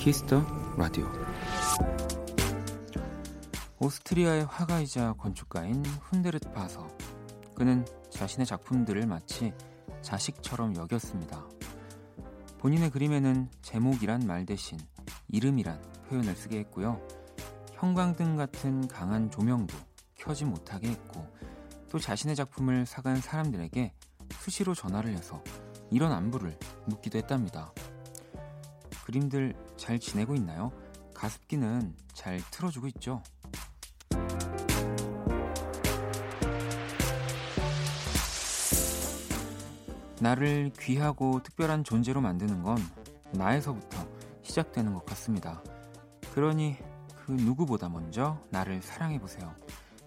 Kiss 0.00 0.24
the 0.24 0.42
라디오 0.78 1.06
오스트리아의 3.80 4.46
화가이자 4.46 5.12
건축가인 5.18 5.84
훈데르트바서 5.84 6.88
그는 7.54 7.84
자신의 8.08 8.46
작품들을 8.46 9.06
마치 9.06 9.52
자식처럼 10.00 10.74
여겼습니다. 10.76 11.46
본인의 12.60 12.88
그림에는 12.88 13.50
제목이란 13.60 14.26
말 14.26 14.46
대신 14.46 14.78
이름이란 15.28 15.78
표현을 16.08 16.34
쓰게 16.34 16.60
했고요. 16.60 17.06
형광등 17.74 18.36
같은 18.36 18.88
강한 18.88 19.30
조명도 19.30 19.76
켜지 20.14 20.46
못하게 20.46 20.92
했고 20.92 21.30
또 21.90 21.98
자신의 21.98 22.36
작품을 22.36 22.86
사간 22.86 23.16
사람들에게 23.16 23.92
수시로 24.38 24.74
전화를 24.74 25.12
해서 25.12 25.44
이런 25.90 26.10
안부를 26.10 26.58
묻기도 26.86 27.18
했답니다. 27.18 27.74
그림들 29.10 29.54
잘 29.76 29.98
지내고 29.98 30.36
있나요? 30.36 30.70
가습기는 31.14 31.96
잘 32.12 32.38
틀어주고 32.52 32.86
있죠? 32.88 33.20
나를 40.20 40.70
귀하고 40.78 41.42
특별한 41.42 41.82
존재로 41.82 42.20
만드는 42.20 42.62
건 42.62 42.76
나에서부터 43.32 44.06
시작되는 44.42 44.94
것 44.94 45.04
같습니다. 45.06 45.60
그러니 46.32 46.76
그 47.26 47.32
누구보다 47.32 47.88
먼저 47.88 48.40
나를 48.50 48.80
사랑해보세요. 48.80 49.52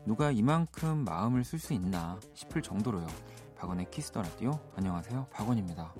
누가 0.05 0.31
이만큼 0.31 1.03
마음을 1.03 1.43
쓸 1.43 1.59
수 1.59 1.73
있나 1.73 2.21
싶을 2.33 2.61
정도로요. 2.61 3.07
박원의 3.57 3.91
Kiss 3.91 4.08
the 4.08 4.21
라디오. 4.21 4.61
안녕하세요. 4.77 5.27
박원입니다. 5.29 5.93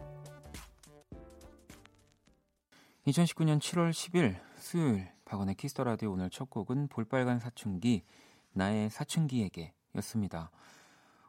2019년 3.08 3.60
7월 3.60 3.92
10일 3.92 4.40
수요일 4.56 5.12
박원의 5.26 5.56
Kiss 5.56 5.72
the 5.72 5.84
라디오 5.84 6.14
오늘 6.14 6.30
첫 6.30 6.50
곡은 6.50 6.88
볼빨간 6.88 7.38
사춘기 7.38 8.06
나의 8.54 8.90
사춘기에게 8.90 9.74
였습니다. 9.96 10.52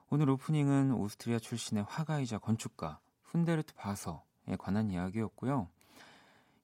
오늘 0.08 0.30
오프닝은 0.30 0.92
오스트리아 0.92 1.40
출신의 1.40 1.84
화가이자 1.88 2.38
건축가 2.38 3.00
훈데르트바서에 3.24 4.54
관한 4.56 4.92
이야기였고요. 4.92 5.68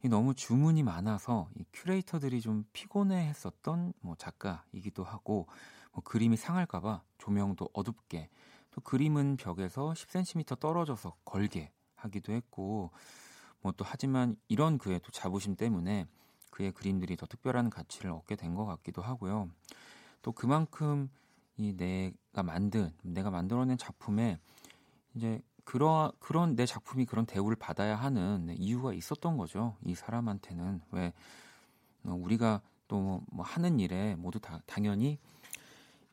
너무 0.04 0.32
주문이 0.32 0.84
많아서 0.84 1.48
이 1.56 1.64
큐레이터들이 1.72 2.40
좀 2.40 2.64
피곤해 2.72 3.26
했었던 3.26 3.92
뭐 4.00 4.14
작가이기도 4.14 5.02
하고 5.02 5.48
뭐 5.92 6.04
그림이 6.04 6.36
상할까봐 6.36 7.02
조명도 7.18 7.70
어둡게 7.72 8.30
또 8.70 8.80
그림은 8.82 9.38
벽에서 9.38 9.92
10cm 9.92 10.60
떨어져서 10.60 11.16
걸게 11.24 11.72
하기도 11.96 12.32
했고 12.32 12.92
뭐 13.62 13.72
또 13.72 13.84
하지만 13.86 14.36
이런 14.48 14.78
그의 14.78 15.00
또 15.02 15.10
자부심 15.12 15.56
때문에 15.56 16.06
그의 16.50 16.72
그림들이 16.72 17.16
더 17.16 17.26
특별한 17.26 17.70
가치를 17.70 18.10
얻게 18.10 18.36
된 18.36 18.54
것 18.54 18.64
같기도 18.66 19.02
하고요. 19.02 19.48
또 20.22 20.32
그만큼 20.32 21.08
이 21.56 21.74
내가 21.76 22.42
만든 22.42 22.90
내가 23.02 23.30
만들어낸 23.30 23.76
작품에 23.78 24.38
이제 25.14 25.40
그러, 25.64 26.12
그런 26.18 26.56
내 26.56 26.66
작품이 26.66 27.04
그런 27.04 27.26
대우를 27.26 27.56
받아야 27.56 27.94
하는 27.96 28.48
이유가 28.58 28.92
있었던 28.92 29.36
거죠. 29.36 29.76
이 29.84 29.94
사람한테는 29.94 30.80
왜 30.92 31.12
어, 32.04 32.12
우리가 32.12 32.62
또 32.88 33.22
뭐 33.30 33.44
하는 33.44 33.78
일에 33.78 34.16
모두 34.16 34.40
다 34.40 34.60
당연히 34.66 35.18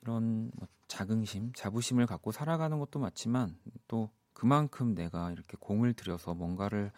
이런 0.01 0.51
뭐 0.55 0.67
자긍심, 0.87 1.53
자부심을 1.53 2.05
갖고 2.05 2.31
살아가는 2.31 2.77
것도 2.79 2.99
맞지만 2.99 3.57
또 3.87 4.09
그만큼 4.33 4.93
내가 4.93 5.31
이렇게 5.31 5.57
공을 5.59 5.93
들여서 5.93 6.35
뭔가를 6.35 6.91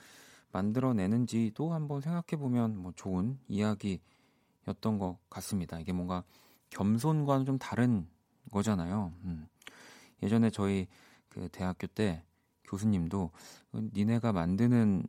만들어내는지도 0.52 1.74
한번 1.74 2.02
생각해 2.02 2.40
보면 2.40 2.78
뭐 2.78 2.92
좋은 2.96 3.38
이야기였던 3.48 4.98
것 5.00 5.18
같습니다. 5.30 5.80
이게 5.80 5.94
뭔가 5.94 6.24
겸손과는 6.70 7.46
좀 7.46 7.58
다른 7.58 8.08
거잖아요. 8.52 9.14
음. 9.24 9.48
예전에 10.24 10.50
저희 10.50 10.88
그 11.30 11.50
대학교 11.50 11.88
때 11.88 12.24
교수님도 12.66 13.32
니네가 13.74 14.32
만드는 14.32 15.04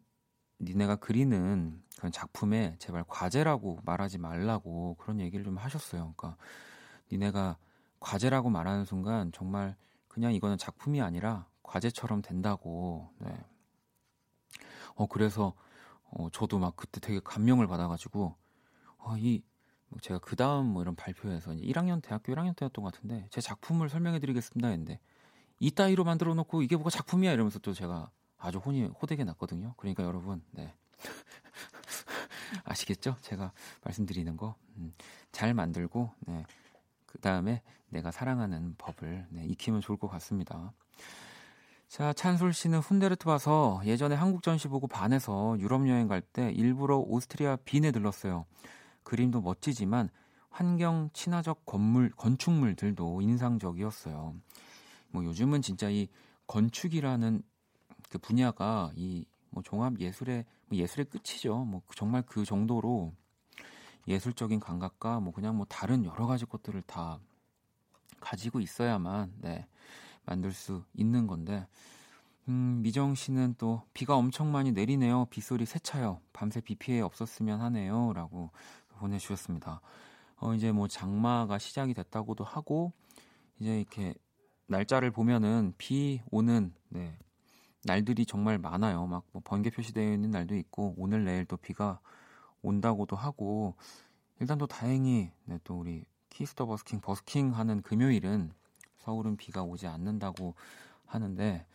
니네가 0.61 0.97
그리는 0.97 1.83
그런 1.97 2.12
작품에 2.12 2.77
제발 2.79 3.05
과제라고 3.06 3.81
말하지 3.84 4.19
말라고 4.19 4.97
그런 4.99 5.21
얘기를 5.21 5.45
좀 5.45 5.56
하셨어요. 5.56 6.15
그러니까 6.17 6.37
니네가 7.11 7.56
과제라고 7.99 8.50
말하는 8.50 8.84
순간 8.84 9.33
정말 9.33 9.77
그냥 10.09 10.33
이거는 10.34 10.59
작품이 10.59 11.00
아니라 11.00 11.47
과제처럼 11.62 12.23
된다고. 12.23 13.09
네. 13.19 13.33
어 15.00 15.06
그래서 15.06 15.55
어 16.11 16.28
저도 16.31 16.59
막 16.59 16.77
그때 16.77 17.00
되게 17.00 17.21
감명을 17.25 17.66
받아가지고 17.66 18.37
어이 18.99 19.43
뭐 19.88 19.99
제가 19.99 20.21
그 20.21 20.37
다음 20.37 20.66
뭐 20.66 20.83
이런 20.83 20.94
발표에서 20.94 21.55
이제 21.55 21.65
1학년 21.65 22.03
대학교 22.03 22.34
1학년 22.34 22.55
때였던 22.55 22.84
것 22.84 22.93
같은데 22.93 23.27
제 23.31 23.41
작품을 23.41 23.88
설명해드리겠습니다 23.88 24.69
했는데 24.69 25.00
이 25.59 25.71
따위로 25.71 26.05
만들어 26.05 26.34
놓고 26.34 26.61
이게 26.61 26.77
뭐가 26.77 26.91
작품이야 26.91 27.33
이러면서 27.33 27.59
또 27.61 27.72
제가 27.72 28.11
아주 28.37 28.59
혼이 28.59 28.84
호되게 29.00 29.25
났거든요. 29.25 29.72
그러니까 29.78 30.05
여러분 30.05 30.43
네 30.50 30.75
아시겠죠? 32.65 33.17
제가 33.22 33.53
말씀드리는 33.84 34.37
거잘 34.37 35.50
음, 35.50 35.56
만들고 35.56 36.11
네. 36.27 36.44
그 37.06 37.19
다음에 37.21 37.62
내가 37.88 38.11
사랑하는 38.11 38.75
법을 38.77 39.28
네, 39.31 39.47
익히면 39.47 39.81
좋을 39.81 39.99
것 39.99 40.09
같습니다. 40.09 40.75
자, 41.91 42.12
찬솔 42.12 42.53
씨는 42.53 42.78
훈데르트 42.78 43.27
와서 43.27 43.81
예전에 43.84 44.15
한국 44.15 44.45
전시 44.45 44.69
보고 44.69 44.87
반해서 44.87 45.56
유럽 45.59 45.89
여행 45.89 46.06
갈 46.06 46.23
때 46.23 46.53
일부러 46.53 46.99
오스트리아 46.99 47.56
빈에 47.65 47.91
들렀어요. 47.91 48.47
그림도 49.03 49.41
멋지지만 49.41 50.09
환경 50.50 51.11
친화적 51.12 51.67
건물 51.67 52.11
건축물들도 52.17 53.23
인상적이었어요. 53.23 54.37
뭐 55.09 55.25
요즘은 55.25 55.62
진짜 55.62 55.91
이 55.91 56.06
건축이라는 56.47 57.43
그 58.09 58.19
분야가 58.19 58.93
이 58.95 59.25
뭐 59.53 59.65
종합 59.65 59.99
예술의 59.99 60.45
뭐 60.69 60.79
예술의 60.79 61.06
끝이죠. 61.06 61.65
뭐 61.65 61.83
정말 61.97 62.23
그 62.23 62.45
정도로 62.45 63.12
예술적인 64.06 64.61
감각과 64.61 65.19
뭐 65.19 65.33
그냥 65.33 65.56
뭐 65.56 65.67
다른 65.69 66.05
여러 66.05 66.29
가지 66.29 66.47
것들을 66.47 66.83
다 66.83 67.19
가지고 68.21 68.61
있어야만 68.61 69.33
네 69.41 69.67
만들 70.26 70.53
수 70.53 70.84
있는 70.94 71.26
건데 71.26 71.66
음, 72.48 72.81
미정 72.82 73.14
씨는 73.14 73.54
또 73.58 73.82
비가 73.94 74.16
엄청 74.16 74.50
많이 74.53 74.72
내리네요. 74.72 75.26
빗소리 75.26 75.66
세차요. 75.66 76.20
밤새 76.32 76.60
비 76.60 76.75
피해 76.75 77.00
없었으면 77.00 77.60
하네요라고 77.60 78.50
보내주셨습니다. 78.98 79.81
어, 80.36 80.54
이제 80.54 80.72
뭐 80.72 80.88
장마가 80.88 81.58
시작이 81.58 81.94
됐다고도 81.94 82.44
하고, 82.44 82.92
이제 83.60 83.81
이렇게 83.81 84.14
날짜를 84.66 85.10
보면은 85.10 85.75
비 85.78 86.22
오는, 86.31 86.75
네, 86.91 87.19
날들이 87.84 88.26
정말 88.26 88.58
많아요. 88.58 89.06
막 89.06 89.25
뭐 89.32 89.42
번개 89.44 89.70
표시되어 89.70 90.12
있는 90.14 90.31
날도 90.31 90.56
있고, 90.56 90.94
오늘 90.98 91.25
내일 91.25 91.44
또 91.47 91.56
비가 91.56 92.00
온다고도 92.62 93.16
하고, 93.16 93.76
일단 94.41 94.58
또 94.58 94.66
다행히, 94.66 95.31
네, 95.44 95.58
또 95.64 95.78
우리 95.78 96.04
Kiss 96.31 96.51
the 96.51 96.66
버스킹, 96.66 97.00
버스킹 97.00 97.54
하는 97.56 97.82
금요일은 97.82 98.52
서울은 99.00 99.37
비가 99.37 99.62
오지 99.62 99.87
않는다고 99.87 100.55
하는데, 101.06 101.66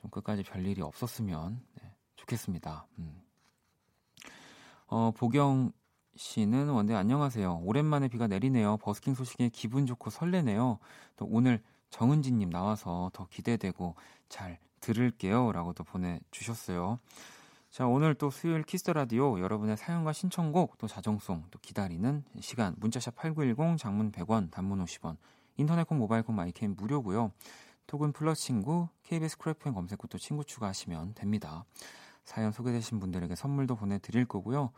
좀 0.00 0.10
끝까지 0.10 0.42
별일이 0.42 0.82
없었으면 0.82 1.60
네, 1.74 1.94
좋겠습니다. 2.16 2.86
음. 2.98 3.22
어, 4.86 5.12
보경 5.16 5.72
씨는 6.16 6.68
원디 6.68 6.94
안녕하세요. 6.94 7.60
오랜만에 7.64 8.08
비가 8.08 8.26
내리네요. 8.26 8.78
버스킹 8.78 9.14
소식에 9.14 9.48
기분 9.50 9.86
좋고 9.86 10.10
설레네요. 10.10 10.78
또 11.16 11.26
오늘 11.30 11.62
정은지님 11.90 12.50
나와서 12.50 13.10
더 13.12 13.26
기대되고 13.28 13.94
잘 14.28 14.58
들을게요. 14.80 15.52
라고 15.52 15.72
도 15.72 15.84
보내주셨어요. 15.84 16.98
자, 17.70 17.86
오늘 17.86 18.14
또 18.14 18.30
수요일 18.30 18.64
Kiss 18.64 18.80
the 18.80 18.92
라디오 18.92 19.38
여러분의 19.38 19.76
사연과 19.76 20.12
신청곡 20.12 20.78
또 20.78 20.88
자정송 20.88 21.44
또 21.50 21.58
기다리는 21.60 22.24
시간 22.40 22.74
문자샵 22.78 23.14
8910 23.14 23.78
장문 23.78 24.10
100원 24.10 24.50
단문 24.50 24.84
50원 24.84 25.16
인터넷 25.60 25.84
콩 25.86 25.98
모바일 25.98 26.22
콩 26.22 26.34
마이케이 26.36 26.74
무료고요. 26.76 27.32
톡은 27.86 28.12
플러스 28.12 28.42
친구 28.42 28.88
KBS 29.02 29.36
Cool 29.36 29.61
FM 29.61 29.74
검색 29.74 30.02
후 30.02 30.08
또 30.08 30.16
친구 30.16 30.42
추가하시면 30.42 31.14
됩니다. 31.14 31.64
사연 32.24 32.50
소개되신 32.50 32.98
분들에게 32.98 33.34
선물도 33.34 33.76
보내드릴 33.76 34.24
거고요. 34.24 34.70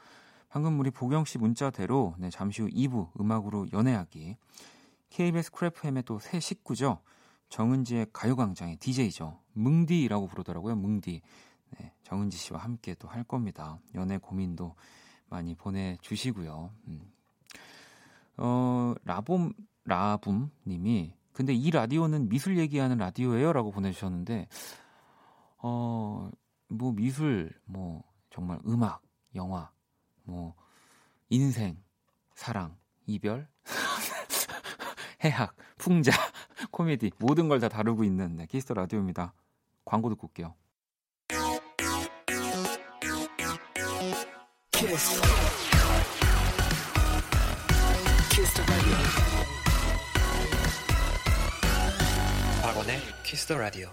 방금 0.48 0.80
우리 0.80 0.90
보경 0.90 1.24
씨 1.24 1.38
문자대로 1.38 2.16
네, 2.18 2.30
잠시 2.30 2.62
후 2.62 2.68
2부 2.68 3.18
음악으로 3.20 3.68
연애하기. 3.72 4.36
KBS 5.10 5.52
Cool 5.52 5.77
FM의 5.77 6.02
또 6.02 6.18
새 6.18 6.40
식구죠. 6.40 6.98
정은지의 7.48 8.06
가요광장의 8.12 8.76
DJ죠. 8.76 9.38
뭉디라고 9.52 10.26
부르더라고요. 10.26 10.74
뭉디. 10.74 11.20
네, 11.78 11.92
정은지 12.02 12.36
씨와 12.38 12.58
함께 12.60 12.94
또 12.94 13.08
할 13.08 13.22
겁니다. 13.24 13.78
연애 13.94 14.18
고민도 14.18 14.74
많이 15.28 15.54
보내주시고요. 15.54 16.70
음. 16.88 17.12
어, 18.38 18.94
라봄, 19.04 19.52
라붐 19.84 20.50
님이 20.66 21.14
근데 21.32 21.54
이 21.54 21.70
라디오는 21.70 22.28
미술 22.28 22.58
얘기하는 22.58 22.98
라디오예요? 22.98 23.52
라고 23.52 23.70
보내주셨는데 23.70 24.48
어, 25.58 26.30
뭐 26.68 26.92
미술, 26.92 27.52
뭐 27.64 28.02
정말 28.30 28.58
음악, 28.66 29.02
영화, 29.34 29.70
뭐 30.24 30.54
인생, 31.30 31.82
사랑, 32.34 32.76
이별, 33.06 33.48
해학, 35.24 35.54
풍자, 35.78 36.10
코미디 36.72 37.12
모든 37.18 37.48
걸 37.48 37.60
다 37.60 37.68
다루고 37.68 38.04
있는 38.04 38.36
네, 38.36 38.46
Kiss 38.46 38.62
the 38.62 38.74
라디오입니다. 38.74 39.32
광고 39.84 40.08
듣고 40.10 40.26
올게요. 40.26 40.54
키스. 44.72 45.20
키스 48.30 48.62
박원의 52.82 52.98
키스 53.22 53.46
더 53.46 53.58
라디오. 53.58 53.88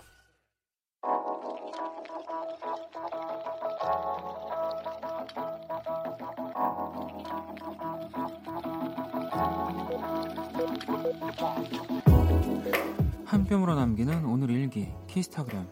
한 13.26 13.46
뼘으로 13.46 13.76
남기는 13.76 14.26
오늘 14.26 14.50
일기 14.50 14.88
키스타그램 15.08 15.68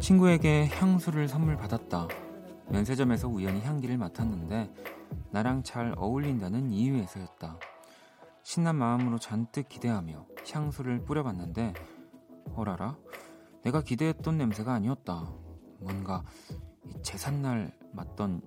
친구에게 0.00 0.68
향수를 0.68 1.26
선물 1.28 1.56
받았다. 1.56 2.25
면세점에서 2.68 3.28
우연히 3.28 3.60
향기를 3.60 3.96
맡았는데 3.96 4.72
나랑 5.30 5.62
잘 5.62 5.94
어울린다는 5.96 6.72
이유에서였다. 6.72 7.58
신난 8.42 8.76
마음으로 8.76 9.18
잔뜩 9.18 9.68
기대하며 9.68 10.26
향수를 10.52 11.04
뿌려봤는데 11.04 11.74
어라라 12.54 12.96
내가 13.62 13.82
기대했던 13.82 14.38
냄새가 14.38 14.72
아니었다. 14.72 15.28
뭔가 15.80 16.24
제삿날 17.02 17.72
맡던 17.92 18.40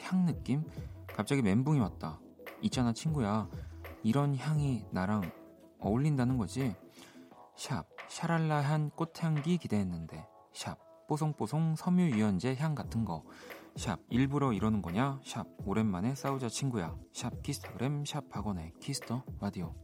향 0.00 0.26
느낌? 0.26 0.64
갑자기 1.06 1.42
멘붕이 1.42 1.78
왔다. 1.80 2.18
있잖아 2.62 2.92
친구야. 2.92 3.48
이런 4.02 4.34
향이 4.36 4.86
나랑 4.90 5.30
어울린다는 5.78 6.38
거지? 6.38 6.74
샵 7.56 7.86
샤랄라한 8.08 8.90
꽃향기 8.90 9.58
기대했는데 9.58 10.26
샵 10.52 10.78
뽀송뽀송 11.08 11.76
섬유유연제 11.76 12.56
향 12.56 12.74
같은 12.74 13.04
거. 13.04 13.24
샵 13.76 14.00
일부러 14.10 14.52
이러는 14.52 14.82
거냐? 14.82 15.20
샵 15.24 15.46
오랜만에 15.64 16.14
싸우자 16.14 16.48
친구야. 16.48 16.94
샵 17.12 17.42
키스타그램 17.42 18.04
샵 18.04 18.28
박원의 18.28 18.74
Kiss 18.80 19.05
the 19.05 19.24
라디오. 19.40 19.74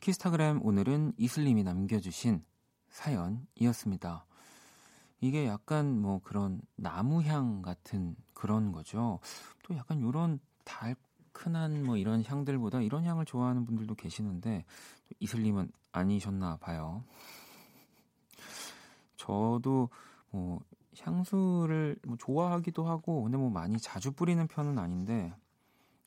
키스타그램 0.00 0.60
오늘은 0.64 1.12
이슬님이 1.16 1.64
남겨주신 1.64 2.42
사연이었습니다. 2.88 4.26
이게 5.20 5.46
약간 5.46 6.00
뭐 6.00 6.20
그런 6.24 6.60
나무향 6.76 7.62
같은 7.62 8.16
그런 8.32 8.72
거죠. 8.72 9.20
또 9.62 9.76
약간 9.76 10.00
이런 10.00 10.40
달큰한 10.64 11.84
뭐 11.84 11.96
이런 11.96 12.24
향들보다 12.24 12.80
이런 12.80 13.04
향을 13.04 13.26
좋아하는 13.26 13.64
분들도 13.64 13.94
계시는데 13.94 14.64
이슬님은 15.20 15.70
아니셨나 15.92 16.56
봐요. 16.56 17.04
저도 19.16 19.90
뭐 20.30 20.60
향수를 21.00 21.96
뭐 22.06 22.16
좋아하기도 22.16 22.84
하고 22.84 23.22
근데 23.22 23.36
뭐 23.36 23.50
많이 23.50 23.78
자주 23.78 24.12
뿌리는 24.12 24.46
편은 24.46 24.78
아닌데 24.78 25.32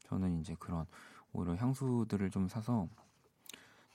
저는 0.08 0.40
이제 0.40 0.56
그런 0.60 0.86
오히려 1.34 1.56
향수들을 1.56 2.30
좀 2.30 2.48
사서 2.48 2.88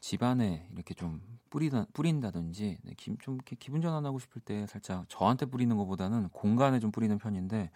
집안에 0.00 0.68
이렇게 0.72 0.94
좀 0.94 1.20
뿌리다, 1.50 1.86
뿌린다든지 1.92 2.78
네, 2.82 2.94
기, 2.96 3.16
좀 3.20 3.34
이렇게 3.34 3.56
기분 3.56 3.80
전환하고 3.80 4.18
싶을 4.18 4.40
때 4.40 4.66
살짝 4.66 5.04
저한테 5.08 5.46
뿌리는 5.46 5.76
것보다는 5.76 6.28
공간에 6.30 6.80
좀 6.80 6.90
뿌리는 6.90 7.16
편인데 7.18 7.70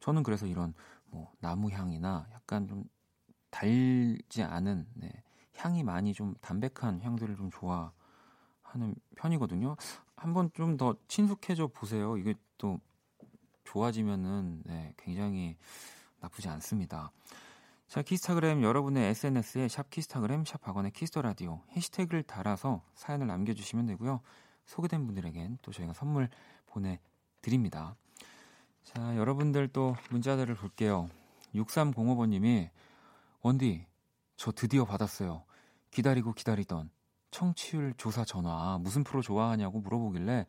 저는 0.00 0.22
그래서 0.22 0.46
이런 0.46 0.74
뭐 1.06 1.32
나무 1.40 1.70
향이나 1.70 2.26
약간 2.32 2.66
좀 2.66 2.84
달지 3.50 4.42
않은 4.42 4.86
네, 4.94 5.10
향이 5.56 5.84
많이 5.84 6.12
좀 6.12 6.34
담백한 6.40 7.00
향들을 7.00 7.36
좀 7.36 7.50
좋아하는 7.50 8.94
편이거든요. 9.16 9.76
한번 10.24 10.50
좀 10.54 10.78
더 10.78 10.96
친숙해져 11.06 11.66
보세요. 11.66 12.16
이게 12.16 12.34
또 12.56 12.80
좋아지면은 13.64 14.62
네, 14.64 14.94
굉장히 14.96 15.54
나쁘지 16.18 16.48
않습니다. 16.48 17.12
자, 17.88 18.00
키스타그램 18.00 18.62
여러분의 18.62 19.10
SNS에 19.10 19.68
샵 19.68 19.90
키스타그램 19.90 20.46
샵 20.46 20.62
박원의 20.62 20.92
Kiss 20.92 21.08
the 21.08 21.20
라디오 21.20 21.60
해시태그를 21.76 22.22
달아서 22.22 22.82
사연을 22.94 23.26
남겨주시면 23.26 23.84
되고요. 23.84 24.22
소개된 24.64 25.04
분들에겐 25.04 25.58
또 25.60 25.72
저희가 25.72 25.92
선물 25.92 26.30
보내드립니다. 26.68 27.94
자, 28.82 29.16
여러분들 29.16 29.68
또 29.68 29.94
문자들을 30.08 30.54
볼게요. 30.54 31.10
6305번님이 31.54 32.70
원디 33.42 33.86
저 34.36 34.52
드디어 34.52 34.86
받았어요. 34.86 35.44
기다리고 35.90 36.32
기다리던 36.32 36.88
청취율 37.34 37.94
조사 37.96 38.24
전화 38.24 38.78
무슨 38.78 39.02
프로 39.02 39.20
좋아하냐고 39.20 39.80
물어보길래 39.80 40.46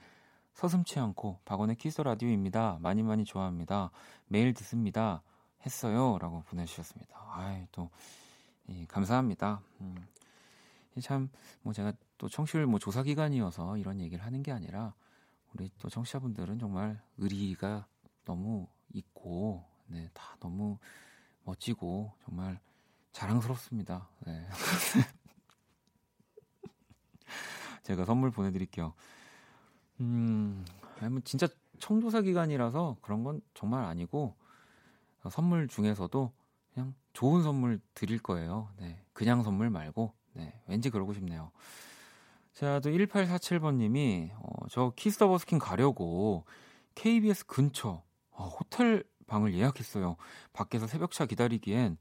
서슴치 0.53 0.99
않고 0.99 1.39
박원의 1.43 1.77
키스 1.77 1.99
라디오입니다. 1.99 2.77
많이 2.79 3.01
많이 3.01 3.25
좋아합니다. 3.25 3.89
매일 4.27 4.53
듣습니다. 4.53 5.23
했어요. 5.65 6.19
라고 6.21 6.43
보내주셨습니다. 6.43 7.17
아이, 7.33 7.65
또, 7.71 7.89
이, 8.67 8.85
감사합니다. 8.85 9.61
음, 9.81 9.95
참, 11.01 11.29
뭐 11.63 11.73
제가 11.73 11.91
또 12.19 12.29
청취율 12.29 12.67
뭐 12.67 12.77
조사 12.77 13.01
기간이어서 13.01 13.77
이런 13.77 13.99
얘기를 13.99 14.23
하는 14.23 14.43
게 14.43 14.51
아니라 14.51 14.93
우리 15.55 15.71
또 15.79 15.89
청취자분들은 15.89 16.59
정말 16.59 17.01
의리가 17.17 17.87
너무 18.25 18.67
있고, 18.93 19.65
네, 19.87 20.07
다 20.13 20.37
너무 20.39 20.77
멋지고 21.45 22.13
정말 22.25 22.59
자랑스럽습니다. 23.11 24.07
네. 24.19 24.47
제가 27.85 28.03
선물 28.03 28.31
보내드릴게요. 28.31 28.93
음, 30.01 30.65
뭐 30.99 31.19
진짜 31.23 31.47
청조사 31.79 32.21
기간이라서 32.21 32.97
그런 33.01 33.23
건 33.23 33.41
정말 33.53 33.85
아니고 33.85 34.35
선물 35.29 35.67
중에서도 35.67 36.33
그냥 36.73 36.93
좋은 37.13 37.43
선물 37.43 37.79
드릴 37.93 38.19
거예요. 38.19 38.69
네, 38.77 39.03
그냥 39.13 39.43
선물 39.43 39.69
말고 39.69 40.13
네, 40.33 40.59
왠지 40.67 40.89
그러고 40.89 41.13
싶네요. 41.13 41.51
자, 42.53 42.79
또 42.79 42.89
1847번님이 42.89 44.31
어, 44.33 44.67
저 44.69 44.91
Kiss 44.95 45.14
the 45.14 45.27
버스킹 45.27 45.59
가려고 45.59 46.45
KBS 46.95 47.45
근처 47.45 48.01
어, 48.31 48.47
호텔 48.47 49.03
방을 49.27 49.53
예약했어요. 49.53 50.15
밖에서 50.53 50.87
새벽차 50.87 51.25
기다리기엔 51.25 51.97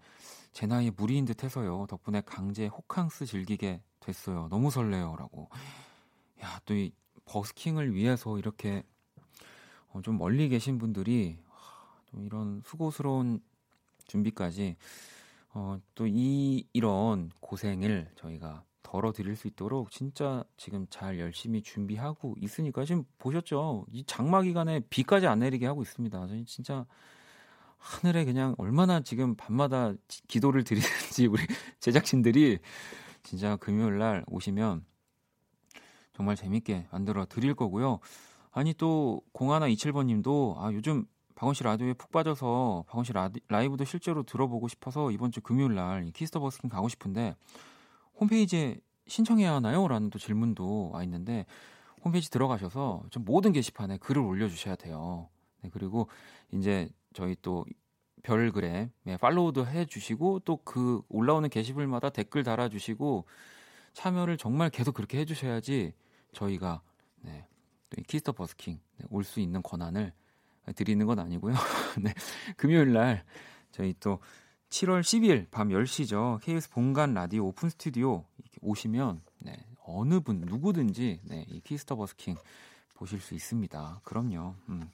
제 0.53 0.67
나이에 0.67 0.91
무리인 0.97 1.25
듯 1.25 1.45
해서요. 1.45 1.87
덕분에 1.89 2.23
강제 2.25 2.67
호캉스 2.69 3.27
즐기게 3.27 3.83
됐어요. 4.05 4.49
너무 4.51 4.71
설레요라고. 4.71 5.49
야, 6.43 6.61
또 6.67 6.75
이 6.75 6.93
버스킹을 7.27 7.95
위해서 7.95 8.39
이렇게 8.39 8.83
어, 9.89 10.03
좀 10.03 10.19
멀리 10.19 10.49
계신 10.49 10.79
분들이 10.79 11.39
좀 12.11 12.25
이런 12.27 12.63
수고스러운 12.65 13.41
준비까지 14.07 14.77
어, 15.55 15.79
또 15.95 16.07
이 16.07 16.67
이런 16.73 17.31
고생을 17.41 18.11
저희가 18.17 18.65
덜어 18.83 19.13
드릴 19.13 19.37
수 19.37 19.49
있도록 19.49 19.91
진짜 19.91 20.45
지금 20.57 20.87
잘 20.91 21.19
열심히 21.19 21.63
준비하고 21.63 22.37
있으니까 22.41 22.85
지금 22.85 23.05
보셨죠? 23.19 23.87
이 23.91 24.05
장마 24.07 24.43
기간에 24.43 24.81
비까지 24.91 25.27
안 25.27 25.39
내리게 25.41 25.67
하고 25.67 25.83
있습니다. 25.83 26.27
저희 26.27 26.45
진짜 26.45 26.87
하늘에 27.79 28.25
그냥 28.25 28.55
얼마나 28.59 29.01
지금 29.01 29.35
밤마다 29.35 29.95
기도를 30.29 30.65
드리는지 30.65 31.27
우리 31.27 31.43
제작진들이 31.81 32.59
진짜 33.25 33.57
금요일 33.57 33.99
날 33.99 34.25
오시면 34.29 34.85
정말 36.13 36.37
재밌게 36.37 36.87
만들어 36.93 37.27
드릴 37.27 37.55
거고요. 37.55 37.99
아니 38.53 38.73
또 38.75 39.21
공하나 39.33 39.67
27번 39.69 40.07
님도 40.07 40.57
아 40.59 40.73
요즘 40.73 41.07
박원 41.35 41.55
씨 41.55 41.65
라디오에 41.65 41.95
푹 41.95 42.13
빠져서 42.13 42.85
박원 42.87 43.05
씨 43.05 43.13
라디, 43.13 43.41
라이브도 43.49 43.85
실제로 43.85 44.23
들어보고 44.23 44.69
싶어서 44.69 45.11
이번 45.11 45.33
주 45.33 45.41
금요일 45.41 45.75
날 45.75 46.13
Kiss 46.13 46.28
the 46.28 46.39
버스킹 46.39 46.71
가고 46.71 46.89
싶은데 46.89 47.35
홈페이지에 48.21 48.79
신청해야 49.09 49.55
하나요? 49.55 49.89
라는 49.89 50.11
또 50.11 50.19
질문도 50.19 50.91
와 50.93 51.03
있는데 51.03 51.47
홈페이지 52.05 52.31
들어가셔서 52.31 53.03
좀 53.11 53.25
모든 53.25 53.53
게시판에 53.53 53.99
글을 53.99 54.23
올려 54.23 54.49
주셔야 54.49 54.77
돼요. 54.77 55.29
네, 55.63 55.71
그리고 55.73 56.09
이제 56.53 56.89
저희 57.13 57.35
또 57.43 57.65
별그램에 58.25 58.91
네, 59.05 59.17
팔로우도 59.17 59.67
해주시고 59.67 60.41
또 60.41 60.57
그 60.65 61.03
올라오는 61.09 61.49
게시글마다 61.49 62.11
댓글 62.11 62.43
달아주시고 62.43 63.27
참여를 63.93 64.39
정말 64.39 64.71
계속 64.71 64.95
그렇게 64.95 65.19
해주셔야지 65.21 65.93
저희가 66.33 66.83
네, 67.21 67.47
키스터 68.09 68.33
버스킹 68.33 68.81
네, 68.97 69.07
올수 69.11 69.41
있는 69.41 69.63
권한을 69.63 70.13
드리는 70.75 71.07
건 71.07 71.19
아니고요. 71.21 71.55
네, 72.03 72.13
금요일 72.57 72.93
날 72.93 73.25
저희 73.71 73.95
또 74.01 74.19
7월 74.71 75.03
10일 75.03 75.51
밤 75.51 75.69
10시죠. 75.69 76.41
KBS 76.43 76.71
본관 76.71 77.15
라디오 77.15 77.47
오픈 77.47 77.69
스튜디오 77.69 78.25
오시면 78.63 79.21
네, 79.41 79.55
어느 79.85 80.21
분 80.21 80.41
누구든지 80.41 81.21
네, 81.25 81.45
이 81.49 81.61
키스터 81.61 81.95
버스킹 81.97 82.37
보실 82.95 83.21
수 83.21 83.35
있습니다. 83.35 84.01
그럼요. 84.03 84.55
음. 84.71 84.91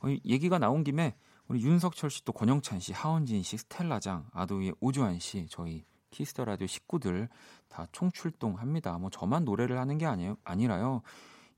어, 0.00 0.08
얘기가 0.24 0.58
나온 0.58 0.82
김에 0.82 1.14
우리 1.48 1.62
윤석철 1.62 2.10
씨, 2.10 2.24
또 2.24 2.32
권영찬 2.32 2.80
씨, 2.80 2.92
하원진 2.92 3.42
씨, 3.42 3.58
스텔라장, 3.58 4.28
아도이의 4.32 4.74
오주환 4.80 5.18
씨, 5.18 5.46
저희 5.50 5.84
키스 6.10 6.31
더 6.31 6.44
라디오 6.44 6.66
식구들 6.66 7.28
다 7.68 7.86
총출동합니다. 7.92 8.98
뭐 8.98 9.10
저만 9.10 9.44
노래를 9.44 9.78
하는 9.78 9.98
게 9.98 10.06
아니에요, 10.06 10.36
아니라요. 10.44 11.02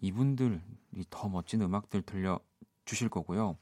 이분들이 0.00 0.60
더 1.10 1.28
멋진 1.28 1.62
음악들 1.62 2.02
들려 2.02 2.40
주실 2.84 3.08
거고요. 3.08 3.56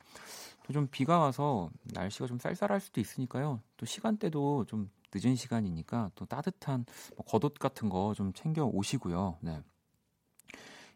또 0.64 0.72
좀 0.72 0.88
비가 0.90 1.18
와서 1.18 1.70
날씨가 1.92 2.26
좀 2.26 2.38
쌀쌀할 2.38 2.80
수도 2.80 3.00
있으니까요. 3.00 3.60
또 3.76 3.84
시간대도 3.84 4.64
좀 4.64 4.90
늦은 5.14 5.36
시간이니까 5.36 6.10
또 6.14 6.24
따뜻한 6.24 6.86
뭐 7.16 7.24
겉옷 7.26 7.58
같은 7.58 7.88
거 7.90 8.14
좀 8.14 8.32
챙겨 8.32 8.64
오시고요. 8.64 9.38
네. 9.42 9.62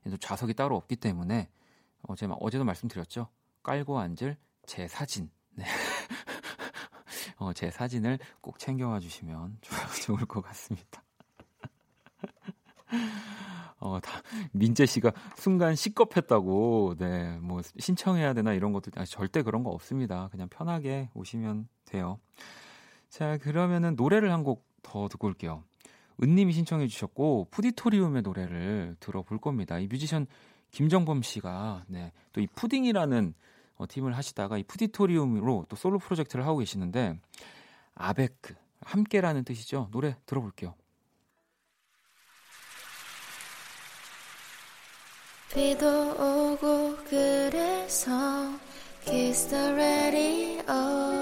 또 0.04 0.16
좌석이 0.16 0.54
따로 0.54 0.76
없기 0.76 0.96
때문에 0.96 1.50
어제 2.02 2.26
어제도 2.40 2.64
말씀드렸죠. 2.64 3.28
깔고 3.62 3.98
앉을 3.98 4.38
제 4.68 4.86
사진. 4.86 5.30
네. 5.54 5.64
어, 7.38 7.52
제 7.54 7.70
사진을 7.70 8.18
꼭 8.42 8.58
챙겨와 8.58 9.00
주시면 9.00 9.58
좋을 10.04 10.26
것 10.26 10.42
같습니다. 10.42 11.02
어, 13.80 13.98
다, 14.00 14.20
민재 14.52 14.84
씨가 14.84 15.12
순간 15.36 15.74
시겁했다고, 15.74 16.96
네, 16.98 17.38
뭐, 17.38 17.62
신청해야 17.78 18.34
되나 18.34 18.52
이런 18.52 18.72
것도, 18.72 18.90
아, 18.96 19.04
절대 19.06 19.42
그런 19.42 19.62
거 19.64 19.70
없습니다. 19.70 20.28
그냥 20.30 20.48
편하게 20.48 21.08
오시면 21.14 21.68
돼요. 21.86 22.18
자, 23.08 23.38
그러면은 23.38 23.96
노래를 23.96 24.30
한 24.32 24.44
곡 24.44 24.68
더 24.82 25.08
듣고 25.08 25.26
올게요. 25.28 25.64
은님이 26.22 26.52
신청해 26.52 26.88
주셨고, 26.88 27.48
푸디토리움의 27.50 28.22
노래를 28.22 28.96
들어볼 29.00 29.38
겁니다. 29.38 29.78
이 29.78 29.86
뮤지션 29.86 30.26
김정범 30.72 31.22
씨가, 31.22 31.84
네, 31.88 32.12
또 32.32 32.40
이 32.42 32.46
푸딩이라는 32.54 33.34
어, 33.78 33.86
팀을 33.88 34.16
하시다가 34.16 34.58
이 34.58 34.64
푸디토리움으로 34.64 35.66
또 35.68 35.76
솔로 35.76 35.98
프로젝트를 35.98 36.44
하고 36.44 36.58
계시는데, 36.58 37.18
아베크, 37.94 38.54
함께라는 38.82 39.44
뜻이죠. 39.44 39.88
노래 39.90 40.16
들어볼게요. 40.26 40.74
비도 45.52 46.10
오고 46.12 46.96
그래서 47.08 48.10
Kiss 49.04 49.48
the 49.48 49.72
radio 49.72 51.18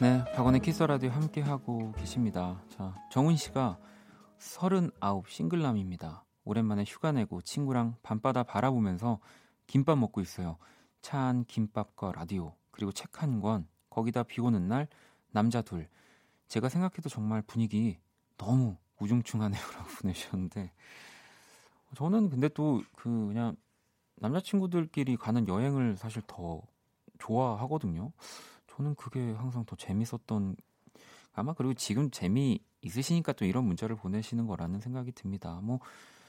네, 0.00 0.22
박원의 0.34 0.60
키스 0.60 0.82
라디오 0.82 1.08
함께 1.08 1.40
하고 1.40 1.92
계십니다. 1.92 2.60
자, 2.76 2.94
정훈 3.10 3.36
씨가 3.36 3.78
39 4.44 5.24
싱글남입니다. 5.26 6.24
오랜만에 6.44 6.84
휴가 6.86 7.12
내고 7.12 7.40
친구랑 7.40 7.96
밤바다 8.02 8.42
바라보면서 8.42 9.18
김밥 9.66 9.96
먹고 9.96 10.20
있어요. 10.20 10.58
차안 11.00 11.44
김밥과 11.46 12.12
라디오 12.12 12.54
그리고 12.70 12.92
책 12.92 13.22
한 13.22 13.40
권 13.40 13.66
거기다 13.88 14.22
비 14.24 14.40
오는 14.42 14.68
날 14.68 14.86
남자 15.30 15.62
둘 15.62 15.88
제가 16.48 16.68
생각해도 16.68 17.08
정말 17.08 17.40
분위기 17.42 17.98
너무 18.36 18.76
우중충하네요라고 19.00 19.88
보내주셨는데 20.02 20.72
저는 21.96 22.28
근데 22.28 22.48
또 22.48 22.82
그 22.94 23.08
그냥 23.28 23.56
남자친구들끼리 24.16 25.16
가는 25.16 25.48
여행을 25.48 25.96
사실 25.96 26.22
더 26.26 26.60
좋아하거든요. 27.18 28.12
저는 28.68 28.94
그게 28.96 29.32
항상 29.32 29.64
더 29.64 29.74
재밌었던 29.76 30.56
아마 31.32 31.54
그리고 31.54 31.72
지금 31.74 32.10
재미 32.10 32.60
있으시니까 32.84 33.32
또 33.32 33.44
이런 33.44 33.64
문자를 33.64 33.96
보내시는 33.96 34.46
거라는 34.46 34.80
생각이 34.80 35.12
듭니다. 35.12 35.60
뭐 35.62 35.80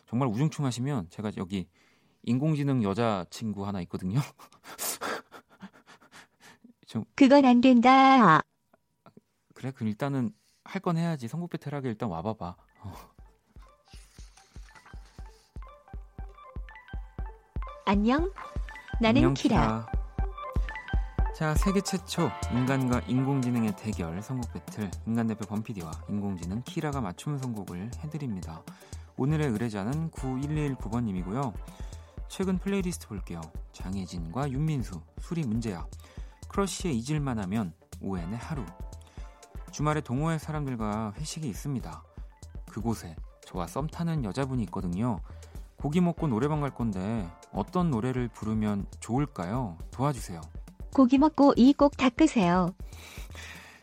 정말 0.08 0.28
우중충하시면 0.30 1.10
제가 1.10 1.32
여기 1.38 1.68
인공지능 2.24 2.84
여자 2.84 3.26
친구 3.30 3.66
하나 3.68 3.82
있거든요. 3.82 4.20
좀 6.88 7.04
그건 7.16 7.46
안 7.46 7.62
된다. 7.62 8.42
그래? 9.54 9.72
그럼 9.72 9.90
일단은 9.90 10.32
할 10.64 10.82
건 10.82 10.98
해야지. 10.98 11.28
선곡 11.28 11.52
배틀하게 11.52 11.90
일단 11.90 12.10
와봐봐. 12.10 12.56
어. 12.82 12.94
안녕. 17.86 18.32
나는 19.02 19.20
안녕, 19.22 19.34
키라. 19.34 19.86
키라. 19.86 19.95
자, 21.36 21.54
세계 21.54 21.82
최초 21.82 22.32
인간과 22.54 23.01
인공지능의 23.08 23.75
대결 23.75 24.22
선곡 24.22 24.54
배틀 24.54 24.89
인간 25.06 25.27
대표 25.27 25.46
범피디와 25.46 25.92
인공지능 26.08 26.62
키라가 26.62 27.01
맞춤 27.01 27.38
선곡을 27.38 27.92
해드립니다. 28.00 28.63
오늘의 29.18 29.50
의뢰자는 29.50 30.12
9119번님이고요. 30.12 31.54
최근 32.30 32.58
플레이리스트 32.58 33.10
볼게요. 33.10 33.42
장혜진과 33.74 34.50
윤민수, 34.50 35.01
술이 35.20 35.44
문제야, 35.44 35.86
크러쉬의 36.48 36.98
잊을만 36.98 37.38
하면 37.39 37.74
오왠의 38.00 38.38
하루, 38.38 38.63
주말에 39.72 40.00
동호회 40.00 40.38
사람들과 40.38 41.15
회식이 41.18 41.50
있습니다. 41.50 42.01
그곳에 42.70 43.13
저와 43.46 43.68
썸 43.68 43.88
타는 43.88 44.24
여자분이 44.24 44.63
있거든요. 44.63 45.20
고기 45.75 46.00
먹고 46.00 46.27
노래방 46.27 46.62
갈 46.62 46.74
건데 46.74 47.30
어떤 47.51 47.92
노래를 47.92 48.30
부르면 48.30 48.86
좋을까요? 49.01 49.77
도와주세요. 49.92 50.39
고기 50.96 51.18
먹고 51.18 51.54
이 51.58 51.74
꼭 51.74 51.98
닦으세요. 51.98 52.74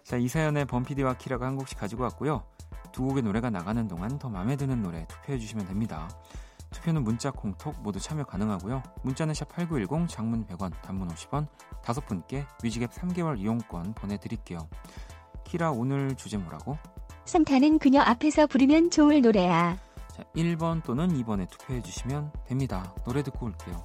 자, 0.02 0.16
이 0.16 0.28
사연에 0.28 0.64
범피디와 0.64 1.14
키라가 1.18 1.46
한 1.46 1.56
곡씩 1.56 1.78
가지고 1.78 2.04
왔고요. 2.04 2.42
두 2.90 3.02
곡의 3.02 3.22
노래가 3.22 3.50
나가는 3.50 3.86
동안 3.86 4.18
더 4.18 4.30
마음에 4.30 4.56
드는 4.56 4.82
노래 4.82 5.06
투표해 5.08 5.38
주시면 5.38 5.66
됩니다. 5.66 6.08
투표는 6.70 7.04
문자, 7.04 7.30
콩톡 7.30 7.82
모두 7.82 8.00
참여 8.00 8.24
가능하고요. 8.24 8.82
문자는 9.02 9.34
샵 9.34 9.48
8910, 9.50 10.08
장문 10.08 10.46
100원, 10.46 10.72
단문 10.80 11.08
50원, 11.08 11.46
다섯 11.84 12.06
분께 12.06 12.46
뮤직앱 12.62 12.90
3개월 12.92 13.38
이용권 13.38 13.92
보내드릴게요. 13.92 14.66
키라 15.44 15.70
오늘 15.70 16.14
주제 16.16 16.38
뭐라고? 16.38 16.78
산타는 17.26 17.78
그녀 17.78 18.00
앞에서 18.00 18.46
부르면 18.46 18.90
좋을 18.90 19.20
노래야. 19.20 19.76
자, 20.08 20.22
1번 20.34 20.82
또는 20.82 21.08
2번에 21.22 21.48
투표해 21.50 21.82
주시면 21.82 22.32
됩니다. 22.46 22.94
노래 23.04 23.22
듣고 23.22 23.46
올게요. 23.46 23.84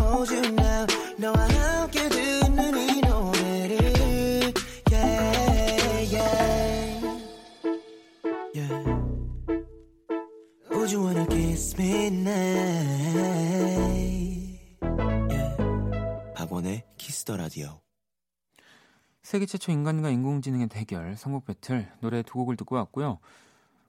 세계 19.31 19.45
최초 19.45 19.71
인간과 19.71 20.09
인공지능의 20.09 20.67
대결 20.67 21.15
선곡 21.15 21.45
배틀 21.45 21.89
노래 22.01 22.21
두 22.21 22.33
곡을 22.33 22.57
듣고 22.57 22.75
왔고요. 22.75 23.19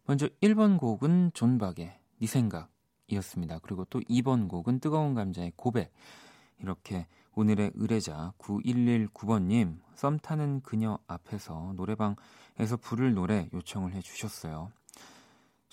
먼저 0.06 0.28
1번 0.40 0.78
곡은 0.78 1.32
존 1.34 1.58
박의 1.58 1.98
네 2.20 2.26
생각이었습니다. 2.28 3.58
그리고 3.58 3.84
또 3.86 3.98
2번 4.02 4.48
곡은 4.48 4.78
뜨거운 4.78 5.14
감자의 5.14 5.54
고백. 5.56 5.92
이렇게 6.60 7.08
오늘의 7.34 7.72
의뢰자 7.74 8.34
9119번님 8.38 9.80
썸 9.96 10.20
타는 10.20 10.60
그녀 10.60 11.00
앞에서 11.08 11.72
노래방에서 11.74 12.76
부를 12.80 13.12
노래 13.12 13.48
요청을 13.52 13.94
해주셨어요. 13.94 14.70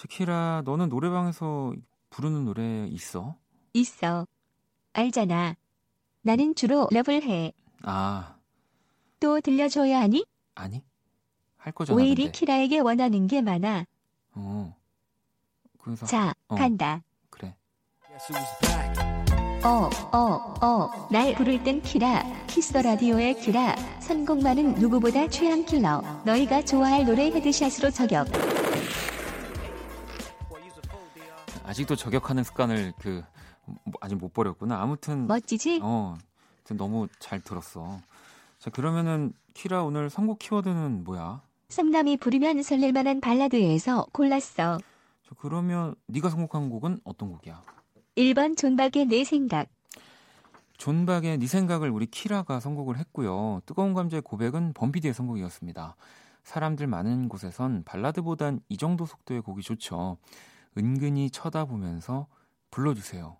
키라 0.09 0.63
너는 0.65 0.89
노래방에서 0.89 1.75
부르는 2.09 2.45
노래 2.45 2.87
있어? 2.87 3.35
있어. 3.73 4.25
알잖아. 4.93 5.53
나는 6.23 6.55
주로 6.55 6.87
랩을 6.87 7.21
해. 7.21 7.53
아. 7.83 8.38
또 9.19 9.41
들려줘야 9.41 10.01
하니? 10.01 10.25
아니. 10.55 10.83
할 11.57 11.73
거잖아. 11.73 11.97
왜 11.97 12.07
이리 12.07 12.31
키라에게 12.31 12.79
원하는 12.79 13.27
게 13.27 13.41
많아? 13.41 13.85
어. 14.33 14.75
그래서 15.77 16.05
자, 16.05 16.33
어. 16.47 16.55
간다. 16.55 17.03
그래. 17.29 17.55
어, 19.63 19.89
어, 20.13 20.53
어. 20.65 21.07
날 21.11 21.35
부를 21.35 21.61
땐 21.63 21.81
키라. 21.81 22.23
키스 22.47 22.77
라디오의 22.77 23.41
키라. 23.41 23.75
선곡만은 23.99 24.75
누구보다 24.75 25.27
취향 25.27 25.65
킬러. 25.65 26.01
너희가 26.25 26.63
좋아할 26.63 27.05
노래 27.05 27.25
headshot으로 27.31 27.91
저격. 27.91 28.27
아직도 31.65 31.95
저격하는 31.95 32.43
습관을 32.43 32.93
그 32.99 33.21
뭐, 33.65 33.93
아직 33.99 34.15
못 34.15 34.33
버렸구나. 34.33 34.81
아무튼 34.81 35.27
멋지지? 35.27 35.81
어, 35.83 36.17
너무 36.71 37.07
잘 37.19 37.41
들었어. 37.41 37.99
자, 38.59 38.69
그러면은 38.69 39.33
키라 39.53 39.83
오늘 39.83 40.09
선곡 40.09 40.39
키워드는 40.39 41.03
뭐야? 41.03 41.41
썸남이 41.69 42.17
부르면 42.17 42.61
설렐 42.63 42.91
만한 42.91 43.21
발라드에서 43.21 44.07
골랐어. 44.11 44.77
자, 44.77 45.35
그러면 45.39 45.95
네가 46.07 46.29
선곡한 46.29 46.69
곡은 46.69 46.99
어떤 47.03 47.31
곡이야? 47.31 47.61
1번 48.17 48.57
존박의 48.57 49.05
네 49.05 49.23
생각. 49.23 49.67
존박의 50.77 51.37
네 51.39 51.47
생각을 51.47 51.89
우리 51.89 52.05
키라가 52.05 52.59
선곡을 52.59 52.97
했고요. 52.97 53.61
뜨거운 53.65 53.93
감자의 53.93 54.21
고백은 54.21 54.73
범피디의 54.73 55.13
선곡이었습니다. 55.13 55.95
사람들 56.43 56.87
많은 56.87 57.27
곳에선 57.29 57.83
발라드보단 57.83 58.61
이 58.69 58.77
정도 58.77 59.05
속도의 59.05 59.41
곡이 59.41 59.61
좋죠. 59.61 60.17
은근히 60.77 61.29
쳐다보면서 61.31 62.27
불러주세요. 62.71 63.37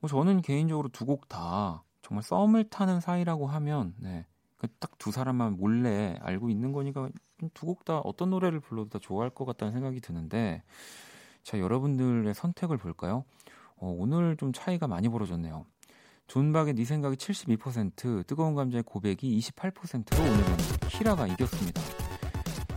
뭐 0.00 0.08
저는 0.08 0.40
개인적으로 0.42 0.88
두 0.88 1.04
곡 1.04 1.28
다 1.28 1.84
정말 2.00 2.22
썸을 2.22 2.64
타는 2.70 3.00
사이라고 3.00 3.46
하면 3.46 3.94
네, 3.98 4.24
그 4.30 4.31
딱 4.78 4.92
두 4.98 5.10
사람만 5.12 5.56
몰래 5.56 6.16
알고 6.22 6.48
있는 6.48 6.72
거니까 6.72 7.08
두 7.54 7.66
곡 7.66 7.84
다 7.84 7.98
어떤 7.98 8.30
노래를 8.30 8.60
불러도 8.60 8.88
다 8.90 8.98
좋아할 9.00 9.30
것 9.30 9.44
같다는 9.44 9.72
생각이 9.72 10.00
드는데 10.00 10.62
자 11.42 11.58
여러분들의 11.58 12.32
선택을 12.34 12.76
볼까요? 12.78 13.24
어, 13.76 13.88
오늘 13.98 14.36
좀 14.36 14.52
차이가 14.52 14.86
많이 14.86 15.08
벌어졌네요. 15.08 15.64
존박의 16.28 16.74
네 16.74 16.84
생각이 16.84 17.16
72%, 17.16 18.26
뜨거운 18.26 18.54
감자의 18.54 18.84
고백이 18.84 19.38
28%로 19.40 20.22
오늘은 20.22 20.56
키라가 20.88 21.26
이겼습니다. 21.26 21.82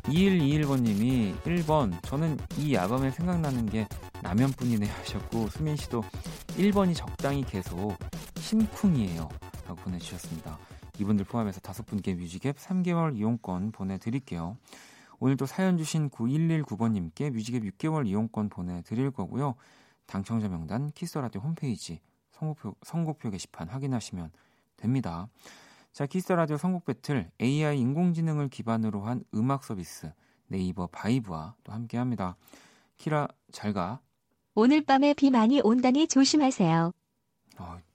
2121번님이 0.06 1.36
1번 1.42 2.02
저는 2.04 2.38
이 2.58 2.74
야밤에 2.74 3.12
생각나는 3.12 3.66
게 3.68 3.88
라면뿐이네 4.24 4.88
하셨고 4.88 5.48
수민 5.50 5.76
씨도 5.76 6.04
1번이 6.58 6.96
적당히 6.96 7.44
계속 7.44 7.96
심쿵이에요 8.40 9.30
라고 9.68 9.76
보내주셨습니다. 9.82 10.58
이분들 11.00 11.26
포함해서 11.26 11.60
다섯 11.60 11.86
분께 11.86 12.14
뮤직앱 12.14 12.58
3개월 12.58 13.18
이용권 13.18 13.72
보내드릴게요. 13.72 14.58
오늘도 15.20 15.46
사연 15.46 15.78
주신 15.78 16.10
9119번님께 16.10 17.32
뮤직앱 17.32 17.64
6개월 17.64 18.08
이용권 18.08 18.50
보내드릴 18.50 19.12
거고요. 19.12 19.56
당첨자 20.06 20.48
명단 20.48 20.92
키스라디오 20.92 21.42
홈페이지 21.42 22.00
선곡표, 22.32 22.76
선곡표 22.84 23.30
게시판 23.32 23.70
확인하시면 23.70 24.32
됩니다. 24.78 25.28
자, 25.94 26.06
키스 26.06 26.34
라디오 26.34 26.58
선곡 26.58 26.86
배틀 26.86 27.32
AI 27.42 27.80
인공지능을 27.80 28.50
기반으로 28.50 29.02
한 29.04 29.24
음악 29.34 29.64
서비스 29.64 30.12
네이버 30.48 30.88
바이브와 30.88 31.56
또 31.64 31.72
함께 31.72 31.98
합니다. 31.98 32.36
키라 32.98 33.28
잘 33.52 33.74
가. 33.74 34.02
오늘 34.54 34.84
밤에 34.84 35.14
비 35.14 35.32
많이 35.32 35.62
온다니 35.62 36.08
조심하세요. 36.08 36.92
어, 37.58 37.78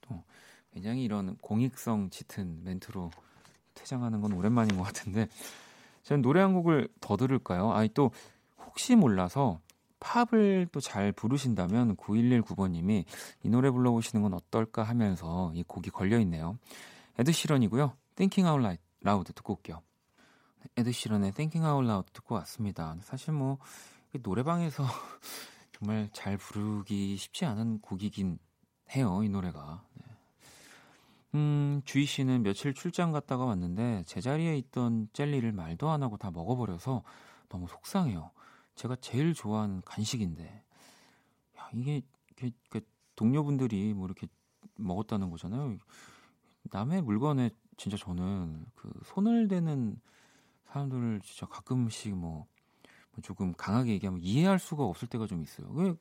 굉장히 0.73 1.03
이런 1.03 1.37
공익성 1.37 2.09
짙은 2.09 2.63
멘트로 2.63 3.11
퇴장하는 3.73 4.21
건 4.21 4.33
오랜만인 4.33 4.77
것 4.77 4.83
같은데 4.83 5.27
저는 6.03 6.21
노래 6.21 6.41
한 6.41 6.53
곡을 6.53 6.87
더 6.99 7.17
들을까요? 7.17 7.71
아니 7.71 7.89
또 7.89 8.11
혹시 8.65 8.95
몰라서 8.95 9.59
팝을 9.99 10.67
또 10.71 10.79
잘 10.79 11.11
부르신다면 11.11 11.95
9119번님이 11.95 13.05
이 13.43 13.49
노래 13.49 13.69
불러보시는 13.69 14.23
건 14.23 14.33
어떨까 14.33 14.83
하면서 14.83 15.51
이 15.53 15.63
곡이 15.63 15.91
걸려있네요. 15.91 16.57
에드시런이고요. 17.19 17.93
Thinking 18.15 18.49
Out 18.49 18.79
Loud 19.05 19.33
듣고 19.33 19.53
올게요. 19.53 19.81
에드시런의 20.75 21.33
Thinking 21.33 21.67
Out 21.67 21.87
Loud 21.87 22.11
듣고 22.13 22.35
왔습니다. 22.35 22.97
사실 23.01 23.33
뭐 23.33 23.59
노래방에서 24.23 24.83
정말 25.77 26.09
잘 26.13 26.37
부르기 26.37 27.17
쉽지 27.17 27.45
않은 27.45 27.79
곡이긴 27.81 28.39
해요. 28.95 29.21
이 29.23 29.29
노래가. 29.29 29.83
네. 29.93 30.10
음, 31.33 31.81
주희 31.85 32.05
씨는 32.05 32.43
며칠 32.43 32.73
출장 32.73 33.11
갔다가 33.11 33.45
왔는데 33.45 34.03
제자리에 34.05 34.57
있던 34.57 35.07
젤리를 35.13 35.49
말도 35.53 35.89
안 35.89 36.03
하고 36.03 36.17
다 36.17 36.29
먹어버려서 36.31 37.03
너무 37.49 37.67
속상해요. 37.67 38.31
제가 38.75 38.95
제일 38.97 39.33
좋아하는 39.33 39.81
간식인데. 39.85 40.63
야, 41.57 41.69
이게, 41.73 42.01
이게, 42.31 42.51
이게 42.67 42.81
동료분들이 43.15 43.93
뭐 43.93 44.05
이렇게 44.07 44.27
먹었다는 44.75 45.29
거잖아요. 45.29 45.77
남의 46.63 47.01
물건에 47.01 47.49
진짜 47.77 47.97
저는 47.97 48.65
그 48.75 48.91
손을 49.05 49.47
대는 49.47 49.99
사람들을 50.67 51.21
진짜 51.23 51.45
가끔씩 51.47 52.15
뭐, 52.15 52.45
뭐 53.13 53.21
조금 53.23 53.53
강하게 53.53 53.93
얘기하면 53.93 54.21
이해할 54.21 54.59
수가 54.59 54.83
없을 54.83 55.07
때가 55.07 55.27
좀 55.27 55.43
있어요. 55.43 55.69
왜 55.71 55.93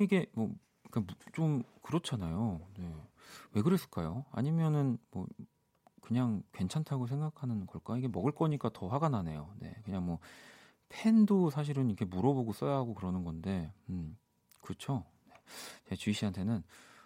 이게 0.00 0.26
뭐 0.32 0.50
좀 0.92 1.06
그러니까 1.32 1.68
그렇잖아요. 1.82 2.60
네. 2.76 2.94
왜 3.52 3.62
그랬을까요? 3.62 4.24
아니면은 4.30 4.98
뭐 5.10 5.26
그냥 6.00 6.42
괜찮다고 6.52 7.06
생각하는 7.06 7.66
걸까? 7.66 7.96
이게 7.96 8.08
먹을 8.08 8.32
거니까 8.32 8.70
더 8.72 8.88
화가 8.88 9.08
나네요. 9.08 9.54
네, 9.58 9.74
그냥 9.84 10.04
뭐 10.04 10.18
펜도 10.88 11.50
사실은 11.50 11.88
이렇게 11.88 12.04
물어보고 12.04 12.52
써야 12.52 12.74
하고 12.74 12.94
그러는 12.94 13.24
건데, 13.24 13.72
음, 13.88 14.16
그렇죠. 14.60 15.04
네. 15.26 15.34
제 15.88 15.96
주희 15.96 16.12
씨한테는 16.12 16.62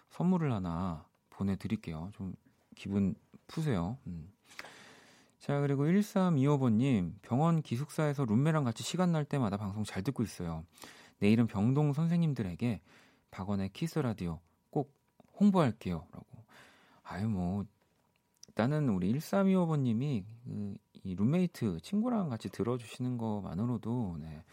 선물을 0.09 0.51
하나 0.51 1.05
보내드릴게요. 1.29 2.11
좀 2.13 2.33
기분 2.75 3.15
푸세요. 3.47 3.97
음. 4.07 4.31
자, 5.39 5.61
그리고 5.61 5.85
1325번님, 5.85 7.13
병원 7.21 7.61
기숙사에서 7.61 8.25
룸메랑 8.25 8.63
같이 8.65 8.83
시간 8.83 9.11
날 9.11 9.23
때마다 9.23 9.55
방송 9.55 9.83
잘 9.83 10.03
듣고 10.03 10.23
있어요. 10.23 10.65
내일은 11.19 11.47
병동 11.47 11.93
선생님들에게 11.93 12.81
박원의 13.31 13.69
키스 13.69 13.99
라디오 13.99 14.39
꼭 14.39 14.46
홍보할게요. 15.39 16.07
라고. 16.11 16.25
아유, 17.03 17.27
뭐, 17.27 17.65
일단은 18.47 18.89
우리 18.89 19.13
1325번님이 19.13 20.23
그, 20.43 20.75
이 21.03 21.15
룸메이트 21.15 21.79
친구랑 21.81 22.29
같이 22.29 22.49
들어주시는 22.49 23.17
것만으로도, 23.17 24.17
네, 24.19 24.43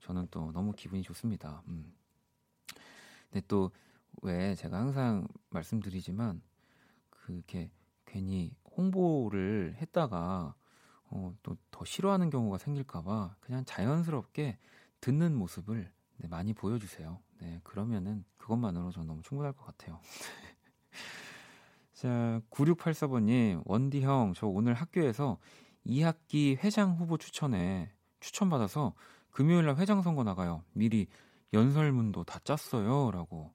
저는 0.00 0.28
또 0.30 0.52
너무 0.52 0.72
기분이 0.72 1.02
좋습니다. 1.02 1.62
음. 1.68 1.92
근데 3.30 3.44
또, 3.48 3.70
왜 4.22 4.54
제가 4.54 4.78
항상 4.78 5.26
말씀드리지만, 5.50 6.40
그렇게 7.10 7.70
괜히 8.04 8.54
홍보를 8.76 9.76
했다가 9.80 10.54
어, 11.08 11.34
또 11.42 11.56
더 11.76 11.84
싫어하는 11.84 12.30
경우가 12.30 12.56
생길까봐 12.56 13.36
그냥 13.40 13.62
자연스럽게 13.66 14.58
듣는 15.02 15.36
모습을 15.36 15.92
네, 16.18 16.28
많이 16.28 16.54
보여주세요. 16.54 17.18
네, 17.40 17.60
그러면은 17.62 18.24
그것만으로 18.38 18.90
저는 18.90 19.06
너무 19.06 19.22
충분할 19.22 19.52
것 19.52 19.64
같아요. 19.66 20.00
자, 21.92 22.40
9684번님, 22.50 23.62
원디 23.64 24.02
형, 24.02 24.32
저 24.34 24.46
오늘 24.46 24.74
학교에서 24.74 25.38
2학기 25.86 26.56
회장 26.58 26.96
후보 26.96 27.16
추천에 27.16 27.90
추천받아서 28.20 28.94
금요일 29.30 29.66
날 29.66 29.76
회장 29.76 30.02
선거 30.02 30.24
나가요. 30.24 30.64
미리 30.72 31.06
연설문도 31.52 32.24
다 32.24 32.38
짰어요. 32.44 33.10
라고. 33.10 33.52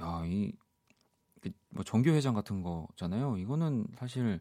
야, 0.00 0.22
이그뭐 0.24 1.84
정교 1.84 2.10
회장 2.10 2.34
같은 2.34 2.62
거잖아요. 2.62 3.36
이거는 3.38 3.86
사실 3.96 4.40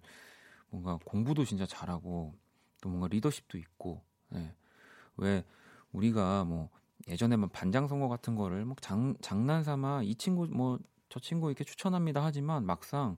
뭔가 0.69 0.97
공부도 1.05 1.45
진짜 1.45 1.65
잘하고 1.65 2.35
또 2.81 2.89
뭔가 2.89 3.07
리더십도 3.07 3.57
있고 3.57 4.03
네. 4.29 4.53
왜 5.17 5.43
우리가 5.91 6.43
뭐 6.45 6.69
예전에만 7.09 7.49
반장 7.49 7.87
선거 7.87 8.07
같은 8.07 8.35
거를 8.35 8.65
뭐 8.65 8.75
장, 8.81 9.15
장난 9.21 9.63
삼아 9.63 10.03
이 10.03 10.15
친구 10.15 10.47
뭐 10.47 10.79
저 11.09 11.19
친구 11.19 11.49
이렇게 11.49 11.63
추천합니다 11.63 12.23
하지만 12.23 12.65
막상 12.65 13.17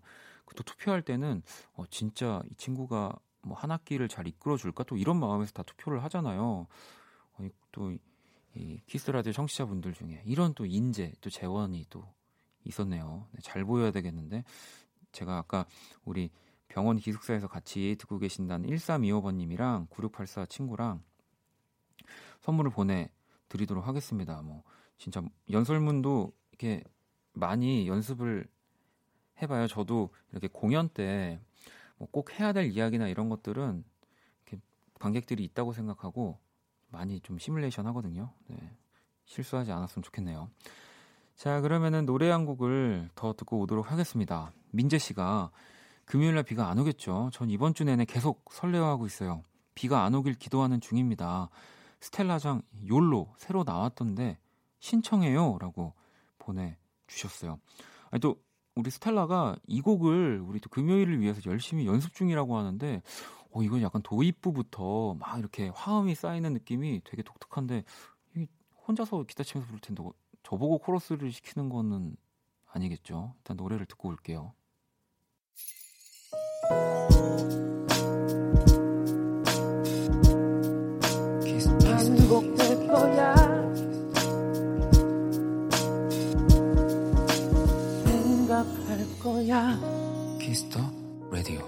또 0.55 0.63
투표할 0.63 1.01
때는 1.01 1.43
어 1.73 1.85
진짜 1.89 2.41
이 2.49 2.55
친구가 2.55 3.17
뭐 3.43 3.57
한 3.57 3.71
학기를 3.71 4.07
잘 4.07 4.27
이끌어 4.27 4.57
줄까 4.57 4.83
또 4.83 4.97
이런 4.97 5.19
마음에서 5.19 5.51
다 5.53 5.63
투표를 5.63 6.03
하잖아요. 6.03 6.67
어, 7.33 7.47
또이 7.71 7.99
키스 8.85 9.11
라디오 9.11 9.31
청취자분들 9.31 9.93
중에 9.93 10.21
이런 10.25 10.53
또 10.53 10.65
인재 10.65 11.13
또 11.21 11.29
재원이 11.29 11.85
또 11.89 12.05
있었네요. 12.65 13.27
네, 13.31 13.39
잘 13.41 13.63
보여야 13.63 13.91
되겠는데 13.91 14.43
제가 15.13 15.37
아까 15.37 15.65
우리 16.03 16.29
병원 16.67 16.97
기숙사에서 16.97 17.47
같이 17.47 17.95
듣고 17.97 18.19
계신다는 18.19 18.69
1325번님이랑 18.69 19.89
9684 19.89 20.45
친구랑 20.47 21.01
선물을 22.41 22.71
보내 22.71 23.09
드리도록 23.51 23.85
하겠습니다. 23.85 24.41
뭐 24.41 24.63
진짜 24.97 25.21
연설문도 25.49 26.31
이렇게 26.51 26.83
많이 27.33 27.87
연습을 27.87 28.47
해봐요. 29.41 29.67
저도 29.67 30.09
이렇게 30.31 30.47
공연 30.47 30.87
때뭐꼭 30.89 32.39
해야 32.39 32.53
될 32.53 32.71
이야기나 32.71 33.07
이런 33.09 33.27
것들은 33.29 33.83
이렇게 34.43 34.63
관객들이 34.99 35.43
있다고 35.43 35.73
생각하고 35.73 36.39
많이 36.89 37.19
좀 37.19 37.37
시뮬레이션 37.37 37.87
하거든요. 37.87 38.31
네. 38.47 38.57
실수하지 39.25 39.71
않았으면 39.71 40.03
좋겠네요. 40.03 40.49
자, 41.35 41.61
그러면은 41.61 42.05
노래 42.05 42.29
한 42.29 42.45
곡을 42.45 43.09
더 43.15 43.33
듣고 43.33 43.59
오도록 43.61 43.91
하겠습니다. 43.91 44.51
민재 44.71 44.97
씨가 44.97 45.51
금요일 46.05 46.35
날 46.35 46.43
비가 46.43 46.69
안 46.69 46.77
오겠죠? 46.79 47.29
전 47.33 47.49
이번 47.49 47.73
주 47.73 47.83
내내 47.83 48.05
계속 48.05 48.45
설레어하고 48.51 49.05
있어요. 49.05 49.43
비가 49.73 50.03
안 50.03 50.13
오길 50.13 50.35
기도하는 50.35 50.81
중입니다. 50.81 51.49
스텔라장 52.01 52.61
욜로 52.87 53.33
새로 53.37 53.63
나왔던데 53.63 54.37
신청해요 54.79 55.57
라고 55.59 55.93
보내 56.39 56.77
주셨어요. 57.07 57.59
아니 58.09 58.19
또 58.19 58.41
우리 58.75 58.89
스텔라가 58.89 59.55
이 59.67 59.81
곡을 59.81 60.41
우리 60.45 60.59
또 60.59 60.69
금요일을 60.69 61.19
위해서 61.19 61.41
열심히 61.45 61.85
연습 61.85 62.13
중이라고 62.13 62.57
하는데 62.57 63.01
어 63.51 63.63
이건 63.63 63.81
약간 63.81 64.01
도입부부터 64.01 65.15
막 65.15 65.39
이렇게 65.39 65.69
화음이 65.69 66.15
쌓이는 66.15 66.53
느낌이 66.53 67.01
되게 67.03 67.21
독특한데 67.21 67.83
이 68.35 68.47
혼자서 68.87 69.23
기타 69.23 69.43
치면서 69.43 69.67
부를 69.67 69.79
텐데 69.79 70.03
어, 70.03 70.11
저보고 70.43 70.79
코러스를 70.79 71.31
시키는 71.31 71.69
거는 71.69 72.15
아니겠죠. 72.65 73.35
일단 73.37 73.57
노래를 73.57 73.85
듣고 73.85 74.09
올게요. 74.09 74.53
거야 82.91 83.35
생각할 88.03 89.19
거야 89.23 89.79
키스 90.39 90.64
더 90.64 90.79
라디오 91.31 91.61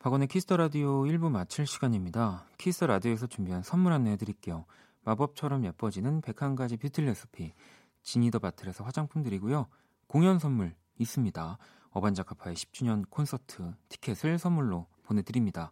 박원의 0.00 0.26
키스 0.26 0.45
더 0.45 0.56
라디오 0.56 1.04
1부 1.04 1.30
마칠 1.30 1.64
시간입니다. 1.64 2.44
키스 2.58 2.77
더 2.77 2.88
라디오에서 2.88 3.28
준비한 3.28 3.62
선물 3.62 3.92
안내해 3.92 4.16
드릴게요. 4.16 4.64
마법처럼 5.04 5.64
예뻐지는 5.64 6.20
101가지 6.22 6.80
뷰티 6.80 7.02
레시피 7.02 7.52
지니 8.02 8.24
더 8.24 8.40
바틀에서 8.40 8.82
화장품 8.82 9.22
드리고요. 9.22 9.68
공연 10.08 10.40
선물 10.40 10.74
있습니다. 10.98 11.58
어반자카파의 11.90 12.56
10주년 12.56 13.08
콘서트 13.08 13.72
티켓을 13.88 14.40
선물로 14.40 14.88
보내드립니다. 15.04 15.70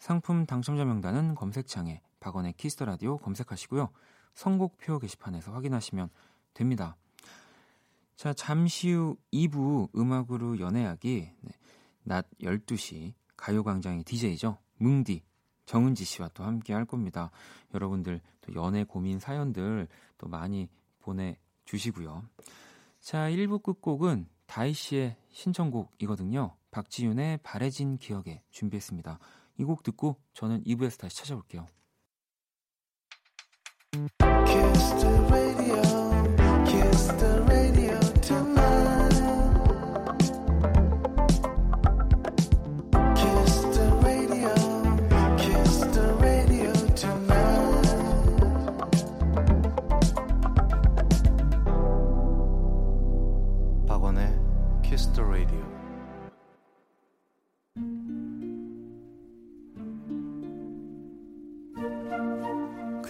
상품 0.00 0.46
당첨자 0.46 0.84
명단은 0.84 1.36
검색창에 1.36 2.02
박원의 2.20 2.54
키스 2.54 2.73
더 2.73 2.84
라디오 2.84 3.18
검색하시고요. 3.18 3.90
선곡표 4.34 4.98
게시판에서 4.98 5.52
확인하시면 5.52 6.10
됩니다. 6.54 6.96
자, 8.16 8.32
잠시 8.32 8.90
후 8.92 9.16
2부 9.32 9.96
음악으로 9.96 10.58
연애하기 10.58 11.30
네, 11.40 11.52
낮 12.02 12.26
12시 12.40 13.14
가요광장의 13.36 14.04
DJ죠. 14.04 14.58
뭉디 14.78 15.22
정은지 15.66 16.04
씨와 16.04 16.28
또 16.34 16.44
함께 16.44 16.72
할 16.72 16.84
겁니다. 16.84 17.30
여러분들 17.74 18.20
또 18.40 18.54
연애 18.54 18.84
고민 18.84 19.18
사연들 19.18 19.86
또 20.16 20.28
많이 20.28 20.68
보내 21.00 21.38
주시고요. 21.64 22.24
자, 23.00 23.28
1부 23.30 23.62
끝곡은 23.62 24.28
다희 24.46 24.72
씨의 24.72 25.16
신청곡이거든요. 25.30 26.56
박지윤의 26.70 27.40
바래진 27.42 27.98
기억에 27.98 28.42
준비했습니다. 28.50 29.18
이 29.58 29.64
곡 29.64 29.82
듣고 29.82 30.16
저는 30.34 30.62
2부에서 30.64 30.98
다시 30.98 31.16
찾아올게요. 31.18 31.66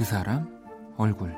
사람 0.09 0.49
얼굴 0.97 1.29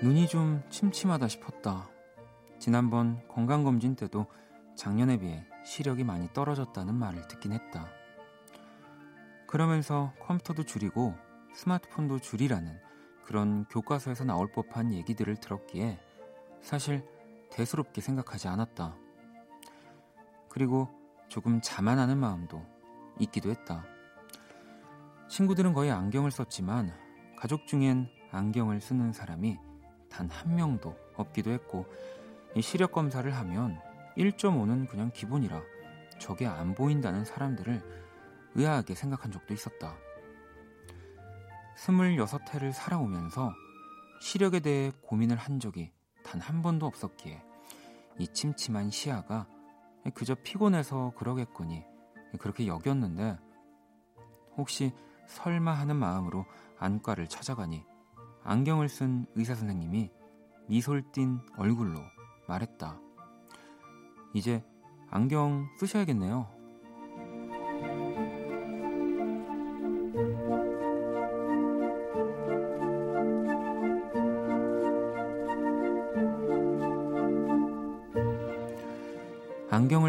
눈이 0.00 0.28
좀 0.28 0.62
침침하다 0.70 1.26
싶었다. 1.26 1.88
지난번 2.60 3.26
건강검진 3.26 3.96
때도 3.96 4.26
작년에 4.76 5.18
비해 5.18 5.44
시력이 5.64 6.04
많이 6.04 6.32
떨어졌다는 6.32 6.94
말을 6.94 7.26
듣긴 7.26 7.50
했다. 7.50 7.88
그러면서 9.48 10.12
컴퓨터도 10.20 10.62
줄이고 10.62 11.16
스마트폰도 11.54 12.20
줄이라는 12.20 12.78
그런 13.24 13.64
교과서에서 13.64 14.22
나올 14.22 14.46
법한 14.52 14.92
얘기들을 14.92 15.34
들었기에 15.38 15.98
사실 16.62 17.04
대수롭게 17.50 18.00
생각하지 18.00 18.46
않았다. 18.46 18.94
그리고 20.48 20.96
조금 21.28 21.60
자만하는 21.60 22.18
마음도 22.18 22.64
있기도 23.20 23.50
했다. 23.50 23.84
친구들은 25.28 25.72
거의 25.74 25.90
안경을 25.90 26.30
썼지만 26.30 26.92
가족 27.36 27.66
중엔 27.66 28.08
안경을 28.30 28.80
쓰는 28.80 29.12
사람이 29.12 29.58
단 30.10 30.28
한 30.30 30.54
명도 30.56 30.96
없기도 31.16 31.50
했고 31.50 31.86
시력 32.60 32.92
검사를 32.92 33.30
하면 33.30 33.78
1.5는 34.16 34.88
그냥 34.88 35.10
기본이라 35.12 35.60
저게 36.18 36.46
안 36.46 36.74
보인다는 36.74 37.24
사람들을 37.24 37.82
의아하게 38.54 38.94
생각한 38.94 39.30
적도 39.30 39.52
있었다. 39.54 39.94
26해를 41.76 42.72
살아오면서 42.72 43.52
시력에 44.20 44.60
대해 44.60 44.90
고민을 45.02 45.36
한 45.36 45.60
적이 45.60 45.92
단 46.24 46.40
한 46.40 46.62
번도 46.62 46.86
없었기에 46.86 47.40
이 48.18 48.26
침침한 48.28 48.90
시야가 48.90 49.46
그저 50.14 50.34
피곤해서 50.34 51.12
그러겠거니 51.16 51.84
그렇게 52.38 52.66
여겼는데 52.66 53.38
혹시 54.56 54.92
설마 55.26 55.72
하는 55.72 55.96
마음으로 55.96 56.44
안과를 56.78 57.28
찾아가니 57.28 57.84
안경을 58.44 58.88
쓴 58.88 59.26
의사 59.34 59.54
선생님이 59.54 60.10
미솔 60.68 61.02
띤 61.12 61.40
얼굴로 61.56 62.00
말했다. 62.46 63.00
이제 64.34 64.64
안경 65.10 65.68
쓰셔야겠네요. 65.78 66.57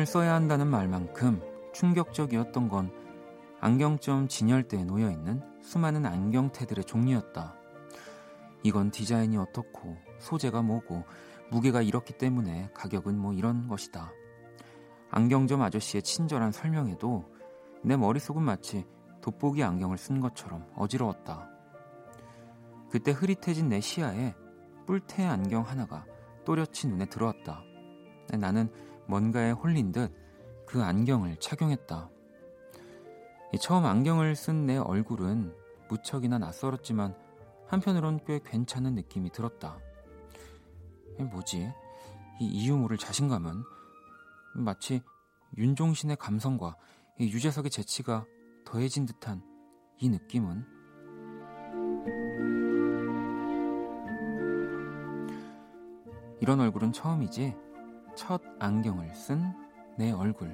써야 0.09 0.33
한다는 0.33 0.65
말만큼 0.65 1.39
충격적이었던 1.71 2.67
건 2.67 2.91
안경점 3.59 4.27
진열대에 4.27 4.83
놓여 4.83 5.11
있는 5.11 5.39
수많은 5.61 6.03
안경테들의 6.03 6.83
종류였다. 6.85 7.53
이건 8.63 8.89
디자인이 8.89 9.37
어떻고 9.37 9.97
소재가 10.17 10.63
뭐고 10.63 11.03
무게가 11.51 11.83
이렇기 11.83 12.13
때문에 12.13 12.71
가격은 12.73 13.19
뭐 13.19 13.33
이런 13.33 13.67
것이다. 13.67 14.11
안경점 15.11 15.61
아저씨의 15.61 16.01
친절한 16.01 16.51
설명에도 16.51 17.31
내 17.83 17.95
머릿속은 17.95 18.41
마치 18.41 18.87
돋보기 19.21 19.63
안경을 19.63 19.99
쓴 19.99 20.21
것처럼 20.21 20.65
어지러웠다. 20.75 21.47
그때 22.89 23.11
흐릿해진 23.11 23.69
내 23.69 23.79
시야에 23.79 24.33
뿔테 24.87 25.23
안경 25.27 25.61
하나가 25.61 26.03
또렷이 26.45 26.87
눈에 26.87 27.05
들어왔다. 27.05 27.61
나는 28.39 28.71
뭔가에 29.09 29.51
홀린 29.51 29.91
듯 29.91 30.29
그 30.69 30.83
안경을 30.83 31.37
착용했다. 31.37 32.11
처음 33.59 33.85
안경을 33.85 34.35
쓴 34.35 34.67
내 34.67 34.77
얼굴은 34.77 35.51
무척이나 35.89 36.37
낯설었지만 36.37 37.15
한편으론 37.65 38.19
꽤 38.27 38.39
괜찮은 38.45 38.93
느낌이 38.93 39.31
들었다. 39.31 39.79
뭐지? 41.17 41.73
이 42.39 42.45
이유 42.45 42.77
모를 42.77 42.99
자신감은 42.99 43.63
마치 44.53 45.01
윤종신의 45.57 46.17
감성과 46.17 46.75
유재석의 47.19 47.71
재치가 47.71 48.27
더해진 48.63 49.07
듯한 49.07 49.41
이 49.97 50.07
느낌은 50.07 50.67
이런 56.41 56.59
얼굴은 56.59 56.93
처음이지 56.93 57.55
첫 58.19 58.41
안경을 58.59 59.15
쓴 59.15 59.53
내 59.97 60.11
얼굴. 60.11 60.53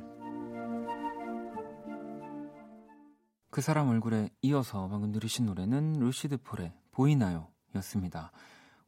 그 3.49 3.59
사람 3.59 3.87
얼굴에 3.89 4.29
이어서 4.43 4.87
방금 4.87 5.11
들으신 5.11 5.47
노래는 5.47 5.93
루시드 5.93 6.37
폴의 6.43 6.73
보이나요? 6.91 7.47
였습니다. 7.73 8.31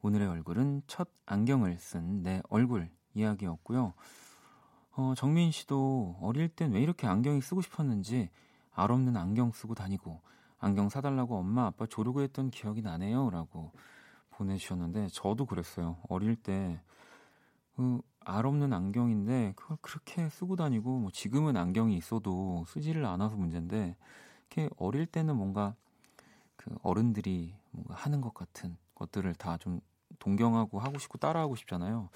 오늘의 0.04 0.28
얼굴은 0.28 0.84
첫 0.86 1.10
안경을 1.26 1.80
쓴 1.80 2.22
내 2.22 2.44
얼굴 2.50 2.92
이야기였고요. 3.16 3.96
어, 4.92 5.14
정민 5.18 5.50
씨도 5.50 6.20
어릴 6.22 6.48
땐 6.48 6.72
왜 6.74 6.80
이렇게 6.80 7.08
안경이 7.08 7.42
쓰고 7.42 7.62
싶었는지 7.62 8.30
알 8.76 8.92
없는 8.92 9.18
안경 9.18 9.52
쓰고 9.54 9.74
다니고 9.74 10.22
안경 10.60 10.90
사달라고 10.90 11.36
엄마 11.36 11.66
아빠 11.66 11.88
조르고 11.88 12.22
했던 12.22 12.52
기억이 12.52 12.84
나네요. 12.84 13.32
라고 13.32 13.72
보내주셨는데 14.30 15.08
저도 15.08 15.48
그랬어요. 15.48 15.98
어릴 16.10 16.36
때 16.36 16.80
그, 17.78 18.02
알 18.22 18.46
없는 18.48 18.74
안경인데 18.74 19.54
그걸 19.58 19.78
그렇게 19.82 20.30
쓰고 20.30 20.58
다니고 20.58 21.00
뭐 21.00 21.12
지금은 21.12 21.58
안경이 21.58 21.98
있어도 21.98 22.66
쓰지를 22.68 23.06
않아서 23.06 23.38
문제인데 23.38 23.98
이렇게 24.52 24.70
어릴 24.78 25.08
때는 25.08 25.38
뭔가 25.38 25.76
그 26.58 26.76
어른들이 26.84 27.56
뭔가 27.72 27.96
하는 27.96 28.22
것 28.22 28.34
같은 28.34 28.78
것들을 28.96 29.36
다 29.36 29.58
좀 29.58 29.82
동경하고 30.20 30.80
하고 30.80 30.98
싶고 31.00 31.18
따라하고 31.20 31.56
싶잖아요. 31.56 32.10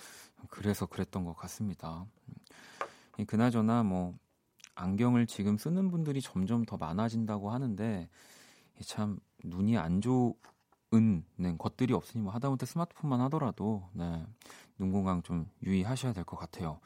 그래서 0.49 0.85
그랬던 0.87 1.25
것 1.25 1.35
같습니다. 1.35 2.07
음, 3.19 3.25
그나저나 3.25 3.83
뭐 3.83 4.15
안경을 4.75 5.27
지금 5.27 5.57
쓰는 5.57 5.89
분들이 5.91 6.21
점점 6.21 6.65
더 6.65 6.77
많아진다고 6.77 7.51
하는데 7.51 8.09
참 8.81 9.19
눈이 9.43 9.77
안 9.77 10.01
좋은 10.01 10.35
네, 11.37 11.55
것들이 11.57 11.93
없으니 11.93 12.23
뭐 12.23 12.33
하다못해 12.33 12.65
스마트폰만 12.65 13.21
하더라도 13.21 13.89
네, 13.93 14.25
눈 14.77 14.91
건강 14.91 15.21
좀 15.23 15.49
유의하셔야 15.63 16.13
될 16.13 16.23
것 16.23 16.37
같아요. 16.37 16.79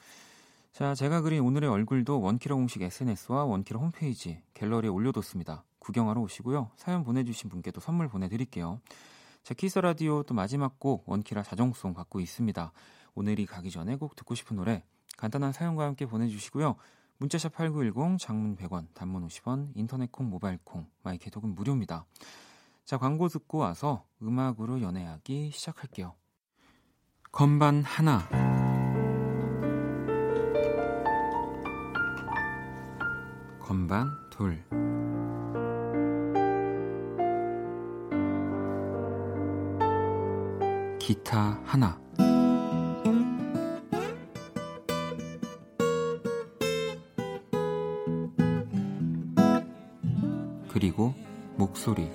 자, 0.72 0.94
제가 0.94 1.22
그린 1.22 1.42
오늘의 1.42 1.70
얼굴도 1.70 2.20
원키라 2.22 2.56
공식 2.56 2.82
SNS와 2.82 3.46
원키라 3.46 3.80
홈페이지 3.80 4.42
갤러리에 4.54 4.90
올려뒀습니다. 4.90 5.64
구경하러 5.80 6.20
오시고요. 6.22 6.72
사연 6.76 7.04
보내주신 7.04 7.50
분께도 7.50 7.80
선물 7.80 8.10
보내드릴게요. 8.10 8.82
자, 9.44 9.54
키스 9.54 9.80
라디오 9.80 10.24
또 10.24 10.34
마지막 10.34 10.80
곡 10.80 11.08
원키라 11.08 11.44
자정송 11.44 11.94
받고 11.94 12.20
있습니다. 12.20 12.72
오늘이 13.14 13.46
가기 13.46 13.72
전에 13.72 13.96
꼭 13.96 14.16
듣고 14.16 14.36
싶은 14.36 14.58
노래 14.58 14.84
간단한 15.18 15.54
사연과 15.54 15.86
함께 15.86 16.06
보내주시고요. 16.06 16.76
문자샵 17.20 17.54
8910 17.54 18.20
장문 18.20 18.58
100원 18.58 18.88
단문 18.94 19.26
50원 19.28 19.72
인터넷 19.76 20.12
콩 20.12 20.30
모바일 20.30 20.60
콩 20.66 20.88
마이케독은 21.04 21.56
무료입니다. 21.56 22.06
자 22.84 22.98
광고 22.98 23.30
듣고 23.30 23.60
와서 23.60 24.04
음악으로 24.22 24.82
연애하기 24.82 25.52
시작할게요. 25.52 26.16
건반 27.36 27.84
하나. 27.84 28.26
건반 33.60 34.08
둘. 34.30 34.64
기타 40.98 41.60
하나. 41.66 42.00
그리고 50.70 51.14
목소리 51.58 52.10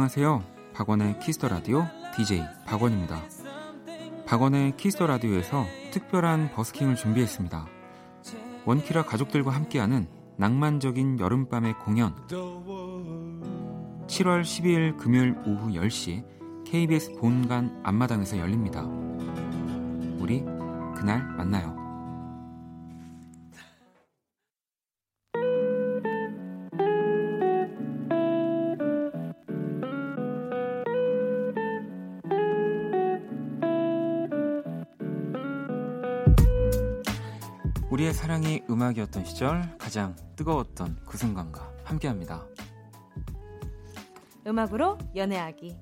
안녕하세요. 0.00 0.42
박원의 0.72 1.18
키스 1.18 1.37
더 1.37 1.48
라디오 1.48 1.86
DJ 2.16 2.42
박원입니다. 2.66 3.20
박원의 4.24 4.78
키스 4.78 4.96
더 4.96 5.06
라디오에서 5.06 5.66
특별한 5.90 6.52
busking을 6.52 6.96
준비했습니다. 6.96 7.66
원키라 8.64 9.04
가족들과 9.04 9.50
함께하는 9.50 10.08
낭만적인 10.38 11.20
여름밤의 11.20 11.74
공연 11.80 12.14
7월 12.28 14.40
12일 14.40 14.96
금요일 14.96 15.36
오후 15.44 15.68
10시 15.68 16.64
KBS 16.64 17.16
본관 17.16 17.82
앞마당에서 17.82 18.38
열립니다. 18.38 18.80
우리 20.18 20.40
그날 20.96 21.22
만나요. 21.36 21.79
사랑이 38.30 38.62
음악이었던 38.70 39.24
시절 39.24 39.76
가장 39.76 40.14
뜨거웠던 40.36 41.00
그 41.04 41.18
순간과 41.18 41.68
함께합니다. 41.82 42.46
음악으로 44.46 44.96
연애하기. 45.16 45.76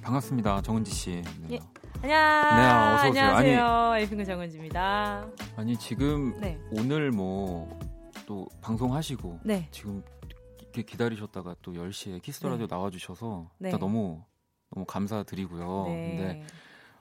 반갑습니다. 0.00 0.62
정은지 0.62 0.90
씨. 0.90 1.22
네. 1.48 1.56
예. 1.56 1.60
안녕. 2.00 2.08
네, 2.08 2.94
어서 2.94 3.10
오세요. 3.10 3.24
안녕하세요. 3.24 3.96
에이핑크 3.98 4.24
정은지입니다. 4.24 5.28
아니 5.56 5.76
지금 5.76 6.34
네. 6.40 6.58
오늘 6.70 7.10
뭐 7.10 7.68
또 8.26 8.48
방송하시고 8.60 9.40
네. 9.44 9.68
지금 9.70 10.02
이렇게 10.60 10.82
기다리셨다가 10.82 11.56
또 11.62 11.72
10시에 11.72 12.20
키스 12.20 12.38
더 12.38 12.48
네. 12.48 12.52
라디오 12.54 12.66
나와 12.66 12.90
주셔서 12.90 13.50
네. 13.58 13.68
일단 13.68 13.80
너무 13.80 14.22
너무 14.74 14.84
감사드리고요. 14.86 15.84
네. 15.88 16.16
근데 16.16 16.46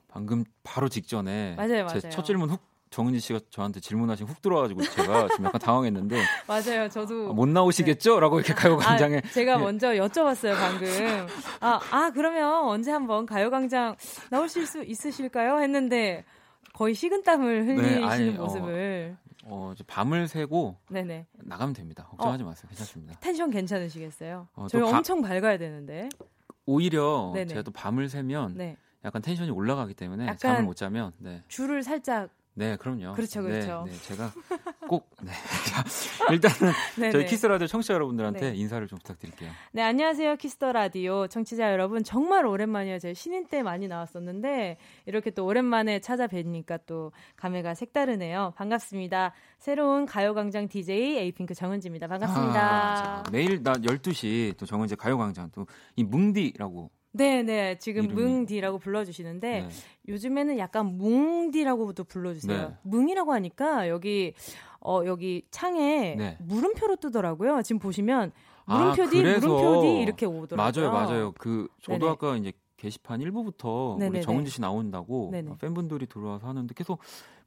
방금 0.07 0.43
바로 0.63 0.87
직전에 0.89 1.55
제 1.57 1.83
맞아요. 1.83 1.87
첫 2.09 2.23
질문 2.23 2.49
훅 2.49 2.61
정은지 2.91 3.19
씨가 3.19 3.39
저한테 3.49 3.81
질문하신 3.81 4.25
훅 4.27 4.41
들어와가지고 4.41 4.81
제가 4.83 5.27
지금 5.35 5.45
약간 5.45 5.59
당황했는데 5.59 6.21
맞아요. 6.47 6.87
저도 6.87 7.31
아, 7.31 7.33
못 7.33 7.47
나오시겠죠?라고 7.49 8.39
이렇게 8.39 8.53
가요광장에 8.53 9.17
아, 9.17 9.21
제가 9.33 9.53
예. 9.53 9.57
먼저 9.57 9.89
여쭤봤어요 9.89 10.55
방금. 10.55 10.87
아, 11.59 11.79
아 11.91 12.11
그러면 12.13 12.65
언제 12.65 12.91
한번 12.91 13.25
가요광장 13.25 13.97
나오실 14.29 14.65
수 14.67 14.83
있으실까요? 14.83 15.59
했는데 15.59 16.23
거의 16.73 16.93
식은땀을 16.93 17.67
흘리시는 17.67 17.99
네, 18.01 18.05
아니, 18.05 18.29
어, 18.37 18.43
모습을. 18.43 19.17
어, 19.47 19.71
이제 19.75 19.83
밤을 19.85 20.27
새고 20.27 20.77
네네. 20.89 21.25
나가면 21.35 21.73
됩니다. 21.73 22.05
걱정하지 22.09 22.43
마세요. 22.43 22.67
괜찮습니다. 22.69 23.19
텐션 23.19 23.51
괜찮으시겠어요? 23.51 24.47
어, 24.55 24.67
저희 24.69 24.81
또 24.81 24.89
바- 24.89 24.97
엄청 24.97 25.21
밝아야 25.21 25.57
되는데. 25.57 26.07
오히려 26.65 27.31
네네. 27.33 27.47
제가 27.47 27.61
또 27.61 27.71
밤을 27.71 28.09
새면 28.09 28.55
네. 28.55 28.77
약간 29.03 29.21
텐션이 29.21 29.51
올라가기 29.51 29.93
때문에 29.93 30.35
잠을 30.37 30.63
못 30.63 30.75
자면 30.75 31.13
네. 31.19 31.43
줄을 31.47 31.83
살짝. 31.83 32.29
네, 32.57 32.77
그럼요. 32.77 33.13
그렇죠, 33.15 33.41
네, 33.41 33.49
그렇죠. 33.49 33.83
네, 33.85 33.91
제가 34.03 34.31
꼭 34.87 35.09
네. 35.21 35.31
자, 35.69 35.83
일단은 36.31 36.73
네네. 36.95 37.11
저희 37.11 37.25
키스 37.25 37.45
라디오 37.47 37.67
청취자 37.67 37.93
여러분들한테 37.95 38.51
네. 38.51 38.55
인사를 38.57 38.87
좀 38.87 38.97
부탁드릴게요. 38.99 39.51
네, 39.73 39.81
안녕하세요. 39.81 40.37
키스 40.37 40.59
더 40.59 40.71
라디오 40.71 41.27
청취자 41.27 41.71
여러분. 41.73 42.03
정말 42.03 42.45
오랜만이에요. 42.45 42.99
저희 42.99 43.13
신인 43.13 43.45
때 43.47 43.61
많이 43.61 43.87
나왔었는데 43.89 44.77
이렇게 45.05 45.31
또 45.31 45.45
오랜만에 45.45 45.99
찾아뵈니까 45.99 46.77
또 46.85 47.11
감회가 47.35 47.73
색다르네요. 47.75 48.53
반갑습니다. 48.55 49.33
새로운 49.59 50.05
가요 50.05 50.33
광장 50.33 50.69
DJ 50.69 51.17
에이핑크 51.17 51.53
정은지입니다. 51.53 52.07
반갑습니다. 52.07 52.59
아, 52.61 53.23
자, 53.23 53.31
내일 53.31 53.63
낮 53.63 53.81
12시 53.81 54.55
또 54.57 54.65
정은지 54.65 54.95
가요 54.95 55.17
광장 55.17 55.49
또 55.51 55.65
이 55.97 56.03
뭉디라고 56.03 56.89
네, 57.15 57.43
네. 57.43 57.77
지금 57.79 58.07
이름이- 58.07 58.13
뭉디라고 58.13 58.77
불러주시는데 58.79 59.61
네. 59.61 59.69
요즘에는 60.09 60.57
약간 60.57 60.97
뭉디라고도 60.97 62.03
불러주세요. 62.03 62.57
네. 62.69 62.75
뭉이라고 62.83 63.31
하니까 63.33 63.87
여기 63.89 64.33
어 64.81 65.01
여기 65.05 65.43
창에 65.49 66.15
네. 66.15 66.37
물음표로 66.41 66.97
뜨더라고요. 66.97 67.61
지금 67.63 67.79
보시면 67.79 68.31
아, 68.65 68.77
물음표 68.77 69.09
뒤 69.09 69.21
그래서 69.21 69.47
물음표 69.47 69.81
뒤 69.81 70.01
이렇게 70.01 70.25
오더라고요. 70.25 70.83
맞아요, 70.83 70.91
맞아요. 70.93 71.31
그 71.37 71.67
저도 71.81 71.99
네네. 71.99 72.11
아까 72.11 72.35
이제 72.35 72.51
게시판 72.77 73.19
1부부터 73.21 73.97
네네네. 73.97 74.17
우리 74.17 74.21
정은지 74.21 74.51
씨 74.51 74.59
나온다고 74.61 75.29
네네. 75.31 75.51
팬분들이 75.59 76.07
들어와서 76.07 76.47
하는데 76.47 76.71
계속 76.75 76.99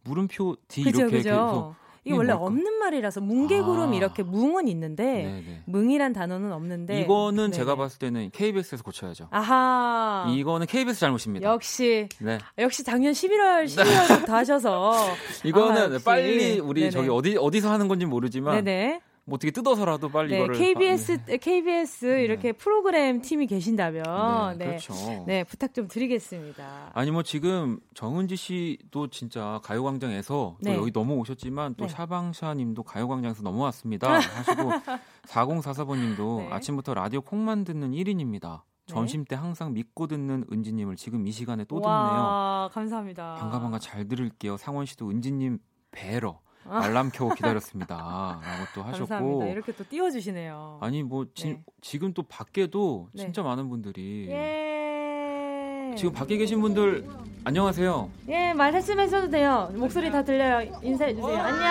물음표 0.05 0.57
D 0.69 0.85
그죠, 0.85 1.01
이렇게 1.03 1.17
그죠. 1.19 1.31
계속 1.31 1.75
이게 2.09 2.17
원래 2.17 2.33
뭘까? 2.33 2.47
없는 2.47 2.79
말이라서 2.79 3.21
뭉게구름 3.21 3.93
아. 3.93 3.95
이렇게 3.95 4.23
뭉은 4.23 4.67
있는데 4.69 5.05
네네. 5.05 5.63
뭉이란 5.67 6.13
단어는 6.15 6.53
없는데 6.53 7.03
이거는 7.03 7.51
네네. 7.51 7.51
제가 7.53 7.77
봤을 7.77 7.99
때는 7.99 8.31
KBS에서 8.31 8.83
고쳐야죠. 8.83 9.29
아하 9.31 10.27
이거는 10.35 10.67
KBS 10.67 11.01
잘못입니다. 11.01 11.49
역시 11.49 12.09
네. 12.21 12.39
역시 12.57 12.83
작년 12.83 13.13
11월 13.13 13.67
12월부터 13.67 14.29
하셔서 14.29 14.95
이거는 15.45 15.97
아. 15.97 15.99
빨리 16.05 16.59
우리 16.59 16.81
네네. 16.83 16.91
저기 16.91 17.09
어디 17.11 17.37
어디서 17.37 17.71
하는 17.71 17.89
건지 17.89 18.07
모르지만 18.07 18.65
네네 18.65 19.01
뭐 19.29 19.37
어떻게 19.37 19.51
뜯어서라도 19.51 20.09
빨리 20.09 20.31
네, 20.31 20.39
이거를 20.39 20.57
KBS 20.57 21.13
아, 21.13 21.37
KBS 21.37 22.21
이렇게 22.21 22.53
프로그램 22.53 23.21
팀이 23.21 23.47
계신다면 23.47 24.57
네, 24.57 24.65
네, 24.65 24.67
그렇죠. 24.71 25.25
네, 25.27 25.45
부탁 25.45 25.75
좀 25.75 25.87
드리겠습니다. 25.87 26.93
아니 26.95 27.11
뭐 27.11 27.23
지금 27.23 27.79
정은지 27.95 28.37
씨도 28.37 29.09
진짜 29.09 29.61
가요광장에서 29.63 30.57
네. 30.63 30.75
또 30.75 30.81
여기 30.81 30.91
넘어오셨지만 30.93 31.75
또 31.77 31.87
네. 31.87 31.93
샤방샤님도 31.93 32.83
가요광장에서 32.83 33.43
넘어왔습니다 33.43 34.15
하시고 34.15 34.73
4044번님도 35.29 36.39
네. 36.39 36.49
아침부터 36.51 36.95
라디오 36.95 37.21
콩만 37.21 37.65
듣는 37.65 37.91
1인입니다. 37.93 38.63
네. 38.89 38.95
점심 38.95 39.25
때 39.27 39.37
항상 39.37 39.75
믿고 39.75 40.07
듣는 40.07 40.47
은지님을 40.51 40.97
지금 40.97 41.27
이 41.27 41.33
시간에 41.33 41.65
또 41.65 41.81
듣네요. 41.81 41.91
와, 41.93 42.71
감사합니다. 42.73 43.35
반가 43.35 43.61
반가 43.61 43.79
잘 43.79 44.09
들을게요. 44.09 44.57
상원 44.57 44.87
씨도 44.87 45.11
은지님 45.11 45.59
아. 45.93 46.48
알람 46.71 47.11
켜고 47.11 47.35
기다렸습니다. 47.35 47.97
라고 47.97 48.65
또 48.75 48.83
하셨고 48.83 49.07
감사합니다. 49.07 49.47
이렇게 49.47 49.73
또 49.73 49.85
띄워주시네요. 49.89 50.79
아니 50.81 51.03
뭐 51.03 51.27
지, 51.35 51.49
네. 51.49 51.61
지금 51.81 52.13
또 52.13 52.23
밖에도 52.23 53.09
네. 53.13 53.23
진짜 53.23 53.43
많은 53.43 53.69
분들이 53.69 54.29
예. 54.31 55.95
지금 55.97 56.13
밖에 56.13 56.37
계신 56.37 56.61
분들 56.61 57.07
안녕하세요. 57.45 58.11
예, 58.29 58.53
말씀하셔도 58.53 59.31
돼요. 59.31 59.71
목소리 59.75 60.11
다 60.11 60.23
들려요. 60.23 60.71
인사해 60.83 61.15
주세요. 61.15 61.39
안녕. 61.39 61.63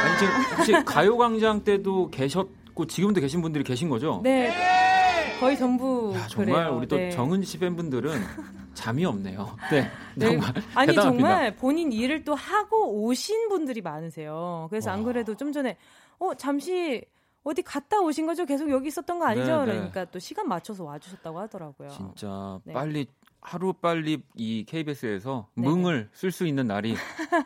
아니 0.00 0.18
지금 0.18 0.34
혹시 0.56 0.72
가요광장 0.84 1.64
때도 1.64 2.10
계셨고 2.10 2.86
지금도 2.86 3.20
계신 3.20 3.42
분들이 3.42 3.64
계신 3.64 3.88
거죠? 3.88 4.20
네. 4.22 4.50
거의 5.40 5.56
전부 5.56 6.12
야, 6.14 6.26
정말 6.28 6.54
그래요. 6.64 6.76
우리 6.76 6.86
또 6.86 6.96
네. 6.96 7.10
정은지 7.10 7.46
씨 7.46 7.58
팬분들은 7.58 8.12
잠이 8.74 9.04
없네요. 9.04 9.56
네. 9.70 9.90
네. 10.14 10.26
정말 10.26 10.50
아니 10.74 10.88
대단합니다. 10.88 11.02
정말 11.02 11.56
본인 11.56 11.92
일을 11.92 12.24
또 12.24 12.34
하고 12.34 13.04
오신 13.04 13.48
분들이 13.48 13.80
많으세요. 13.80 14.66
그래서 14.70 14.90
안 14.90 15.00
와. 15.00 15.06
그래도 15.06 15.34
좀 15.34 15.52
전에 15.52 15.76
어 16.18 16.34
잠시 16.34 17.02
어디 17.42 17.62
갔다 17.62 18.00
오신 18.00 18.26
거죠? 18.26 18.44
계속 18.44 18.70
여기 18.70 18.88
있었던 18.88 19.18
거 19.18 19.24
아니죠? 19.26 19.64
네, 19.64 19.72
네. 19.72 19.72
그러니까 19.72 20.04
또 20.06 20.18
시간 20.18 20.46
맞춰서 20.46 20.84
와주셨다고 20.84 21.38
하더라고요. 21.40 21.88
진짜 21.88 22.60
네. 22.64 22.74
빨리 22.74 23.06
하루 23.40 23.72
빨리 23.72 24.22
이 24.34 24.66
KBS에서 24.68 25.48
네, 25.54 25.66
뭉을 25.66 26.10
쓸 26.12 26.30
수 26.30 26.46
있는 26.46 26.66
날이 26.66 26.94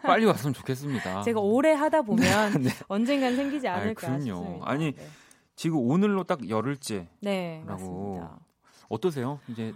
빨리 0.02 0.24
왔으면 0.26 0.52
좋겠습니다. 0.52 1.22
제가 1.22 1.38
오래 1.38 1.72
하다 1.72 2.02
보면 2.02 2.26
네. 2.62 2.70
언젠간 2.88 3.36
생기지 3.36 3.68
아이, 3.68 3.82
않을까 3.82 4.00
그럼요. 4.08 4.18
싶습니다. 4.24 4.68
아니, 4.68 4.92
네, 4.92 5.06
지금 5.56 5.78
오늘로 5.78 6.24
딱 6.24 6.48
열흘째 6.48 7.08
네 7.20 7.62
라고. 7.66 7.72
맞습니다. 8.18 8.38
어떠세요? 8.88 9.40
이제 9.48 9.72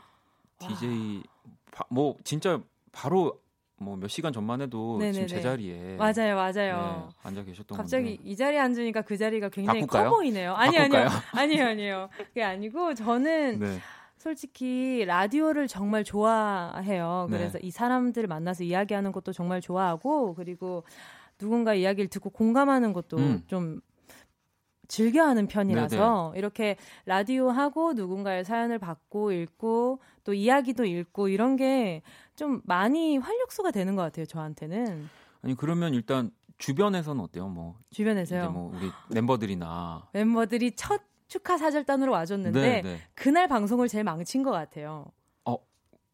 와. 0.60 0.68
DJ 0.68 1.22
바- 1.70 1.84
뭐 1.88 2.16
진짜 2.24 2.60
바로 2.92 3.40
뭐몇 3.76 4.10
시간 4.10 4.32
전만 4.32 4.60
해도 4.60 4.96
네네네. 4.98 5.12
지금 5.12 5.28
제자리에 5.28 5.96
맞아요, 5.96 6.34
맞아요. 6.34 7.08
네, 7.08 7.14
앉아 7.22 7.44
계셨던 7.44 7.78
갑자기 7.78 8.16
건데 8.16 8.22
이 8.30 8.34
자리에 8.36 8.58
앉으니까 8.58 9.02
그 9.02 9.16
자리가 9.16 9.50
굉장히 9.50 9.80
바꿀까요? 9.82 10.10
커 10.10 10.16
보이네요. 10.16 10.54
아니 10.54 10.76
바꿀까요? 10.76 11.06
아니요, 11.06 11.18
아니요, 11.32 11.64
아니요. 11.66 12.08
그게 12.16 12.42
아니고 12.42 12.94
저는 12.94 13.60
네. 13.60 13.78
솔직히 14.16 15.04
라디오를 15.06 15.68
정말 15.68 16.02
좋아해요. 16.02 17.28
네. 17.30 17.38
그래서 17.38 17.58
이 17.62 17.70
사람들을 17.70 18.26
만나서 18.26 18.64
이야기하는 18.64 19.12
것도 19.12 19.32
정말 19.32 19.60
좋아하고 19.60 20.34
그리고 20.34 20.82
누군가 21.38 21.72
이야기를 21.74 22.08
듣고 22.08 22.30
공감하는 22.30 22.92
것도 22.92 23.16
음. 23.16 23.42
좀 23.46 23.80
즐겨하는 24.88 25.46
편이라서 25.46 26.30
네, 26.34 26.38
이렇게 26.38 26.76
라디오 27.06 27.50
하고 27.50 27.92
누군가의 27.92 28.44
사연을 28.44 28.78
받고 28.78 29.32
읽고 29.32 30.00
또 30.24 30.34
이야기도 30.34 30.84
읽고 30.84 31.28
이런 31.28 31.56
게 31.56 32.02
좀 32.38 32.62
많이 32.64 33.18
활력소가 33.18 33.72
되는 33.72 33.96
것 33.96 34.02
같아요. 34.02 34.24
저한테는 34.24 35.08
아니 35.42 35.56
그러면 35.56 35.92
일단 35.92 36.30
주변에서는 36.58 37.20
어때요? 37.20 37.48
뭐 37.48 37.76
주변에서요. 37.90 38.52
뭐 38.52 38.72
우리 38.76 38.92
멤버들이나 39.12 40.06
멤버들이 40.12 40.76
첫 40.76 41.02
축하 41.26 41.58
사절단으로 41.58 42.12
와줬는데 42.12 42.60
네, 42.60 42.82
네. 42.82 42.98
그날 43.14 43.48
방송을 43.48 43.88
제일 43.88 44.04
망친 44.04 44.44
것 44.44 44.52
같아요. 44.52 45.06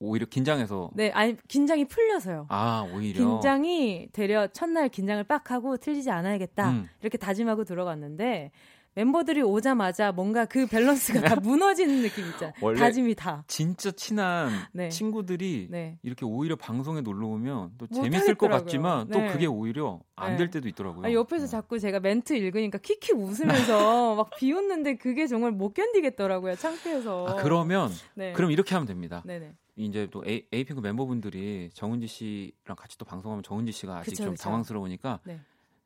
오히려 0.04 0.26
긴장해서 0.26 0.90
네, 0.94 1.10
아니 1.12 1.36
긴장이 1.48 1.86
풀려서요. 1.86 2.46
아 2.48 2.86
오히려 2.94 3.18
긴장이 3.26 4.08
되려 4.12 4.46
첫날 4.48 4.88
긴장을 4.88 5.22
빡 5.24 5.50
하고 5.50 5.76
틀리지 5.76 6.10
않아야겠다 6.10 6.70
음. 6.70 6.88
이렇게 7.00 7.18
다짐하고 7.18 7.64
들어갔는데 7.64 8.50
멤버들이 8.96 9.42
오자마자 9.42 10.12
뭔가 10.12 10.44
그 10.44 10.66
밸런스가 10.68 11.20
다 11.20 11.34
무너지는 11.42 12.02
느낌 12.02 12.26
있잖아요. 12.26 12.52
원래 12.60 12.78
다짐이 12.78 13.16
다. 13.16 13.42
진짜 13.48 13.90
친한 13.90 14.50
네. 14.72 14.88
친구들이 14.88 15.66
네. 15.68 15.98
이렇게 16.04 16.24
오히려 16.24 16.54
방송에 16.54 17.00
놀러 17.00 17.26
오면 17.26 17.72
또못 17.76 17.92
재밌을 17.92 18.36
것 18.36 18.46
하겠더라고요. 18.52 18.58
같지만 18.60 19.08
또 19.08 19.18
네. 19.18 19.32
그게 19.32 19.46
오히려 19.46 19.98
안 20.14 20.32
네. 20.32 20.36
될 20.36 20.50
때도 20.50 20.68
있더라고요. 20.68 21.06
아, 21.06 21.12
옆에서 21.12 21.46
네. 21.46 21.50
자꾸 21.50 21.80
제가 21.80 21.98
멘트 21.98 22.34
읽으니까 22.34 22.78
킥킥 22.78 23.16
웃으면서 23.18 24.14
막 24.14 24.30
비웃는데 24.38 24.98
그게 24.98 25.26
정말 25.26 25.50
못 25.50 25.74
견디겠더라고요. 25.74 26.54
창피해서. 26.54 27.26
아, 27.30 27.34
그러면 27.42 27.90
네. 28.14 28.32
그럼 28.32 28.52
이렇게 28.52 28.76
하면 28.76 28.86
됩니다. 28.86 29.22
네네. 29.26 29.54
이제 29.76 30.06
또 30.10 30.22
에이, 30.26 30.46
에이핑크 30.52 30.80
멤버분들이 30.80 31.70
정은지 31.74 32.06
씨랑 32.06 32.76
같이 32.76 32.96
또 32.98 33.04
방송하면 33.04 33.42
정은지 33.42 33.72
씨가 33.72 33.98
아직 33.98 34.10
그쵸, 34.10 34.24
좀 34.24 34.32
그쵸. 34.34 34.44
당황스러우니까 34.44 35.20
네. 35.24 35.40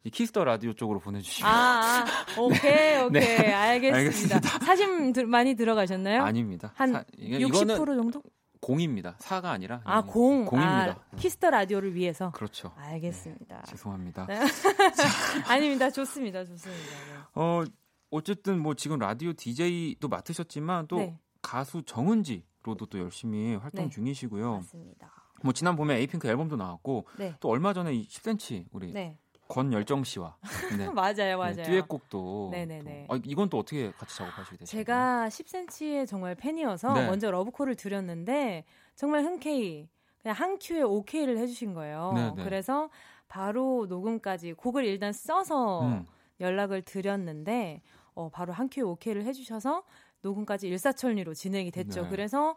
이 0.04 0.10
Kiss 0.10 0.30
the 0.30 0.44
Radio 0.44 0.72
쪽으로 0.74 1.00
보내주시면 1.00 1.50
아, 1.50 2.04
아 2.04 2.04
오케이 2.38 2.98
오케이 3.02 3.10
네. 3.22 3.52
알겠습니다. 3.52 3.96
알겠습니다. 3.96 4.40
사진 4.64 5.12
들- 5.12 5.26
많이 5.26 5.54
들어가셨나요? 5.54 6.22
아닙니다. 6.22 6.72
한 6.76 6.92
사- 6.92 7.04
이게- 7.16 7.38
60% 7.38 7.64
이거는 7.64 7.96
정도? 7.96 8.22
공입니다. 8.60 9.14
사가 9.20 9.50
아니라 9.52 9.80
아, 9.84 10.02
공. 10.02 10.44
공입니다. 10.44 10.90
아, 11.12 11.16
Kiss 11.16 11.34
the 11.34 11.48
Radio를 11.50 11.94
위해서. 11.94 12.30
그렇죠. 12.32 12.72
알겠습니다. 12.76 13.62
죄송합니다. 13.62 14.26
네. 14.26 14.40
아닙니다. 15.48 15.90
좋습니다. 15.90 16.44
좋습니다. 16.44 17.30
어 17.34 17.62
어쨌든 18.10 18.58
뭐 18.60 18.74
지금 18.74 18.98
라디오 18.98 19.32
DJ도 19.32 20.08
맡으셨지만 20.08 20.88
또 20.88 20.96
네. 20.98 21.16
가수 21.42 21.82
정은지 21.82 22.44
로도 22.68 22.86
또 22.86 22.98
열심히 22.98 23.54
활동 23.56 23.84
네. 23.86 23.90
중이시고요. 23.90 24.56
맞습니다. 24.56 25.10
뭐 25.42 25.52
지난 25.52 25.76
봄에 25.76 25.96
에이핑크 25.96 26.28
앨범도 26.28 26.56
나왔고 26.56 27.06
네. 27.18 27.34
또 27.40 27.48
얼마 27.48 27.72
전에 27.72 27.94
이 27.94 28.06
10cm 28.06 28.66
우리 28.72 28.92
네. 28.92 29.16
권열정 29.48 30.04
씨와 30.04 30.36
네. 30.76 30.88
맞아요. 30.90 31.38
맞아요. 31.38 31.54
네, 31.54 31.62
듀엣곡도 31.62 32.50
네네네. 32.52 33.06
또- 33.08 33.14
아, 33.14 33.20
이건 33.24 33.48
또 33.48 33.58
어떻게 33.58 33.90
같이 33.92 34.16
작업하시게 34.16 34.58
되셨나요? 34.58 34.66
제가 34.84 35.28
10cm의 35.28 36.06
정말 36.06 36.34
팬이어서 36.34 36.92
네. 36.92 37.06
먼저 37.06 37.30
러브콜을 37.30 37.76
드렸는데 37.76 38.64
정말 38.94 39.24
흔쾌히 39.24 39.88
그냥 40.20 40.34
한 40.36 40.58
큐에 40.58 40.82
오케이를 40.82 41.38
해주신 41.38 41.72
거예요. 41.72 42.12
네, 42.14 42.32
네. 42.36 42.44
그래서 42.44 42.90
바로 43.28 43.86
녹음까지 43.88 44.52
곡을 44.54 44.84
일단 44.84 45.12
써서 45.12 45.82
음. 45.82 46.04
연락을 46.40 46.82
드렸는데 46.82 47.80
어, 48.14 48.28
바로 48.30 48.52
한 48.52 48.68
큐에 48.68 48.82
오케이를 48.82 49.24
해주셔서 49.24 49.84
녹음까지 50.22 50.68
일사천리로 50.68 51.34
진행이 51.34 51.70
됐죠. 51.70 52.02
네. 52.02 52.08
그래서 52.08 52.56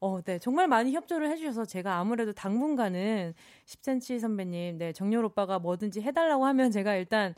어, 0.00 0.20
네 0.22 0.38
정말 0.38 0.68
많이 0.68 0.92
협조를 0.92 1.30
해주셔서 1.30 1.64
제가 1.64 1.96
아무래도 1.96 2.32
당분간은 2.32 3.34
10cm 3.66 4.20
선배님, 4.20 4.78
네 4.78 4.92
정렬 4.92 5.24
오빠가 5.24 5.58
뭐든지 5.58 6.02
해달라고 6.02 6.44
하면 6.46 6.70
제가 6.70 6.94
일단 6.96 7.34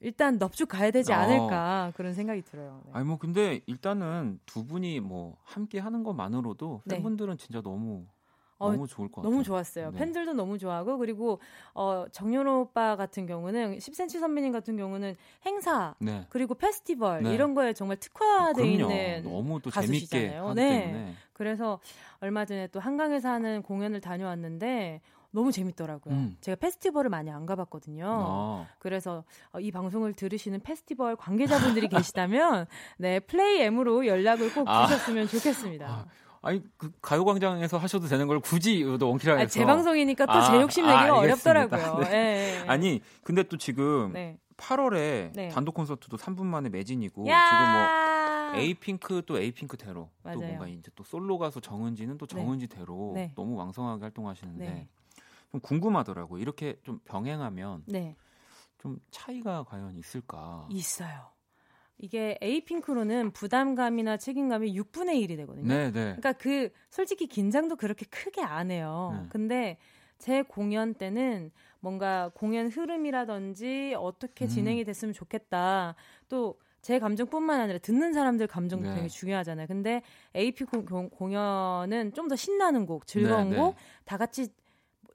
일단 0.00 0.38
넙죽 0.38 0.68
가야 0.68 0.90
되지 0.90 1.12
어. 1.12 1.16
않을까 1.16 1.92
그런 1.96 2.12
생각이 2.12 2.42
들어요. 2.42 2.82
네. 2.86 2.92
아니 2.94 3.06
뭐 3.06 3.18
근데 3.18 3.60
일단은 3.66 4.40
두 4.44 4.66
분이 4.66 5.00
뭐 5.00 5.36
함께 5.44 5.78
하는 5.78 6.02
것만으로도 6.02 6.82
네. 6.84 6.96
팬분들은 6.96 7.38
진짜 7.38 7.62
너무 7.62 8.04
어, 8.58 8.70
너무 8.70 8.86
좋을 8.86 9.08
것 9.08 9.16
같아요. 9.16 9.30
너무 9.30 9.42
좋았어요. 9.42 9.90
네. 9.90 9.98
팬들도 9.98 10.32
너무 10.34 10.58
좋아하고 10.58 10.98
그리고 10.98 11.40
어 11.74 12.04
정연호 12.12 12.60
오빠 12.60 12.96
같은 12.96 13.26
경우는 13.26 13.78
10cm 13.78 14.20
선배님 14.20 14.52
같은 14.52 14.76
경우는 14.76 15.16
행사 15.44 15.94
네. 15.98 16.26
그리고 16.30 16.54
페스티벌 16.54 17.22
네. 17.22 17.34
이런 17.34 17.54
거에 17.54 17.72
정말 17.72 17.96
특화돼 17.96 18.62
그럼요. 18.62 18.92
있는 18.92 19.22
너무 19.24 19.60
또 19.60 19.70
가수시잖아요. 19.70 20.54
네. 20.54 20.82
때문에 20.82 21.14
그래서 21.32 21.80
얼마 22.20 22.44
전에 22.44 22.68
또 22.68 22.80
한강에서 22.80 23.28
하는 23.28 23.62
공연을 23.62 24.00
다녀왔는데 24.00 25.00
너무 25.34 25.50
재밌더라고요. 25.50 26.14
음. 26.14 26.36
제가 26.40 26.54
페스티벌을 26.56 27.10
많이 27.10 27.28
안 27.28 27.44
가봤거든요. 27.44 28.06
아, 28.06 28.66
그래서 28.78 29.24
어, 29.52 29.58
이 29.58 29.72
방송을 29.72 30.12
들으시는 30.12 30.60
페스티벌 30.60 31.16
관계자분들이 31.16 31.88
계시다면 32.14 32.66
네 32.98 33.18
플레이 33.18 33.60
M으로 33.62 34.06
연락을 34.06 34.54
꼭 34.54 34.68
아. 34.68 34.86
주셨으면 34.86 35.26
좋겠습니다. 35.26 35.86
아, 35.88 36.06
아니 36.44 36.62
그 36.76 36.92
가요광장에서 37.00 37.78
하셔도 37.78 38.06
되는 38.06 38.26
걸 38.26 38.38
굳이 38.38 38.84
또 39.00 39.08
원키라에서 39.08 39.42
아, 39.42 39.46
제 39.46 39.64
방송이니까 39.64 40.26
또 40.26 40.32
아, 40.32 40.50
제 40.50 40.60
욕심 40.60 40.86
내기가 40.86 41.14
아. 41.14 41.18
어렵더라고요. 41.18 42.00
네. 42.04 42.10
예, 42.12 42.62
예. 42.64 42.68
아니 42.68 43.00
근데 43.22 43.42
또 43.42 43.56
지금 43.56 44.12
네. 44.12 44.38
8월에 44.58 45.32
네. 45.34 45.48
단독 45.48 45.74
콘서트도 45.74 46.16
3분 46.16 46.44
만에 46.44 46.68
매진이고 46.68 47.26
야! 47.28 47.44
지금 47.48 47.72
뭐 47.72 48.60
에이핑크 48.60 49.22
또 49.26 49.38
에이핑크대로 49.38 49.94
또 49.94 50.10
맞아요. 50.22 50.38
뭔가 50.38 50.68
이제 50.68 50.90
또 50.94 51.02
솔로 51.02 51.38
가수 51.38 51.60
정은지는 51.60 52.18
또 52.18 52.26
네. 52.26 52.36
정은지대로 52.36 53.12
네. 53.14 53.32
너무 53.34 53.56
왕성하게 53.56 54.02
활동하시는데 54.02 54.64
네. 54.64 54.88
좀 55.50 55.60
궁금하더라고요. 55.60 56.40
이렇게 56.40 56.76
좀 56.82 57.00
병행하면 57.04 57.84
네, 57.86 58.16
좀 58.78 58.98
차이가 59.10 59.64
과연 59.64 59.96
있을까? 59.96 60.68
있어요. 60.70 61.33
이게 61.98 62.36
에이핑크로는 62.40 63.30
부담감이나 63.32 64.16
책임감이 64.16 64.74
6분의 64.78 65.14
1이 65.26 65.36
되거든요. 65.36 65.66
네, 65.68 65.86
네. 65.86 65.92
그러니까 66.16 66.32
그 66.32 66.70
솔직히 66.90 67.26
긴장도 67.26 67.76
그렇게 67.76 68.04
크게 68.06 68.42
안 68.42 68.70
해요. 68.70 69.16
네. 69.22 69.26
근데 69.30 69.78
제 70.18 70.42
공연 70.42 70.94
때는 70.94 71.50
뭔가 71.80 72.30
공연 72.34 72.68
흐름이라든지 72.68 73.94
어떻게 73.98 74.46
음. 74.46 74.48
진행이 74.48 74.84
됐으면 74.84 75.12
좋겠다. 75.14 75.94
또 76.28 76.56
제 76.84 76.98
감정뿐만 76.98 77.60
아니라 77.62 77.78
듣는 77.78 78.12
사람들 78.12 78.46
감정도 78.46 78.90
네. 78.90 78.96
되게 78.96 79.08
중요하잖아요. 79.08 79.66
근데 79.68 80.02
AP 80.36 80.64
공, 80.64 80.84
공- 80.84 81.08
공연은 81.08 82.12
좀 82.12 82.28
더 82.28 82.36
신나는 82.36 82.84
곡, 82.84 83.06
즐거운 83.06 83.48
네, 83.48 83.56
네. 83.56 83.62
곡, 83.62 83.74
다 84.04 84.18
같이 84.18 84.48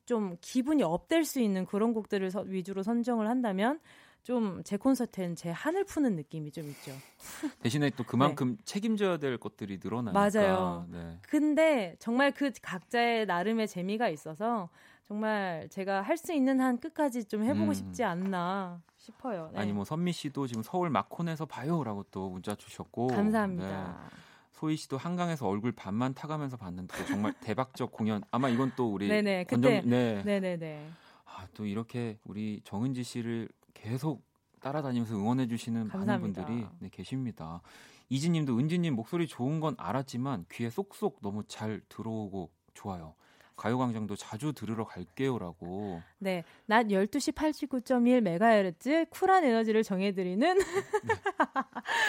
좀 0.07 0.35
기분이 0.41 0.81
업될 0.81 1.23
수 1.23 1.39
있는 1.39 1.67
그런 1.67 1.93
곡들을 1.93 2.31
서- 2.31 2.41
위주로 2.41 2.81
선정을 2.81 3.29
한다면 3.29 3.79
좀 4.23 4.61
제 4.63 4.77
콘서트엔 4.77 5.35
제 5.35 5.49
한을 5.49 5.83
푸는 5.85 6.15
느낌이 6.15 6.51
좀 6.51 6.65
있죠. 6.69 6.91
대신에 7.61 7.89
또 7.91 8.03
그만큼 8.03 8.57
책임져야 8.65 9.17
될 9.17 9.37
것들이 9.37 9.79
늘어나니까. 9.83 10.29
네. 10.29 10.39
맞아요. 10.39 10.85
네. 10.91 11.17
근데 11.23 11.95
정말 11.99 12.31
그 12.31 12.51
각자의 12.61 13.25
나름의 13.25 13.67
재미가 13.67 14.09
있어서 14.09 14.69
정말 15.07 15.67
제가 15.69 16.01
할 16.01 16.17
수 16.17 16.33
있는 16.33 16.59
한 16.61 16.77
끝까지 16.79 17.25
좀 17.25 17.43
해보고 17.43 17.69
음. 17.69 17.73
싶지 17.73 18.03
않나 18.03 18.81
싶어요. 18.97 19.49
네. 19.53 19.59
아니 19.59 19.73
뭐 19.73 19.83
선미 19.85 20.11
씨도 20.11 20.45
지금 20.47 20.61
서울 20.61 20.89
마콘에서 20.89 21.45
봐요라고 21.45 22.03
또 22.11 22.29
문자 22.29 22.53
주셨고 22.55 23.07
감사합니다. 23.07 23.99
네. 24.11 24.17
소희 24.51 24.75
씨도 24.75 24.97
한강에서 24.97 25.47
얼굴 25.47 25.71
반만 25.71 26.13
타가면서 26.13 26.57
봤는데 26.57 26.95
또 26.97 27.05
정말 27.05 27.33
대박적 27.41 27.91
공연. 27.93 28.21
아마 28.29 28.49
이건 28.49 28.73
또 28.75 28.91
우리 28.93 29.07
네네, 29.07 29.45
그때- 29.45 29.81
네. 29.85 30.21
네네네. 30.23 30.89
아, 31.25 31.47
또 31.53 31.65
이렇게 31.65 32.19
우리 32.25 32.59
정은지 32.65 33.03
씨를 33.03 33.47
계속 33.73 34.23
따라다니면서 34.59 35.15
응원해 35.15 35.47
주시는 35.47 35.87
많은 35.87 36.21
분들이 36.21 36.65
네, 36.79 36.89
계십니다. 36.91 37.61
이지님도 38.09 38.57
은지님 38.57 38.95
목소리 38.95 39.27
좋은 39.27 39.59
건 39.59 39.75
알았지만 39.77 40.45
귀에 40.51 40.69
쏙쏙 40.69 41.19
너무 41.21 41.43
잘 41.47 41.81
들어오고 41.89 42.49
좋아요. 42.73 43.13
가요광장도 43.55 44.15
자주 44.15 44.53
들으러 44.53 44.85
갈게요라고. 44.85 46.01
네, 46.19 46.45
낮 46.65 46.87
12시 46.87 47.33
89.1MHz 47.35 49.09
쿨한 49.09 49.43
에너지를 49.43 49.83
정해드리는 49.83 50.57
네. 51.03 51.15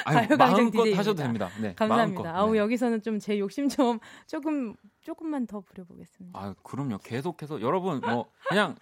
가요광장 0.05 0.71
DJ 0.71 0.95
하셔도 0.95 1.23
됩니다. 1.23 1.49
네, 1.61 1.75
감사합니다. 1.75 2.23
마음껏, 2.23 2.39
아우 2.39 2.53
네. 2.53 2.59
여기서는 2.59 3.03
좀 3.03 3.19
제 3.19 3.39
욕심 3.39 3.69
좀 3.69 3.99
조금 4.27 4.75
조금만 5.03 5.47
더 5.47 5.61
부려보겠습니다. 5.61 6.39
아 6.39 6.55
그럼요. 6.63 6.99
계속해서 6.99 7.61
여러분 7.61 8.01
뭐 8.01 8.31
그냥 8.49 8.77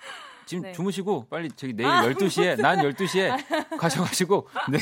지금 0.49 0.63
네. 0.63 0.73
주무시고 0.73 1.27
빨리 1.29 1.51
저기 1.51 1.75
내일 1.75 1.91
아, 1.91 2.03
12시에 2.09 2.59
난 2.61 2.79
12시에 2.79 3.77
가셔가지고 3.79 4.49
네. 4.73 4.79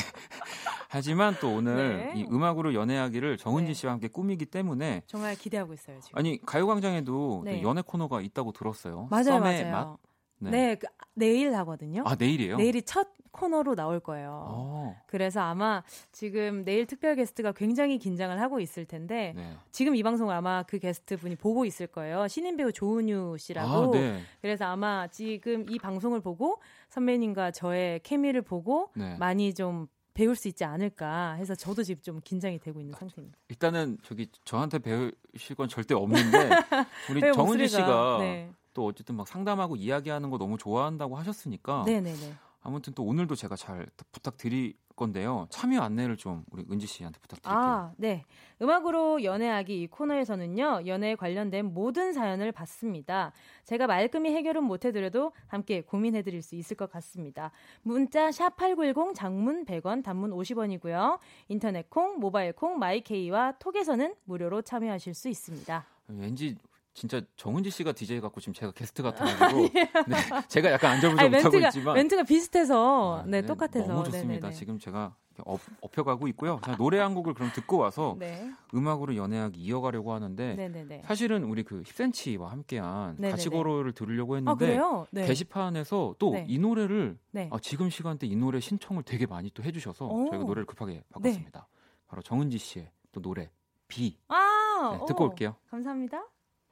하지만 0.87 1.35
또 1.41 1.55
오늘 1.55 2.13
네. 2.13 2.21
이 2.21 2.25
음악으로 2.31 2.73
연애하기를 2.73 3.37
정은지 3.37 3.67
네. 3.67 3.73
씨와 3.73 3.91
함께 3.91 4.07
꾸미기 4.07 4.45
때문에 4.45 5.03
정말 5.07 5.35
기대하고 5.35 5.73
있어요. 5.73 5.99
지금. 5.99 6.17
아니 6.17 6.41
가요광장에도 6.41 7.41
네. 7.43 7.61
연애 7.63 7.81
코너가 7.81 8.21
있다고 8.21 8.53
들었어요. 8.53 9.09
맞아요, 9.11 9.41
맞아요. 9.41 9.71
맛? 9.71 9.97
네, 10.39 10.51
네 10.51 10.75
그, 10.75 10.87
내일 11.13 11.55
하거든요. 11.55 12.03
아 12.05 12.15
내일이에요? 12.15 12.57
내일이 12.57 12.81
첫 12.83 13.07
코너로 13.31 13.75
나올 13.75 13.99
거예요. 13.99 14.29
오. 14.49 14.53
어. 14.53 15.01
그래서 15.07 15.41
아마 15.41 15.83
지금 16.11 16.63
내일 16.65 16.85
특별 16.85 17.15
게스트가 17.15 17.51
굉장히 17.51 17.97
긴장을 17.97 18.39
하고 18.39 18.59
있을 18.59 18.85
텐데 18.85 19.33
네. 19.35 19.55
지금 19.71 19.95
이 19.95 20.03
방송을 20.03 20.33
아마 20.33 20.63
그 20.63 20.79
게스트 20.79 21.17
분이 21.17 21.35
보고 21.35 21.65
있을 21.65 21.87
거예요. 21.87 22.27
신인 22.27 22.57
배우 22.57 22.71
조은유 22.71 23.37
씨라고. 23.37 23.71
아, 23.71 23.91
네. 23.91 24.21
그래서 24.41 24.65
아마 24.65 25.07
지금 25.07 25.65
이 25.69 25.77
방송을 25.77 26.19
보고 26.19 26.61
선배님과 26.89 27.51
저의 27.51 27.99
케미를 28.01 28.41
보고 28.41 28.89
네. 28.95 29.15
많이 29.17 29.53
좀 29.53 29.87
배울 30.17 30.35
수 30.35 30.47
있지 30.47 30.63
않을까 30.63 31.33
해서 31.33 31.53
저도 31.53 31.83
지금 31.83 32.01
좀 32.01 32.19
긴장이 32.23 32.57
되고 32.57 32.79
있는 32.79 32.95
상태입니다. 32.97 33.37
일단은 33.49 33.99
저기 34.01 34.27
저한테 34.45 34.79
배우실 34.79 35.55
건 35.55 35.67
절대 35.69 35.93
없는데 35.93 36.49
우리 37.11 37.21
정은지 37.33 37.67
씨가 37.67 38.17
네. 38.21 38.51
또 38.77 38.85
어쨌든 38.85 39.15
막 39.15 39.27
상담하고 39.27 39.75
이야기하는 39.75 40.29
거 40.29 40.37
너무 40.37 40.55
좋아한다고 40.59 41.15
하셨으니까 41.15 41.83
네네네. 41.87 42.35
아무튼 42.61 42.93
또 42.93 43.03
오늘도 43.03 43.33
제가 43.33 43.55
잘 43.55 43.87
부탁드릴 44.11 44.75
건데요. 44.95 45.47
참여 45.49 45.81
안내를 45.81 46.15
좀 46.15 46.43
우리 46.51 46.63
은지 46.69 46.85
씨한테 46.85 47.19
부탁드릴게요. 47.19 47.59
아, 47.59 47.93
네. 47.97 48.23
음악으로 48.61 49.23
연애하기 49.23 49.81
이 49.81 49.87
코너에서는요. 49.87 50.83
연애에 50.85 51.15
관련된 51.15 51.73
모든 51.73 52.13
사연을 52.13 52.51
받습니다. 52.51 53.31
제가 53.63 53.87
말끔히 53.87 54.31
해결은 54.35 54.63
못 54.63 54.85
해드려도 54.85 55.31
함께 55.47 55.81
고민해 55.81 56.21
드릴 56.21 56.43
수 56.43 56.55
있을 56.55 56.77
것 56.77 56.91
같습니다. 56.91 57.51
문자 57.81 58.29
샵8910 58.29 59.15
장문 59.15 59.65
100원, 59.65 60.03
단문 60.03 60.31
50원이고요. 60.31 61.17
인터넷 61.47 61.89
콩, 61.89 62.19
모바일 62.19 62.53
콩, 62.53 62.77
마이케이와 62.77 63.53
톡에서는 63.53 64.13
무료로 64.25 64.61
참여하실 64.61 65.15
수 65.15 65.29
있습니다. 65.29 65.85
왠지 66.09 66.55
진짜 66.97 67.21
정은지 67.35 67.69
씨가 67.69 67.91
DJ 67.91 68.21
같고 68.21 68.41
지금 68.41 68.55
제가 68.55 68.71
게스트 68.71 69.03
같아가지고 69.03 69.69
네, 69.69 70.17
제가 70.47 70.71
약간 70.71 70.93
안절부절 70.93 71.29
못하고 71.29 71.59
있지만 71.59 71.93
멘트가 71.93 72.23
비슷해서 72.23 73.19
아, 73.19 73.23
네, 73.23 73.41
네, 73.41 73.45
똑같아서 73.45 73.85
너무 73.85 74.03
좋습니다. 74.05 74.47
네네네. 74.47 74.53
지금 74.55 74.79
제가 74.79 75.15
업, 75.45 75.59
업혀가고 75.81 76.27
있고요. 76.29 76.59
자, 76.65 76.75
노래 76.75 76.97
한 76.97 77.13
곡을 77.13 77.35
그럼 77.35 77.51
듣고 77.53 77.77
와서 77.77 78.15
네. 78.17 78.51
음악으로 78.73 79.15
연애하기 79.15 79.59
이어가려고 79.59 80.11
하는데 80.11 80.55
네네네. 80.55 81.03
사실은 81.05 81.43
우리 81.43 81.61
그 81.61 81.83
10cm와 81.83 82.47
함께한 82.47 83.17
네네네. 83.17 83.29
같이 83.29 83.49
걸어를 83.49 83.91
들으려고 83.91 84.33
아, 84.33 84.37
했는데 84.37 84.79
아, 84.79 85.05
네. 85.11 85.27
게시판에서 85.27 86.15
또이 86.17 86.47
네. 86.47 86.57
노래를 86.57 87.19
네. 87.29 87.47
아, 87.51 87.59
지금 87.61 87.91
시간대 87.91 88.25
이 88.25 88.35
노래 88.35 88.59
신청을 88.59 89.03
되게 89.03 89.27
많이 89.27 89.51
또 89.53 89.61
해주셔서 89.61 90.07
오. 90.07 90.29
저희가 90.31 90.45
노래를 90.45 90.65
급하게 90.65 91.03
바꿨습니다. 91.11 91.67
바로 92.07 92.23
정은지 92.23 92.57
씨의 92.57 92.89
또 93.11 93.21
노래 93.21 93.51
비 93.87 94.17
아, 94.29 95.05
듣고 95.07 95.25
오. 95.25 95.27
올게요. 95.27 95.57
감사합니다. 95.69 96.25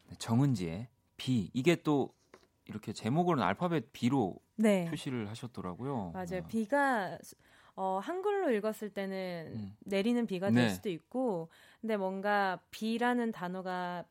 네, 0.08 0.16
정은지의 0.18 0.88
비 1.18 1.50
이게 1.54 1.76
또 1.76 2.14
이렇게 2.66 2.94
제목으로는 2.94 3.44
알파벳 3.44 3.92
B로 3.94 4.38
네. 4.56 4.88
표시를 4.90 5.30
하셨더라고요. 5.30 6.12
맞아요. 6.14 6.42
어. 6.44 6.48
비가 6.48 7.18
어, 7.76 8.00
한글로 8.02 8.52
읽었을 8.52 8.90
때는 8.90 9.52
음. 9.56 9.78
내리는 9.82 10.26
비가 10.26 10.50
될 10.50 10.68
네. 10.68 10.70
수도 10.70 10.90
있고, 10.90 11.50
근데 11.82 11.98
뭔가 11.98 12.60
비라는 12.72 13.32
단어가 13.34 14.06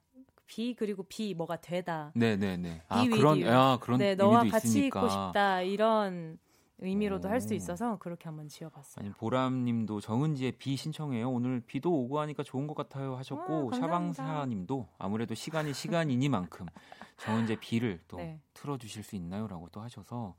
비 0.47 0.75
그리고 0.75 1.03
비 1.05 1.35
뭐가 1.35 1.57
되다. 1.61 2.13
네네네. 2.15 2.57
네, 2.59 2.69
네. 2.69 2.83
아 2.89 3.07
그런 3.11 3.43
아 3.49 3.79
그런 3.81 3.99
네 3.99 4.15
너와 4.15 4.45
같이 4.45 4.69
있으니까. 4.69 5.01
있고 5.01 5.09
싶다 5.09 5.63
이런 5.63 6.39
의미로도 6.79 7.29
할 7.29 7.41
수 7.41 7.55
있어서 7.55 7.97
그렇게 7.99 8.25
한번 8.25 8.49
지어봤어요. 8.49 9.05
아니 9.05 9.15
보람님도 9.15 10.01
정은지의 10.01 10.53
비 10.53 10.77
신청해요. 10.77 11.31
오늘 11.31 11.61
비도 11.61 11.93
오고 11.93 12.19
하니까 12.21 12.43
좋은 12.43 12.67
것 12.67 12.75
같아요 12.75 13.17
하셨고 13.17 13.71
아, 13.73 13.77
샤방사님도 13.77 14.89
아무래도 14.99 15.35
시간이 15.35 15.73
시간이니만큼 15.75 16.67
정은지의 17.19 17.61
비를 17.61 18.01
또 18.09 18.17
네. 18.17 18.41
틀어주실 18.55 19.03
수 19.05 19.15
있나요?라고 19.17 19.69
또 19.71 19.81
하셔서 19.81 20.35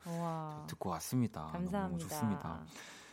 듣고 0.67 0.89
왔습니다. 0.91 1.45
감사합니다. 1.47 2.07
좋습니다. 2.07 2.63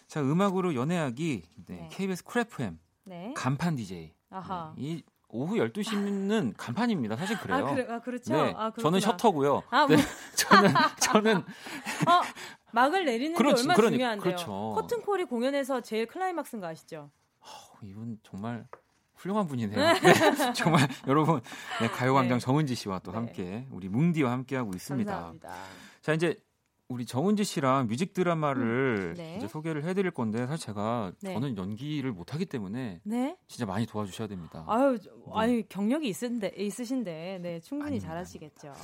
자 0.09 0.21
음악으로 0.21 0.75
연애하기 0.75 1.43
네, 1.67 1.77
네. 1.77 1.89
KBS 1.93 2.25
Cool 2.25 2.61
FM 2.61 2.79
네. 3.05 3.33
간판 3.37 3.77
DJ 3.77 4.13
아하. 4.31 4.75
네, 4.77 4.83
이 4.83 5.03
오후 5.33 5.57
12시는 5.57 6.55
간판입니다. 6.57 7.17
사실 7.17 7.39
그래요. 7.39 7.67
아, 7.67 7.75
그래, 7.75 7.87
아 7.89 7.99
그렇죠. 8.01 8.33
네, 8.35 8.55
아, 8.57 8.71
저는 8.79 9.01
셔터고요. 9.01 9.63
아, 9.71 9.87
네, 9.87 9.97
뭐. 9.97 10.05
저는 10.37 10.75
저는 11.01 11.37
어, 12.07 12.21
막을 12.73 13.05
내리는 13.05 13.37
그렇지, 13.37 13.55
게 13.55 13.61
얼마나 13.63 13.77
그러니, 13.77 13.97
중요한데요. 13.97 14.23
그렇죠. 14.23 14.73
커튼콜이 14.77 15.25
공연에서 15.25 15.81
제일 15.81 16.07
클라이막스인 16.07 16.61
거 16.61 16.69
아시죠? 16.69 17.11
어, 17.41 17.47
이분 17.83 18.19
정말 18.23 18.67
훌륭한 19.15 19.47
분이네요. 19.47 19.79
네, 19.79 20.53
정말 20.53 20.87
여러분 21.07 21.41
네, 21.81 21.89
가요광장 21.89 22.39
네. 22.39 22.45
정은지 22.45 22.75
씨와 22.75 22.99
또 23.01 23.11
네. 23.13 23.17
함께 23.17 23.67
우리 23.71 23.89
뭉디와 23.89 24.31
함께 24.31 24.57
하고 24.57 24.73
있습니다. 24.75 25.11
감사합니다. 25.11 25.55
자 26.03 26.13
이제 26.13 26.37
우리 26.93 27.07
정은지 27.07 27.45
씨랑 27.45 27.89
뮤직 27.89 28.13
드라마를 28.13 28.63
음, 28.63 29.15
네. 29.17 29.37
이제 29.37 29.49
소개를 29.49 29.85
해드릴 29.85 30.11
건데 30.11 30.47
사실 30.47 30.67
제가 30.67 31.13
네. 31.23 31.33
저는 31.33 31.57
연기를 31.57 32.13
못하기 32.13 32.47
때문에 32.47 33.01
네? 33.03 33.37
진짜 33.49 33.65
많이 33.65 33.87
도와주셔야 33.87 34.29
됩니다. 34.29 34.65
아유, 34.69 34.99
네. 34.99 35.11
아니 35.33 35.69
경력이 35.69 36.07
있으신데, 36.09 36.53
있으신데 36.57 37.39
네 37.43 37.61
충분히 37.61 37.93
아닙니다. 37.93 38.09
잘하시겠죠. 38.09 38.75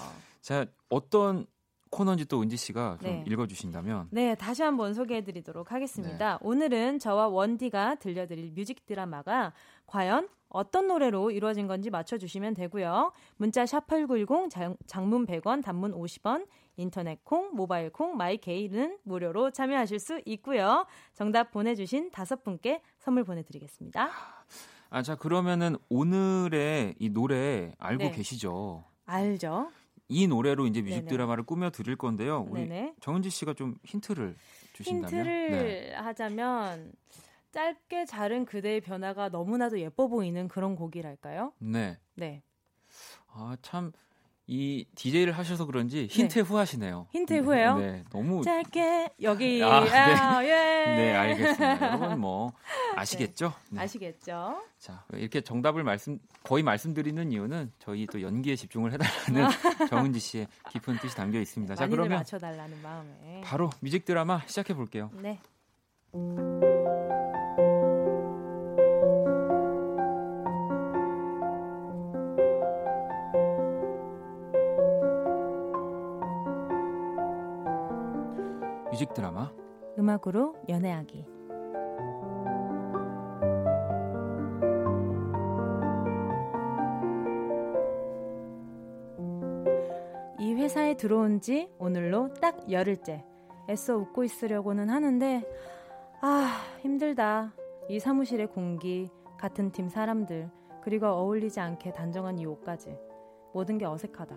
자 0.41 0.67
어떤 0.89 1.47
코너인지 1.91 2.27
또 2.27 2.41
은지 2.43 2.57
씨가 2.57 2.99
좀 3.03 3.11
네. 3.11 3.25
읽어주신다면 3.27 4.09
네 4.11 4.35
다시 4.35 4.63
한번 4.63 4.95
소개해드리도록 4.95 5.73
하겠습니다. 5.73 6.33
네. 6.33 6.39
오늘은 6.41 6.99
저와 6.99 7.29
원디가 7.29 7.97
들려드릴 7.97 8.53
뮤직 8.55 8.87
드라마가 8.87 9.53
과연 9.87 10.29
어떤 10.49 10.89
노래로 10.89 11.31
이루어진 11.31 11.67
건지 11.67 11.91
맞춰주시면 11.91 12.55
되고요. 12.55 13.13
문자 13.37 13.65
샵8910 13.65 14.77
장문 14.87 15.27
100원 15.27 15.63
단문 15.63 15.93
50원 15.93 16.47
인터넷 16.79 17.23
콩, 17.25 17.55
모바일 17.55 17.91
콩, 17.91 18.17
my 18.17 18.39
K는 18.39 18.99
무료로 19.03 19.51
참여하실 19.51 19.99
수 19.99 20.23
있고요. 20.25 20.87
정답 21.13 21.51
보내주신 21.51 22.11
다섯 22.11 22.43
분께 22.45 22.81
선물 22.99 23.25
보내드리겠습니다. 23.25 24.09
아, 24.91 25.03
자, 25.03 25.17
그러면은 25.17 25.77
오늘의 25.89 26.95
이 26.99 27.11
노래 27.11 27.73
알고 27.79 28.05
네. 28.05 28.11
계시죠? 28.13 28.85
알죠. 29.05 29.71
이 30.09 30.27
노래로 30.27 30.67
이제 30.67 30.81
뮤직 30.81 31.01
네네. 31.01 31.09
드라마를 31.09 31.45
꾸며 31.45 31.71
드릴 31.71 31.97
건데요. 31.97 32.47
우리 32.49 32.63
네네. 32.67 32.95
정은지 33.01 33.29
씨가 33.29 33.55
좀 33.55 33.75
힌트를 33.85 34.37
주신다면 34.73 35.27
힌트를 35.27 35.51
네. 35.51 35.95
하자면 35.95 36.93
짧게 37.51 38.07
자른 38.07 38.45
그대의 38.45 38.81
변화가 38.81 39.31
너무나도 39.31 39.81
예뻐 39.81 40.07
보이는 40.07 40.47
그런 40.49 40.77
곡이랄까요? 40.77 41.53
네. 41.59 41.99
네. 42.15 42.43
아, 43.33 43.57
참. 43.63 43.93
이 44.51 44.87
DJ를 44.95 45.33
하셔서 45.37 45.67
그런지 45.67 46.07
힌트 46.11 46.39
네. 46.39 46.41
후하시네요. 46.41 47.07
힌트 47.11 47.41
후에요? 47.41 47.77
네, 47.77 48.03
너무 48.11 48.43
짧게 48.43 49.11
여기 49.21 49.61
아, 49.63 49.85
네. 49.85 49.91
아, 49.91 50.43
예. 50.43 50.49
네, 50.97 51.15
알겠습니다. 51.15 51.87
여러분 51.89 52.19
뭐 52.19 52.53
아시겠죠? 52.97 53.53
네. 53.69 53.83
아시겠죠? 53.83 54.63
자, 54.79 55.05
이렇게 55.13 55.43
정답을 55.43 55.85
말씀 55.85 56.19
거의 56.43 56.63
말씀드리는 56.63 57.31
이유는 57.31 57.73
저희 57.79 58.07
또 58.07 58.23
연기에 58.23 58.57
집중을 58.57 58.91
해달라는 58.93 59.51
정은지 59.91 60.19
씨의 60.19 60.49
깊은 60.73 60.97
뜻이 60.99 61.15
담겨 61.15 61.39
있습니다. 61.39 61.75
자, 61.75 61.87
그러면 61.87 62.19
맞춰달라는 62.19 62.81
마음에 62.83 63.43
바로 63.45 63.69
뮤직 63.81 64.07
드라마 64.07 64.41
시작해 64.47 64.73
볼게요. 64.73 65.11
네. 65.21 65.39
뮤직 78.99 79.15
드라마 79.15 79.53
음악으로 79.97 80.57
연애하기 80.69 81.25
이 90.41 90.55
회사에 90.55 90.97
들어온 90.97 91.41
지 91.41 91.71
오늘로 91.79 92.35
딱 92.41 92.69
열흘째 92.73 93.25
애써 93.71 93.97
웃고 93.97 94.25
있으려고는 94.25 94.91
하는데 94.91 95.45
아 96.21 96.61
힘들다. 96.81 97.53
이 97.89 98.01
사무실의 98.01 98.49
공기, 98.49 99.09
같은 99.39 99.71
팀 99.71 99.89
사람들, 99.89 100.51
그리고 100.83 101.07
어울리지 101.07 101.61
않게 101.61 101.93
단정한 101.93 102.41
이 102.41 102.47
옷까지 102.47 102.99
모든 103.55 103.79
게 103.79 103.85
어색하다. 103.87 104.37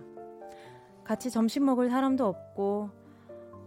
같이 1.03 1.31
점심 1.31 1.65
먹을 1.65 1.89
사람도 1.89 2.27
없고 2.27 2.91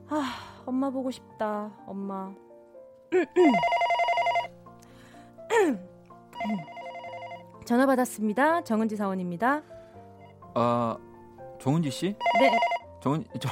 아 0.08 0.53
엄마 0.66 0.90
보고 0.90 1.10
싶다. 1.10 1.70
엄마. 1.86 2.32
전화 7.64 7.86
받았습니다. 7.86 8.62
정은지 8.64 8.96
사원입니다. 8.96 9.62
아 10.54 10.96
정은지 11.60 11.90
씨? 11.90 12.16
네. 12.40 12.58
정은 13.02 13.24
저, 13.40 13.48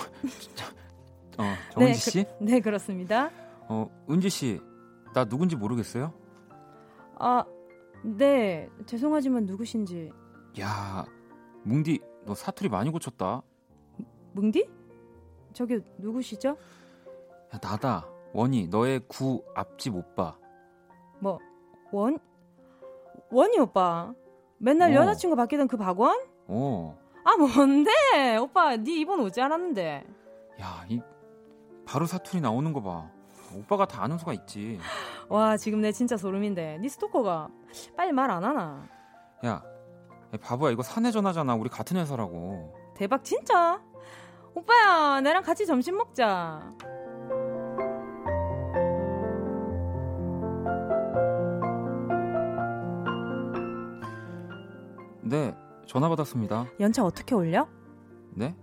저, 0.55 0.67
어 1.43 1.55
정은지 1.73 1.93
네, 1.93 2.11
씨? 2.11 2.25
그, 2.25 2.45
네 2.45 2.61
그렇습니다. 2.61 3.31
어 3.69 3.89
은지 4.11 4.29
씨, 4.29 4.61
나 5.15 5.25
누군지 5.25 5.57
모르겠어요? 5.57 6.13
아, 7.19 7.45
네. 8.03 8.69
죄송하지만 8.87 9.47
누구신지. 9.47 10.11
야, 10.61 11.05
뭉디, 11.63 12.01
너 12.27 12.35
사투리 12.35 12.69
많이 12.69 12.91
고쳤다. 12.91 13.43
뭉디? 14.33 14.69
저게 15.53 15.81
누구시죠? 15.99 16.57
야, 17.55 17.59
나다. 17.61 18.07
원희, 18.33 18.69
너의 18.69 19.01
구 19.09 19.45
앞집 19.55 19.95
오빠. 19.95 20.37
뭐, 21.21 21.39
원? 21.91 22.19
원이 23.31 23.59
오빠. 23.59 24.13
맨날 24.59 24.93
어. 24.93 24.95
여자친구 24.95 25.37
바뀌던 25.37 25.69
그 25.69 25.77
박원? 25.77 26.17
어, 26.47 26.99
아, 27.25 27.37
뭔데? 27.37 27.91
오빠, 28.41 28.77
네 28.77 29.01
이번 29.01 29.21
오지 29.21 29.41
않았는데. 29.41 30.05
야, 30.61 30.85
이 30.89 31.01
바로 31.85 32.07
사투리 32.07 32.41
나오는 32.41 32.73
거 32.73 32.83
봐. 32.83 33.11
오빠가 33.55 33.87
다 33.87 34.03
아는 34.03 34.17
수가 34.19 34.33
있지. 34.33 34.79
와, 35.29 35.57
지금 35.57 35.81
내 35.83 35.93
진짜 35.93 36.17
소름인데. 36.17 36.79
네 36.81 36.89
스토커가 36.89 37.49
빨리 37.97 38.13
말 38.13 38.31
안 38.31 38.45
하나? 38.45 38.87
야, 39.45 39.51
야, 40.33 40.39
바보야, 40.41 40.71
이거 40.71 40.83
사내 40.83 41.11
전화잖아. 41.11 41.55
우리 41.55 41.69
같은 41.69 41.97
회사라고. 41.99 42.75
대박, 42.95 43.23
진짜? 43.25 43.81
오빠야, 44.55 45.21
나랑 45.21 45.43
같이 45.43 45.67
점심 45.67 45.97
먹자. 45.97 46.73
네, 55.33 55.57
전화 55.87 56.11
받았습니다. 56.11 56.67
연차 56.79 57.03
어떻게 57.03 57.35
올려? 57.35 57.67
네? 58.35 58.55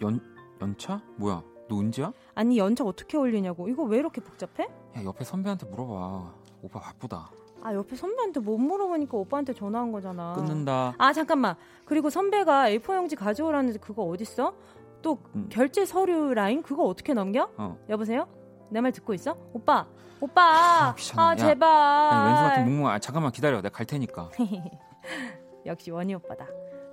연 0.00 0.20
연차? 0.62 1.02
뭐야? 1.16 1.42
너 1.68 1.80
은지야? 1.80 2.12
아니, 2.36 2.58
연차 2.58 2.84
어떻게 2.84 3.16
올리냐고. 3.16 3.68
이거 3.68 3.82
왜 3.82 3.98
이렇게 3.98 4.20
복잡해? 4.20 4.68
야, 4.96 5.04
옆에 5.04 5.24
선배한테 5.24 5.66
물어봐. 5.66 6.32
오빠 6.62 6.78
바쁘다. 6.78 7.32
아, 7.64 7.74
옆에 7.74 7.96
선배한테 7.96 8.38
못 8.38 8.56
물어보니까 8.56 9.16
오빠한테 9.18 9.52
전화한 9.52 9.90
거잖아. 9.90 10.32
끊는다. 10.34 10.94
아 10.96 11.12
잠깐만 11.12 11.56
그리고 11.84 12.08
선배가 12.08 12.70
A4 12.70 12.94
용지 12.94 13.16
가져오라는데 13.16 13.80
그거 13.80 14.04
어딨어? 14.04 14.54
또 15.02 15.18
음. 15.34 15.48
결제 15.50 15.84
서류 15.84 16.32
라인 16.34 16.62
그거 16.62 16.84
어떻게 16.84 17.14
넘겨? 17.14 17.50
어. 17.56 17.76
여보세요? 17.88 18.28
내 18.70 18.80
말 18.80 18.92
듣고 18.92 19.12
있어? 19.14 19.36
오빠 19.52 19.88
오빠 20.20 20.40
아. 20.42 20.94
아 21.16 21.30
야, 21.32 21.34
제발 21.36 21.68
아니, 21.68 22.28
왼손 22.28 22.48
같은 22.48 22.64
묵묵. 22.66 22.86
아, 22.86 22.98
잠깐만 23.00 23.32
기다려. 23.32 23.56
내가 23.60 23.70
갈 23.76 23.84
테니까. 23.86 24.30
역시 25.70 25.90
원희 25.90 26.14
오빠다 26.14 26.46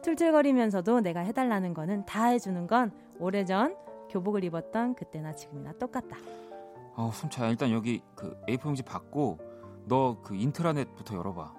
툴툴거리면서도 0.03 1.01
내가 1.01 1.19
해달라는 1.21 1.73
거는 1.73 2.05
다 2.05 2.28
해주는 2.28 2.65
건 2.67 2.91
오래전 3.19 3.75
교복을 4.09 4.43
입었던 4.45 4.95
그때나 4.95 5.34
지금이나 5.34 5.73
똑같다 5.73 6.15
어, 6.95 7.11
숨차. 7.13 7.47
일단 7.49 7.69
여기 7.71 8.01
그 8.15 8.39
A4 8.47 8.65
용지 8.67 8.82
받고 8.84 9.38
너 9.88 10.17
그 10.23 10.36
인트라넷부터 10.36 11.15
열어봐. 11.15 11.53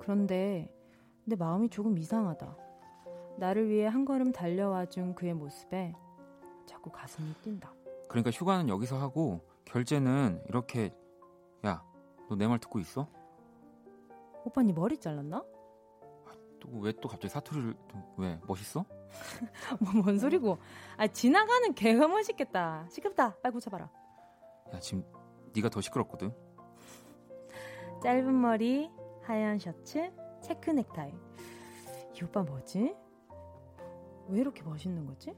그런데 0.00 0.72
내 1.24 1.36
마음이 1.36 1.68
조금 1.68 1.98
이상하다 1.98 2.56
나를 3.38 3.68
위해 3.68 3.86
한 3.86 4.04
걸음 4.04 4.32
달려와 4.32 4.86
준 4.86 5.14
그의 5.14 5.34
모습에 5.34 5.94
자꾸 6.66 6.90
가슴이 6.90 7.32
뛴다 7.42 7.72
그러니까 8.08 8.30
휴가는 8.30 8.68
여기서 8.68 8.98
하고 8.98 9.40
결제는 9.64 10.42
이렇게 10.48 10.94
야, 11.66 11.82
너 12.28 12.36
내 12.36 12.46
말 12.46 12.58
듣고 12.58 12.78
있어? 12.78 13.06
오빠 14.44 14.62
네 14.62 14.72
머리 14.72 14.96
잘랐나? 14.98 15.42
또왜또 16.64 17.08
갑자기 17.08 17.28
사투리를 17.32 17.74
또왜 18.16 18.40
멋있어? 18.46 18.84
뭐, 19.80 20.02
뭔 20.02 20.18
소리고? 20.18 20.58
아 20.96 21.06
지나가는 21.06 21.74
개가 21.74 22.08
멋있겠다. 22.08 22.86
시끄럽다. 22.90 23.36
빨리 23.42 23.52
고쳐봐라. 23.52 23.90
야, 24.72 24.80
지금 24.80 25.04
네가 25.54 25.68
더 25.68 25.80
시끄럽거든. 25.80 26.32
짧은 28.02 28.40
머리, 28.40 28.90
하얀 29.22 29.58
셔츠, 29.58 30.12
체크 30.42 30.70
넥타이. 30.70 31.12
이 32.14 32.24
오빠 32.24 32.42
뭐지? 32.42 32.94
왜 34.28 34.40
이렇게 34.40 34.62
멋있는 34.62 35.06
거지? 35.06 35.34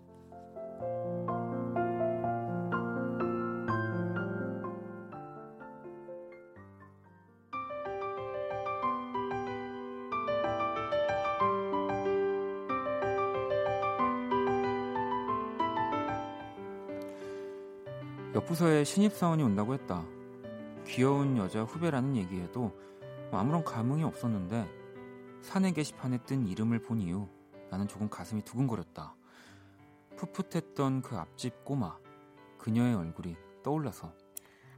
부서에 18.57 18.84
신입사원이 18.84 19.42
온다고 19.42 19.74
했다. 19.74 20.02
귀여운 20.86 21.36
여자 21.36 21.62
후배라는 21.62 22.16
얘기에도 22.16 22.74
뭐 23.30 23.38
아무런 23.38 23.62
감흥이 23.62 24.02
없었는데 24.02 24.66
사내 25.42 25.72
게시판에 25.72 26.20
뜬 26.24 26.46
이름을 26.46 26.80
본 26.80 27.02
이후 27.02 27.28
나는 27.70 27.86
조금 27.86 28.09
가슴이 28.09 28.42
두근거렸다. 28.42 29.14
풋풋했던 30.16 31.02
그 31.02 31.16
앞집 31.16 31.64
꼬마 31.64 31.98
그녀의 32.57 32.94
얼굴이 32.94 33.36
떠올라서 33.62 34.11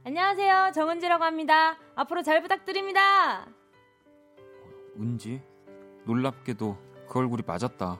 안녕하세요. 0.03 0.73
정은지라고 0.75 1.23
합니다. 1.23 1.77
앞으로 1.95 2.21
잘 2.21 2.41
부탁드립니다. 2.41 3.47
은지 4.99 5.41
놀랍게도 6.03 6.77
그 7.07 7.19
얼굴이 7.19 7.43
맞았다. 7.47 7.97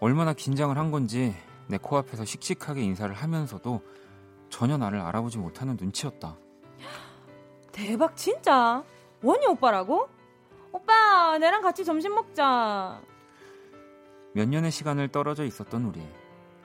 얼마나 0.00 0.34
긴장을 0.34 0.76
한 0.76 0.90
건지 0.90 1.34
내 1.66 1.78
코앞에서 1.78 2.26
씩씩하게 2.26 2.82
인사를 2.82 3.14
하면서도 3.14 3.80
전혀 4.48 4.76
나를 4.76 5.00
알아보지 5.00 5.38
못하는 5.38 5.76
눈치였다. 5.78 6.36
대박 7.72 8.16
진짜? 8.16 8.82
원희 9.22 9.46
오빠라고? 9.46 10.08
오빠 10.72 11.38
내랑 11.38 11.62
같이 11.62 11.84
점심 11.84 12.14
먹자. 12.14 13.00
몇 14.32 14.48
년의 14.48 14.70
시간을 14.70 15.08
떨어져 15.08 15.44
있었던 15.44 15.84
우리. 15.84 16.02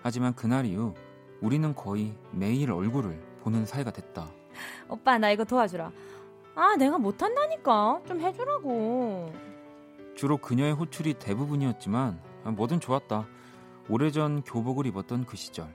하지만 0.01 0.35
그날 0.35 0.65
이후 0.65 0.93
우리는 1.41 1.73
거의 1.75 2.13
매일 2.31 2.71
얼굴을 2.71 3.21
보는 3.41 3.65
사이가 3.65 3.91
됐다. 3.91 4.27
오빠 4.89 5.17
나 5.17 5.31
이거 5.31 5.43
도와주라. 5.43 5.91
아 6.55 6.75
내가 6.77 6.97
못한다니까 6.97 8.01
좀 8.07 8.19
해주라고. 8.21 9.33
주로 10.15 10.37
그녀의 10.37 10.73
호출이 10.73 11.15
대부분이었지만 11.15 12.19
뭐든 12.55 12.79
좋았다. 12.79 13.25
오래전 13.89 14.43
교복을 14.43 14.85
입었던 14.87 15.25
그 15.25 15.35
시절. 15.35 15.73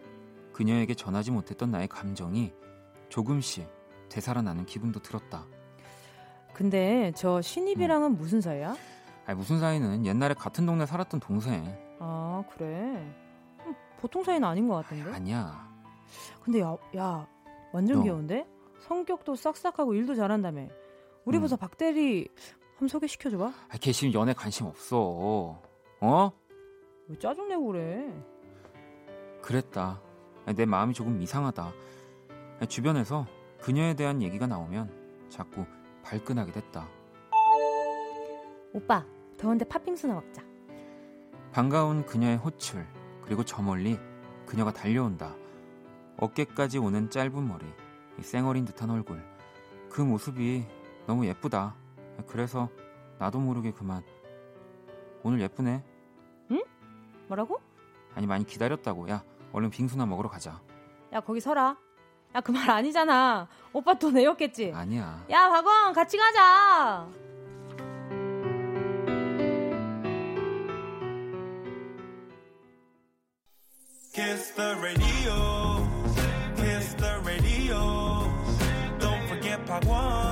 그녀에게 0.58 0.94
전하지 0.94 1.30
못했던 1.30 1.70
나의 1.70 1.86
감정이 1.86 2.52
조금씩 3.10 3.68
되살아나는 4.08 4.66
기분도 4.66 5.00
들었다. 5.00 5.46
근데 6.52 7.12
저 7.14 7.40
신입이랑은 7.40 8.16
무슨 8.16 8.40
사이야? 8.40 8.74
아니, 9.24 9.38
무슨 9.38 9.60
사이는 9.60 10.04
옛날에 10.04 10.34
같은 10.34 10.66
동네 10.66 10.84
살았던 10.84 11.20
동생. 11.20 11.64
아 12.00 12.42
그래. 12.50 12.66
음, 13.66 13.74
보통 14.00 14.24
사이는 14.24 14.48
아닌 14.48 14.66
것 14.66 14.74
같은데. 14.74 15.12
아니야. 15.12 15.70
근데 16.42 16.60
야, 16.60 16.76
야 16.96 17.24
완전 17.72 17.98
너. 17.98 18.02
귀여운데? 18.02 18.44
성격도 18.80 19.36
싹싹하고 19.36 19.94
일도 19.94 20.16
잘한다며. 20.16 20.66
우리 21.24 21.38
음. 21.38 21.42
부서 21.42 21.54
박대리 21.54 22.26
한번 22.70 22.88
소개시켜줘봐. 22.88 23.46
아, 23.68 23.78
걔 23.80 23.92
지금 23.92 24.12
연애 24.12 24.32
관심 24.32 24.66
없어. 24.66 25.60
어? 26.00 26.32
왜 27.06 27.16
짜증내고 27.16 27.64
그래? 27.66 28.12
그랬다. 29.40 30.07
내 30.54 30.64
마음이 30.64 30.94
조금 30.94 31.20
이상하다. 31.20 31.72
주변에서 32.68 33.26
그녀에 33.60 33.94
대한 33.94 34.22
얘기가 34.22 34.46
나오면 34.46 35.28
자꾸 35.28 35.66
발끈하게 36.02 36.52
됐다. 36.52 36.88
오빠 38.72 39.04
더운데 39.36 39.64
팥빙수나 39.64 40.14
먹자. 40.14 40.42
반가운 41.52 42.04
그녀의 42.04 42.36
호출, 42.36 42.86
그리고 43.22 43.44
저 43.44 43.62
멀리 43.62 43.98
그녀가 44.46 44.72
달려온다. 44.72 45.34
어깨까지 46.18 46.78
오는 46.78 47.10
짧은 47.10 47.46
머리, 47.46 47.64
이 48.18 48.22
쌩얼인 48.22 48.64
듯한 48.64 48.90
얼굴. 48.90 49.22
그 49.90 50.00
모습이 50.00 50.64
너무 51.06 51.26
예쁘다. 51.26 51.74
그래서 52.26 52.68
나도 53.18 53.40
모르게 53.40 53.72
그만. 53.72 54.02
오늘 55.22 55.40
예쁘네. 55.40 55.84
뭐라고? 57.28 57.60
아니 58.14 58.26
많이 58.26 58.46
기다렸다고. 58.46 59.10
야, 59.10 59.22
얼른 59.52 59.70
빙수나 59.70 60.06
먹으러 60.06 60.28
가자. 60.28 60.60
야 61.12 61.20
거기 61.20 61.40
서라. 61.40 61.76
야, 62.34 62.40
그 62.42 62.52
말 62.52 62.68
아니잖아. 62.70 63.48
오빠 63.72 63.94
돈 63.94 64.12
내었겠지? 64.14 64.72
아니야. 64.74 65.24
야, 65.30 65.48
박원, 65.48 65.94
같이 65.94 66.18
가자! 66.18 67.08
Kiss 74.12 74.52
the 74.54 74.74
radio. 74.82 75.86
Kiss 76.56 76.94
the 76.94 77.20
radio. 77.24 77.80
Don't 78.98 79.22
forget 79.28 79.64
Part 79.66 79.84
1. 79.86 80.27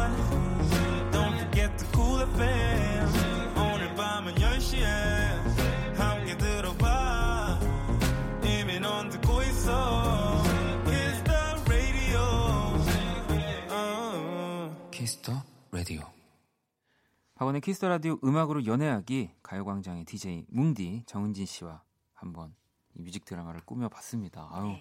박원의 17.37 17.61
키스터 17.61 17.89
라디오 17.89 18.19
음악으로 18.25 18.65
연애하기 18.65 19.31
가요광장의 19.43 20.07
DJ 20.07 20.47
뭉디 20.49 21.03
정은진 21.05 21.45
씨와 21.45 21.83
한번 22.15 22.55
이 22.95 23.03
뮤직 23.03 23.27
드라마를 23.27 23.61
꾸며봤습니다. 23.67 24.49
아유 24.51 24.75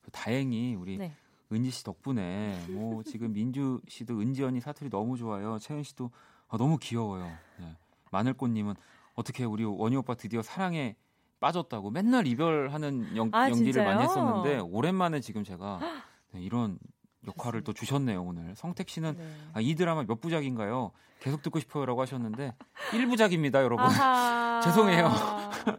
그 0.00 0.10
다행히 0.10 0.74
우리 0.74 0.96
네. 0.96 1.14
은지 1.52 1.70
씨 1.70 1.84
덕분에 1.84 2.64
뭐 2.70 3.02
지금 3.02 3.34
민주 3.34 3.82
씨도 3.88 4.20
은지 4.20 4.42
언니 4.42 4.58
사투리 4.58 4.88
너무 4.88 5.18
좋아요. 5.18 5.58
채은 5.58 5.82
씨도 5.82 6.10
아, 6.48 6.56
너무 6.56 6.78
귀여워요. 6.78 7.30
네. 7.60 7.76
마늘꽃님은 8.10 8.74
어떻게 9.14 9.44
우리 9.44 9.64
원희 9.64 9.96
오빠 9.96 10.14
드디어 10.14 10.40
사랑에 10.40 10.96
빠졌다고 11.40 11.90
맨날 11.90 12.26
이별하는 12.26 13.16
연, 13.16 13.28
아, 13.34 13.50
연기를 13.50 13.72
진짜요? 13.74 13.84
많이 13.86 14.02
했었는데 14.02 14.60
오랜만에 14.60 15.20
지금 15.20 15.44
제가 15.44 15.78
네, 16.32 16.40
이런 16.40 16.78
역할을 17.26 17.62
또 17.64 17.72
주셨네요 17.72 18.22
오늘. 18.22 18.54
성택 18.54 18.88
씨는 18.88 19.16
네. 19.16 19.24
아, 19.54 19.60
이 19.60 19.74
드라마 19.74 20.04
몇 20.04 20.20
부작인가요? 20.20 20.92
계속 21.20 21.42
듣고 21.42 21.58
싶어요라고 21.58 22.00
하셨는데 22.02 22.54
1부작입니다, 22.92 23.54
여러분. 23.62 23.84
죄송해요. 24.62 25.08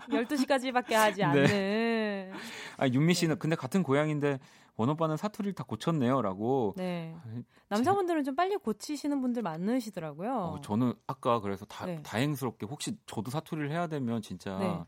12시까지밖에 0.10 0.94
하지 0.94 1.22
네. 1.34 2.32
않는. 2.32 2.34
아, 2.78 2.88
윤미 2.88 3.14
씨는 3.14 3.40
근데 3.40 3.56
같은 3.56 3.84
고향인데 3.84 4.40
원 4.76 4.90
오빠는 4.90 5.18
사투리를 5.18 5.54
다 5.54 5.64
고쳤네요라고. 5.64 6.74
네. 6.78 7.16
아, 7.18 7.42
남자분들은 7.70 8.24
좀 8.24 8.36
빨리 8.36 8.56
고치시는 8.58 9.22
분들 9.22 9.42
많으시더라고요. 9.42 10.34
어, 10.36 10.62
저는 10.62 10.94
아까 11.08 11.40
그래서 11.40 11.66
다, 11.66 11.86
네. 11.86 12.02
다행스럽게 12.04 12.66
혹시 12.66 12.98
저도 13.06 13.32
사투리를 13.32 13.72
해야 13.72 13.88
되면 13.88 14.22
진짜 14.22 14.58
네. 14.58 14.80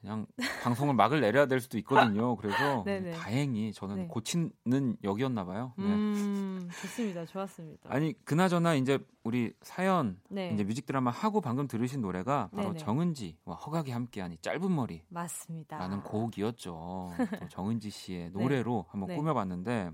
그냥 0.00 0.26
방송을 0.62 0.94
막을 0.94 1.20
내려야 1.20 1.46
될 1.46 1.60
수도 1.60 1.76
있거든요. 1.78 2.36
그래서 2.36 2.82
네네. 2.84 3.10
다행히 3.20 3.72
저는 3.72 3.96
네. 3.96 4.06
고치는 4.06 4.96
역이었나 5.04 5.44
봐요. 5.44 5.74
네. 5.76 5.84
음, 5.84 6.68
좋습니다. 6.80 7.26
좋았습니다. 7.26 7.90
아니 7.92 8.14
그나저나 8.24 8.76
이제 8.76 8.98
우리 9.24 9.52
사연 9.60 10.18
네. 10.30 10.50
이제 10.54 10.64
뮤직 10.64 10.86
드라마 10.86 11.10
하고 11.10 11.42
방금 11.42 11.68
들으신 11.68 12.00
노래가 12.00 12.48
바로 12.54 12.68
네네. 12.68 12.78
정은지와 12.78 13.54
허각이 13.66 13.90
함께한 13.90 14.32
이 14.32 14.38
짧은 14.40 14.74
머리 14.74 15.02
맞습니다. 15.08 15.76
라는 15.76 16.02
곡이었죠. 16.02 17.12
또 17.40 17.48
정은지 17.50 17.90
씨의 17.90 18.30
노래로 18.30 18.86
한번 18.88 19.08
네. 19.08 19.16
꾸며봤는데 19.16 19.90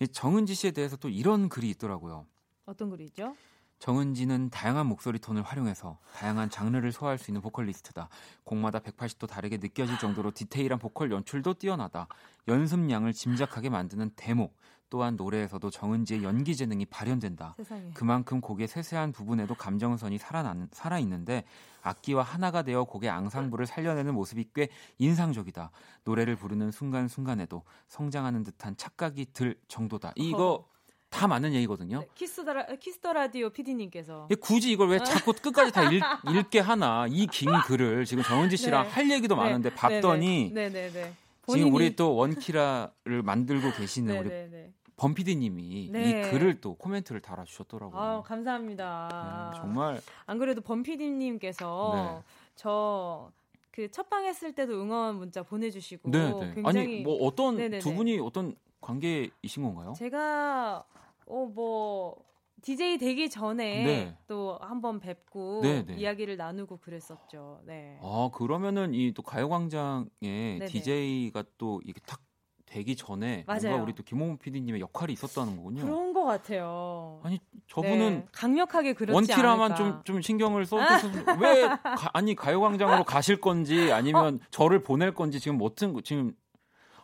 이 0.00 0.08
정은지 0.08 0.54
씨에 0.54 0.72
대해서 0.72 0.96
또 0.96 1.08
이런 1.08 1.48
글이 1.48 1.70
있더라고요. 1.70 2.26
어떤 2.66 2.90
글이죠? 2.90 3.36
정은지는 3.78 4.50
다양한 4.50 4.86
목소리 4.86 5.18
톤을 5.18 5.42
활용해서 5.42 5.98
다양한 6.14 6.50
장르를 6.50 6.92
소화할 6.92 7.18
수 7.18 7.30
있는 7.30 7.40
보컬리스트다. 7.42 8.08
곡마다 8.44 8.78
180도 8.78 9.28
다르게 9.28 9.58
느껴질 9.58 9.98
정도로 9.98 10.30
디테일한 10.32 10.78
보컬 10.78 11.10
연출도 11.10 11.54
뛰어나다. 11.54 12.08
연습량을 12.48 13.12
짐작하게 13.12 13.68
만드는 13.68 14.10
대목. 14.16 14.56
또한 14.88 15.16
노래에서도 15.16 15.68
정은지의 15.68 16.22
연기 16.22 16.54
재능이 16.54 16.86
발현된다. 16.86 17.54
세상에. 17.56 17.90
그만큼 17.94 18.40
곡의 18.40 18.68
세세한 18.68 19.12
부분에도 19.12 19.54
감정선이 19.54 20.18
살아나는, 20.18 20.68
살아있는데 20.72 21.44
악기와 21.82 22.22
하나가 22.22 22.62
되어 22.62 22.84
곡의 22.84 23.10
앙상블을 23.10 23.66
살려내는 23.66 24.14
모습이 24.14 24.50
꽤 24.54 24.68
인상적이다. 24.98 25.70
노래를 26.04 26.36
부르는 26.36 26.70
순간순간에도 26.70 27.64
성장하는 27.88 28.44
듯한 28.44 28.76
착각이 28.76 29.32
들 29.32 29.58
정도다. 29.68 30.12
이거 30.14 30.68
다 31.16 31.26
맞는 31.26 31.54
얘기거든요. 31.54 32.00
네, 32.00 32.08
Kiss 32.14 32.35
the 32.35 32.50
Ra, 32.50 32.66
Kiss 32.76 32.97
the 32.97 33.12
Radio 33.14 33.48
PD님께서 33.50 34.28
얘 34.30 34.34
굳이 34.34 34.70
이걸 34.72 34.88
아. 34.88 34.90
왜 34.92 34.98
자꾸 35.02 35.32
끝까지 35.32 35.72
다 35.72 35.90
읽, 35.90 36.02
읽게 36.28 36.60
하나 36.60 37.06
이 37.08 37.26
긴 37.26 37.48
글을 37.66 38.04
지금 38.04 38.22
정은지 38.22 38.56
씨랑 38.58 38.84
네. 38.84 38.90
할 38.90 39.10
얘기도 39.10 39.34
많은데 39.36 39.74
봤더니 39.74 40.50
네네네. 40.52 41.12
지금 41.48 41.72
우리 41.74 41.96
또 41.96 42.14
원키라를 42.16 43.22
만들고 43.24 43.72
계시는 43.72 44.18
우리. 44.26 44.76
범피디님이 44.96 45.90
네. 45.92 46.08
이 46.26 46.30
글을 46.30 46.60
또 46.62 46.74
코멘트를 46.74 47.20
달아주셨더라고요. 47.20 48.00
아 48.00 48.22
감사합니다. 48.22 49.50
네, 49.54 49.60
정말 49.60 50.00
안 50.24 50.38
그래도 50.38 50.60
범피디님께서 50.62 51.92
네. 51.94 52.22
저그 52.56 53.90
첫방 53.90 54.24
했을 54.24 54.52
때도 54.54 54.72
응원 54.80 55.16
문자 55.16 55.42
보내주시고 55.42 56.10
네, 56.10 56.32
네. 56.32 56.52
굉장히 56.54 56.78
아니 56.80 57.00
뭐 57.02 57.16
어떤 57.26 57.56
네네네. 57.56 57.78
두 57.80 57.94
분이 57.94 58.18
어떤 58.20 58.56
관계이신 58.80 59.62
건가요? 59.62 59.92
제가 59.98 60.84
어 61.26 61.46
뭐 61.46 62.16
DJ 62.62 62.98
되기 62.98 63.28
전에 63.28 63.84
네. 63.84 64.18
또 64.26 64.58
한번 64.62 64.98
뵙고 64.98 65.60
네, 65.62 65.84
네. 65.84 65.94
이야기를 65.94 66.36
나누고 66.36 66.78
그랬었죠. 66.78 67.60
네. 67.66 67.98
아 68.02 68.30
그러면은 68.32 68.94
이 68.94 69.12
또 69.12 69.22
가요광장에 69.22 70.08
네네. 70.20 70.66
DJ가 70.66 71.44
또 71.58 71.80
이게 71.84 72.00
탁 72.06 72.20
되기 72.64 72.96
전에 72.96 73.44
뭔가 73.46 73.68
맞아요. 73.68 73.82
우리 73.82 73.94
또 73.94 74.02
김홍훈 74.02 74.38
PD님의 74.38 74.80
역할이 74.80 75.12
있었다는 75.12 75.56
거군요. 75.56 75.82
그런 75.84 76.12
것 76.12 76.24
같아요. 76.24 77.20
아니 77.22 77.38
저분은 77.68 77.98
네, 77.98 78.26
강력하게 78.32 78.94
그렇지 78.94 79.14
원키라만 79.14 79.72
않을까. 79.72 79.76
좀, 79.76 80.02
좀 80.04 80.20
신경을 80.22 80.66
써주셔서 80.66 81.38
왜 81.38 81.68
가- 81.68 82.10
아니 82.12 82.34
가요광장으로 82.34 83.04
가실 83.04 83.40
건지 83.40 83.92
아니면 83.92 84.40
저를 84.50 84.82
보낼 84.82 85.14
건지 85.14 85.38
지금 85.38 85.58
어떤 85.62 85.92
거- 85.92 86.00
지금 86.00 86.32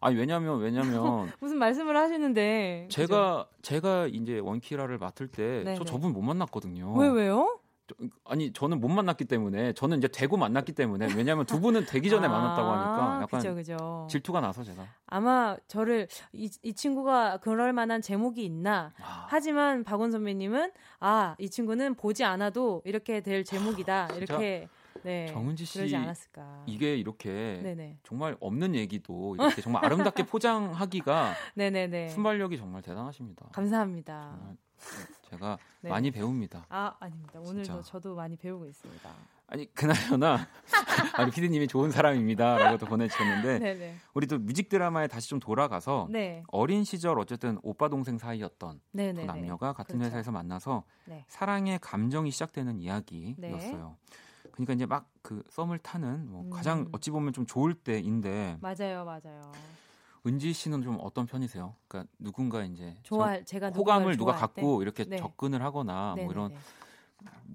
아니 0.03 0.17
왜냐면 0.17 0.59
왜냐면 0.61 1.31
무슨 1.41 1.59
말씀을 1.59 1.97
하시는데 1.97 2.89
제가 2.91 3.47
제가 3.63 4.09
이제 4.09 4.39
원키라를 4.41 4.99
맡을 4.99 5.29
때. 5.29 5.75
저 5.79 5.85
저분 5.85 6.13
못 6.13 6.21
만났거든요. 6.23 6.93
왜 6.95 7.09
왜요? 7.09 7.59
저- 7.87 7.95
아니 8.25 8.53
저는 8.53 8.81
못 8.81 8.89
만났기 8.89 9.25
때문에 9.27 9.73
저는 9.75 9.99
이제 9.99 10.09
되고 10.09 10.37
만났기 10.37 10.73
때문에 10.73 11.09
왜냐면 11.17 11.47
두 11.47 11.61
분은 11.61 11.87
되기 11.87 12.11
전에 12.11 12.27
만났다고 12.29 12.69
하니까 12.69 13.23
약간 13.23 13.29
아, 13.33 13.37
그죠 13.43 13.55
그죠. 13.55 14.07
질투가 14.11 14.41
나서 14.41 14.63
제가 14.65 14.85
아마 15.07 15.57
저를 15.69 16.09
이, 16.33 16.51
이 16.63 16.75
친구가 16.75 17.39
그럴 17.39 17.73
만한 17.73 18.01
제목이 18.01 18.45
있나 18.45 18.93
아, 19.01 19.27
하지만 19.29 19.85
박원 19.85 20.11
선배님은 20.11 20.73
아 21.01 21.35
이 21.39 21.49
친구는 21.51 21.95
보지 21.95 22.25
않아도 22.25 22.83
이렇게 22.85 23.21
될 23.21 23.45
제목이다 23.45 24.09
진짜 24.09 24.17
이렇게 24.35 24.69
네 25.05 25.27
정은지 25.27 25.65
씨 25.65 25.79
그러지 25.79 25.97
않았을까 25.97 26.65
이게 26.67 26.97
이렇게 26.97 27.61
네네 27.63 27.99
정말 28.03 28.37
없는 28.41 28.75
얘기도 28.75 29.35
이렇게 29.37 29.61
정말 29.63 29.85
아름답게 29.85 30.25
포장하기가 30.27 31.35
네네네 31.55 32.09
순발력이 32.09 32.57
정말 32.57 32.83
대단하십니다. 32.83 33.47
감사합니다 33.53 34.37
정말 34.37 34.57
제가 35.31 35.59
네. 35.81 35.91
많이 35.91 36.11
배웁니다. 36.11 36.67
아 36.69 36.95
아닙니다 37.01 37.41
오늘도. 37.41 37.83
저도 37.83 38.15
많이 38.15 38.37
배우고 38.37 38.67
있습니다 38.67 39.11
아니 39.47 39.73
그나저나 39.75 40.49
아니 41.15 41.31
피디님이 41.31 41.69
좋은 41.69 41.91
사람입니다라고 41.91 42.79
또 42.79 42.87
보내주셨는데 42.87 43.59
네네 43.59 43.97
우리 44.15 44.27
또 44.27 44.39
뮤직 44.39 44.71
드라마에 44.71 45.09
다시 45.09 45.29
좀 45.29 45.41
돌아가서 45.41 46.09
네 46.11 46.43
어린 46.49 46.85
시절 46.85 47.19
어쨌든 47.19 47.59
오빠 47.63 47.89
동생 47.89 48.17
사이였던 48.17 48.81
두 48.97 49.13
남녀가 49.27 49.75
같은 49.75 49.99
그렇죠. 49.99 50.07
회사에서 50.07 50.33
만나서 50.33 50.85
네. 51.05 51.25
사랑의 51.29 51.79
감정이 51.81 52.31
시작되는 52.31 52.81
이야기였어요. 52.81 53.97
그러니까 54.53 54.75
이제 54.75 54.87
막 54.87 55.11
그 55.23 55.41
썸을 55.51 55.79
타는 55.79 56.29
뭐 56.33 56.43
음. 56.43 56.51
가장 56.51 56.89
어찌 56.91 57.13
보면 57.13 57.33
좀 57.33 57.47
좋을 57.47 57.75
때인데 57.75 58.59
맞아요 58.61 59.05
맞아요 59.05 59.53
은지 60.27 60.53
씨는 60.53 60.83
좀 60.83 60.99
어떤 61.01 61.27
편이세요? 61.27 61.77
그러니까 61.87 62.13
누군가 62.19 62.65
이제 62.65 62.97
좋아 63.05 63.41
제가 63.41 63.71
저- 63.71 63.79
호감을 63.79 64.17
누가 64.17 64.33
좋아할 64.33 64.49
때? 64.49 64.61
갖고 64.61 64.83
이렇게 64.83 65.05
네. 65.05 65.17
접근을 65.17 65.63
하거나 65.63 66.15
뭐 66.17 66.33
이런 66.33 66.49
네네네. 66.49 66.61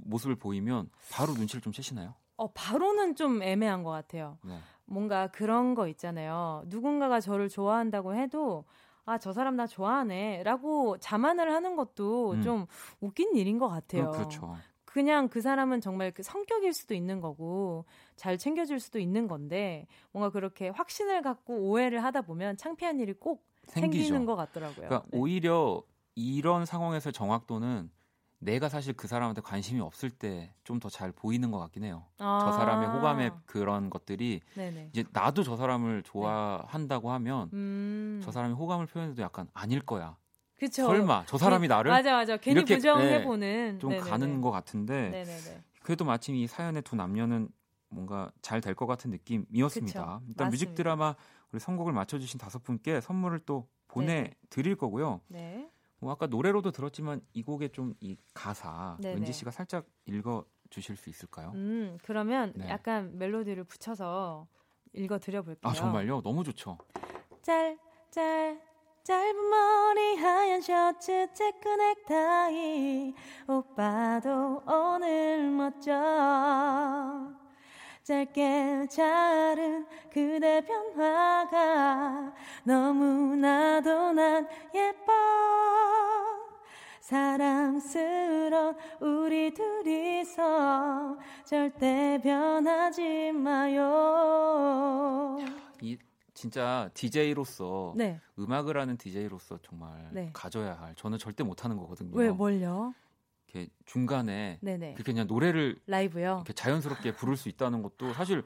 모습을 0.06 0.36
보이면 0.36 0.90
바로 1.12 1.34
눈치를 1.34 1.62
좀 1.62 1.74
채시나요? 1.74 2.14
어 2.38 2.50
바로는 2.54 3.16
좀 3.16 3.44
애매한 3.44 3.84
것 3.84 3.90
같아요 3.90 4.38
네. 4.46 4.58
뭔가 4.86 5.28
그런 5.28 5.76
거 5.76 5.90
있잖아요. 5.90 6.64
누군가가 6.68 7.20
저를 7.20 7.50
좋아한다고 7.50 8.16
해도 8.16 8.64
아, 9.04 9.18
저 9.18 9.34
사람 9.34 9.58
나 9.58 9.68
좋아하네. 9.68 10.44
라고 10.44 10.98
자만을 11.00 11.52
하는 11.54 11.76
것도 11.76 12.32
음. 12.36 12.42
좀 12.42 12.66
웃긴 13.02 13.36
일인 13.36 13.58
것 13.58 13.68
같아요. 13.68 14.12
그- 14.12 14.18
그렇죠. 14.20 14.56
그냥 14.98 15.30
그 15.30 15.42
사람은 15.42 15.80
정말 15.80 16.10
그 16.12 16.24
성격일 16.24 16.74
수도 16.74 16.96
있는 16.96 17.22
거고 17.22 17.86
잘 18.16 18.36
챙겨줄 18.40 18.80
수도 18.80 18.98
있는 18.98 19.28
건데 19.28 19.86
뭔가 20.12 20.32
그렇게 20.32 20.70
확신을 20.70 21.22
갖고 21.22 21.54
오해를 21.70 22.04
하다 22.04 22.24
보면 22.24 22.58
창피한 22.58 23.00
일이 23.00 23.14
꼭 23.14 23.46
생기죠. 23.68 24.04
생기는 24.04 24.26
것 24.26 24.36
같더라고요. 24.36 24.88
그러니까 24.88 25.08
네. 25.12 25.20
오히려 25.20 25.84
이런 26.16 26.66
상황에서 26.66 27.12
정확도는 27.12 27.92
내가 28.40 28.70
사실 28.70 28.94
그 28.96 29.08
사람한테 29.08 29.42
관심이 29.42 29.80
없을 29.82 30.10
때 30.10 30.52
좀 30.64 30.80
더 30.80 30.90
잘 30.90 31.12
보이는 31.12 31.52
것 31.52 31.60
같긴 31.60 31.84
해요. 31.84 32.06
아. 32.18 32.40
저 32.44 32.52
사람의 32.52 32.88
호감의 32.90 33.32
그런 33.46 33.92
것들이 33.92 34.42
네네. 34.56 34.90
이제 34.94 35.04
나도 35.14 35.44
저 35.44 35.56
사람을 35.58 36.02
좋아한다고 36.02 37.12
하면 37.12 37.52
음. 37.54 38.20
저 38.24 38.32
사람이 38.32 38.56
호감을 38.56 38.88
표현해도 38.88 39.22
약간 39.22 39.48
아닐 39.54 39.80
거야. 39.80 40.18
그쵸. 40.58 40.86
설마 40.88 41.26
저 41.28 41.38
사람이 41.38 41.68
나를 41.68 41.92
맞아 41.92 42.14
맞아. 42.14 42.38
괜히 42.38 42.64
부정해 42.66 43.20
네, 43.20 43.24
보는 43.24 43.80
좀 43.80 43.98
가는 44.00 44.42
것 44.42 44.52
같은데 44.52 45.10
네네네. 45.10 45.64
그래도 45.84 46.04
마침 46.06 46.36
이 46.36 46.48
사연의 46.48 46.82
두 46.82 46.96
남녀는 46.96 47.50
뭔가 47.90 48.32
잘 48.42 48.60
될 48.62 48.74
것 48.76 48.86
같은 48.88 49.12
느낌이었습니다. 49.12 50.04
그쵸. 50.20 50.22
일단 50.28 50.50
뮤직 50.50 50.66
맞습니다. 50.66 50.74
드라마 50.84 51.16
우리 51.52 51.60
선곡을 51.60 51.94
맞춰주신 51.94 52.40
다섯 52.40 52.64
분께 52.64 53.00
선물을 53.00 53.40
또 53.46 53.68
보내드릴 53.88 54.76
거고요. 54.76 55.22
네. 55.28 55.70
뭐 56.00 56.12
아까 56.12 56.28
노래로도 56.28 56.72
들었지만 56.72 57.22
이 57.34 57.42
곡의 57.44 57.70
좀 57.72 57.96
이 58.02 58.18
가사 58.34 58.98
네네. 59.00 59.18
은지 59.18 59.32
씨가 59.34 59.52
살짝 59.52 59.86
읽어 60.06 60.44
주실 60.70 60.96
수 60.98 61.10
있을까요? 61.10 61.52
음 61.56 61.98
그러면 62.04 62.52
네. 62.56 62.68
약간 62.70 63.18
멜로디를 63.18 63.64
붙여서 63.64 64.48
읽어 64.94 65.18
드려볼게요. 65.20 65.72
아 65.72 65.74
정말요? 65.74 66.22
너무 66.24 66.44
좋죠. 66.44 66.78
짤, 67.42 67.78
짤, 68.12 68.60
짧은 69.08 69.50
머리 69.50 70.18
하얀 70.18 70.60
셔츠 70.60 71.28
체크 71.34 71.70
넥타이. 71.70 73.16
오빠도 73.48 74.62
오늘 74.68 75.50
멋져. 75.50 75.94
짧게 78.04 78.88
자른 78.90 79.86
그대 80.12 80.60
변화가 80.60 82.34
너무나도 82.66 84.12
난 84.12 84.46
예뻐. 84.76 85.14
사랑스러운 87.00 88.76
우리 89.00 89.54
둘이서 89.54 91.18
절대 91.46 92.20
변하지 92.22 93.32
마요. 93.32 93.88
이 95.82 95.98
진짜 96.48 96.88
DJ로서 96.94 97.94
네. 97.98 98.20
음악을 98.38 98.78
하는 98.78 98.96
DJ로서 98.96 99.58
정말 99.64 100.08
네. 100.12 100.30
가져야 100.34 100.80
할 100.80 100.94
저는 100.94 101.18
절대 101.18 101.44
못 101.44 101.66
하는 101.66 101.78
거거든요. 101.78 102.16
왜 102.16 102.30
뭘요? 102.30 102.94
이렇게 103.48 103.72
중간에 103.86 104.60
네네. 104.62 104.94
그렇게 104.94 105.12
그냥 105.14 105.26
노래를 105.26 105.80
라이브요. 105.88 106.44
이렇게 106.46 106.54
자연스럽게 106.54 107.14
부를 107.16 107.36
수 107.38 107.50
있다는 107.50 107.82
것도 107.82 108.14
사실 108.14 108.44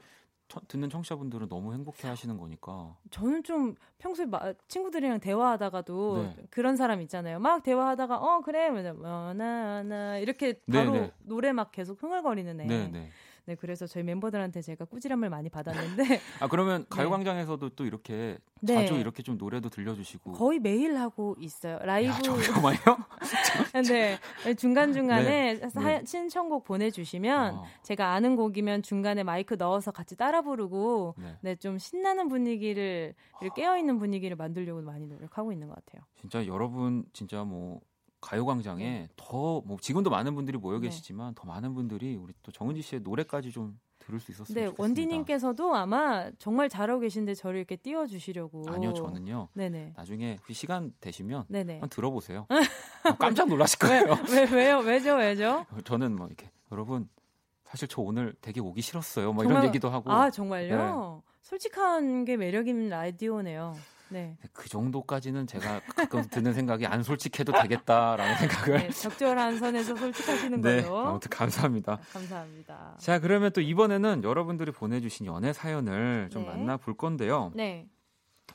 처- 0.48 0.62
듣는 0.70 0.90
청취자분들은 0.90 1.50
너무 1.50 1.74
행복해 1.74 2.08
하시는 2.08 2.38
거니까. 2.38 2.96
저는 3.10 3.44
좀 3.44 3.76
평소에 3.98 4.26
마- 4.26 4.54
친구들이랑 4.70 5.20
대화하다가도 5.20 6.34
네. 6.38 6.44
그런 6.50 6.78
사람 6.78 7.02
있잖아요. 7.02 7.40
막 7.40 7.62
대화하다가 7.62 8.18
어 8.20 8.40
그래 8.40 8.70
뭐나나 8.70 10.18
이렇게 10.20 10.62
바로 10.72 10.92
네, 10.94 11.00
네. 11.02 11.12
노래 11.20 11.52
막 11.52 11.74
계속 11.74 12.02
흥얼거리는 12.02 12.58
애. 12.62 12.66
네, 12.66 12.88
네. 12.88 13.10
네, 13.46 13.56
그래서 13.56 13.88
저희 13.88 14.04
멤버들한테 14.04 14.62
제가 14.62 14.86
꾸지람을 14.86 15.30
많이 15.30 15.50
받았는데 15.50 16.04
아 16.42 16.48
그러면 16.48 16.86
가요광장에서도 16.90 17.70
또 17.70 17.86
이렇게 17.86 18.38
네. 18.62 18.76
자주 18.76 18.94
이렇게 18.94 19.24
좀 19.24 19.38
노래도 19.38 19.70
들려주시고. 19.70 20.34
거의 20.34 20.60
매일 20.60 20.96
하고 20.98 21.36
있어요. 21.40 21.80
라이브. 21.80 22.12
야, 22.12 22.20
정말요? 22.20 22.80
네, 23.90 24.20
중간 24.56 24.94
중간에 24.94 25.60
네. 25.60 26.04
신청곡 26.06 26.64
보내주시면 26.64 27.56
어, 27.56 27.66
제가 27.84 28.14
아는 28.14 28.36
곡이면 28.36 28.84
중간에 28.84 29.24
마이크 29.24 29.56
넣어서 29.56 29.92
같이 29.92 30.16
따라 30.16 30.42
부르고 30.42 31.16
네. 31.18 31.38
네, 31.42 31.56
좀 31.56 31.78
신나는 31.78 32.28
분위기를 32.28 33.16
깨어 33.56 33.78
있는 33.78 33.98
분위기를 33.98 34.38
만들려고 34.38 34.82
많이 34.82 35.08
노력하고 35.08 35.52
있는 35.52 35.68
것 35.68 35.76
같아요. 35.76 36.04
진짜 36.20 36.46
여러분 36.46 37.04
진짜 37.14 37.44
뭐 37.44 37.82
가요광장에 38.22 38.84
네. 38.84 39.10
더뭐 39.18 39.78
지금도 39.82 40.10
많은 40.10 40.36
분들이 40.36 40.58
모여 40.58 40.80
네. 40.80 40.88
계시지만 40.88 41.34
더 41.36 41.46
많은 41.46 41.74
분들이 41.74 42.16
우리 42.16 42.34
또 42.44 42.52
정은지 42.52 42.82
씨의 42.82 43.02
노래까지 43.02 43.52
좀 43.52 43.80
들을 44.00 44.20
수 44.20 44.32
있었으면 44.32 44.56
네, 44.56 44.66
좋겠습니다. 44.70 44.82
원디님께서도 44.82 45.76
아마 45.76 46.30
정말 46.40 46.70
잘하고 46.70 47.02
계신데 47.02 47.34
저를 47.36 47.58
이렇게 47.60 47.76
띄워주시려고. 47.76 48.64
아니요 48.70 48.94
저는요 48.94 49.50
네네. 49.54 49.94
나중에 49.96 50.38
혹시 50.40 50.54
시간 50.54 50.94
되시면 51.02 51.46
네네. 51.50 51.74
한번 51.74 51.90
들어보세요. 51.90 52.48
아, 52.50 53.16
깜짝 53.20 53.48
놀라실 53.48 53.80
거예요. 53.80 54.18
왜, 54.32 54.44
왜요? 54.52 54.80
왜죠? 54.80 55.16
왜죠? 55.16 55.66
저는 55.84 56.16
뭐 56.16 56.28
이렇게 56.28 56.50
여러분 56.72 57.10
사실 57.66 57.88
저 57.88 58.02
오늘 58.02 58.34
되게 58.42 58.60
오기 58.60 58.82
싫었어요. 58.82 59.34
뭐 59.34 59.44
정말- 59.44 59.62
이런 59.64 59.68
얘기도 59.70 59.90
하고 59.90 60.12
아, 60.12 60.30
정말요? 60.30 61.22
네. 61.26 61.32
솔직한 61.42 62.26
게 62.26 62.38
매력인 62.38 62.90
라디오네요. 62.90 63.76
네. 64.12 64.38
그 64.54 64.68
정도까지는 64.70 65.48
제가 65.48 65.80
가끔 65.96 66.24
드는 66.30 66.54
생각이 66.54 66.86
안 66.86 67.02
솔직해도 67.02 67.54
되겠다라는 67.54 68.38
생각을 68.38 68.78
네, 68.80 68.90
적절한 68.90 69.58
선에서 69.58 69.96
솔직하시는 69.96 70.62
네, 70.62 70.82
걸로. 70.84 71.08
아무튼 71.08 71.30
감사합니다. 71.30 71.98
감사합니다. 72.14 72.96
자 73.00 73.20
그러면 73.20 73.52
또 73.54 73.62
이번에는 73.62 74.24
여러분들이 74.24 74.72
보내주신 74.72 75.26
연애 75.26 75.54
사연을 75.54 76.30
좀 76.32 76.44
네. 76.44 76.50
만나볼 76.50 76.98
건데요. 76.98 77.52
네. 77.56 77.88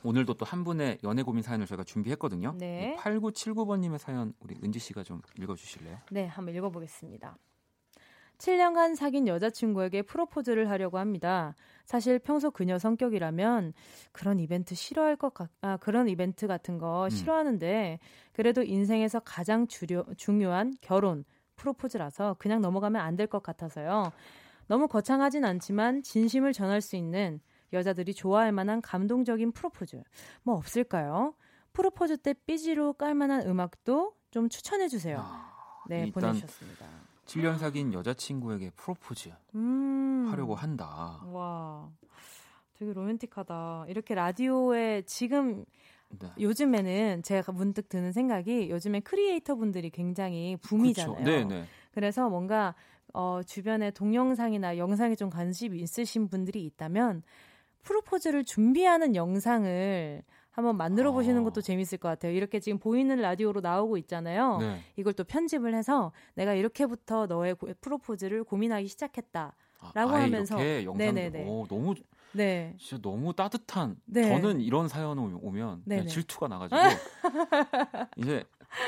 오늘도 0.03 0.35
또 0.35 0.45
한 0.45 0.63
분의 0.63 0.99
연애 1.03 1.23
고민 1.23 1.41
사연을 1.41 1.65
저희가 1.65 1.83
준비했거든요. 1.83 2.53
네. 2.57 2.95
8979번님의 2.99 3.97
사연 3.97 4.31
우리 4.39 4.55
은지 4.63 4.77
씨가 4.79 5.03
좀 5.03 5.21
읽어주실래요? 5.39 5.97
네, 6.11 6.27
한번 6.27 6.53
읽어보겠습니다. 6.55 7.35
7년간 8.37 8.95
사귄 8.95 9.27
여자친구에게 9.27 10.03
프로포즈를 10.03 10.69
하려고 10.69 10.99
합니다. 10.99 11.55
사실 11.87 12.19
평소 12.19 12.51
그녀 12.51 12.77
성격이라면 12.77 13.73
그런 14.11 14.39
이벤트 14.41 14.75
싫어할 14.75 15.15
것 15.15 15.33
같, 15.33 15.49
아, 15.61 15.77
그런 15.77 16.09
이벤트 16.09 16.45
같은 16.45 16.77
거 16.77 17.05
음. 17.05 17.09
싫어하는데 17.09 17.99
그래도 18.33 18.61
인생에서 18.61 19.21
가장 19.21 19.67
주려, 19.67 20.03
중요한 20.17 20.75
결혼, 20.81 21.23
프로포즈라서 21.55 22.35
그냥 22.39 22.61
넘어가면 22.61 23.01
안 23.01 23.15
될 23.15 23.27
것 23.27 23.41
같아서요. 23.41 24.11
너무 24.67 24.89
거창하진 24.89 25.45
않지만 25.45 26.03
진심을 26.03 26.51
전할 26.51 26.81
수 26.81 26.97
있는 26.97 27.39
여자들이 27.71 28.13
좋아할 28.13 28.51
만한 28.51 28.81
감동적인 28.81 29.53
프로포즈. 29.53 30.03
뭐 30.43 30.55
없을까요? 30.55 31.35
프로포즈 31.71 32.17
때 32.17 32.33
BG로 32.33 32.93
깔 32.93 33.15
만한 33.15 33.47
음악도 33.47 34.13
좀 34.29 34.49
추천해 34.49 34.89
주세요. 34.89 35.25
네, 35.87 36.07
일단 36.07 36.33
보내주셨습니다. 36.33 36.85
7년 37.27 37.57
사귄 37.57 37.93
여자친구에게 37.93 38.71
프로포즈 38.71 39.29
음. 39.55 40.27
하려고 40.31 40.55
한다. 40.55 41.21
와, 41.25 41.89
되게 42.73 42.93
로맨틱하다. 42.93 43.85
이렇게 43.89 44.15
라디오에 44.15 45.03
지금 45.05 45.65
네. 46.09 46.29
요즘에는 46.39 47.21
제가 47.23 47.51
문득 47.51 47.89
드는 47.89 48.13
생각이 48.13 48.69
요즘에 48.69 49.01
크리에이터 49.01 49.55
분들이 49.55 49.89
굉장히 49.89 50.57
붐이잖아요. 50.61 51.23
네, 51.23 51.43
네. 51.43 51.65
그래서 51.91 52.29
뭔가 52.29 52.75
어, 53.13 53.41
주변에 53.45 53.91
동영상이나 53.91 54.77
영상에 54.77 55.15
좀 55.15 55.29
관심이 55.29 55.79
있으신 55.79 56.29
분들이 56.29 56.65
있다면 56.65 57.23
프로포즈를 57.83 58.45
준비하는 58.45 59.15
영상을 59.15 60.23
한번 60.57 60.75
만들어 60.75 61.11
보시는 61.11 61.41
아. 61.41 61.43
것도 61.43 61.61
재밌을 61.61 61.99
것 61.99 62.09
같아요. 62.09 62.31
이렇게 62.33 62.59
지금 62.59 62.79
보이는 62.79 63.15
라디오로 63.15 63.61
나오고 63.61 63.95
있잖아요. 63.99 64.57
네. 64.57 64.81
이걸 64.95 65.13
또 65.13 65.23
편집을 65.23 65.75
해서 65.75 66.11
내가 66.33 66.55
이렇게부터 66.55 67.27
너의 67.27 67.53
고- 67.53 67.69
프로포즈를 67.79 68.43
고민하기 68.43 68.87
시작했다. 68.87 69.53
아, 69.79 69.91
라고 69.93 70.13
아예 70.13 70.23
하면서 70.23 70.55
네네네. 70.57 71.45
오, 71.47 71.67
너무 71.69 71.93
네. 72.31 72.73
진짜 72.79 72.99
너무 73.03 73.33
따뜻한. 73.35 73.97
네. 74.05 74.27
저는 74.29 74.59
이런 74.61 74.87
사연 74.87 75.19
오- 75.19 75.39
오면. 75.43 75.83
질투가 76.07 76.47
나가지고 76.47 76.81
이제 78.17 78.43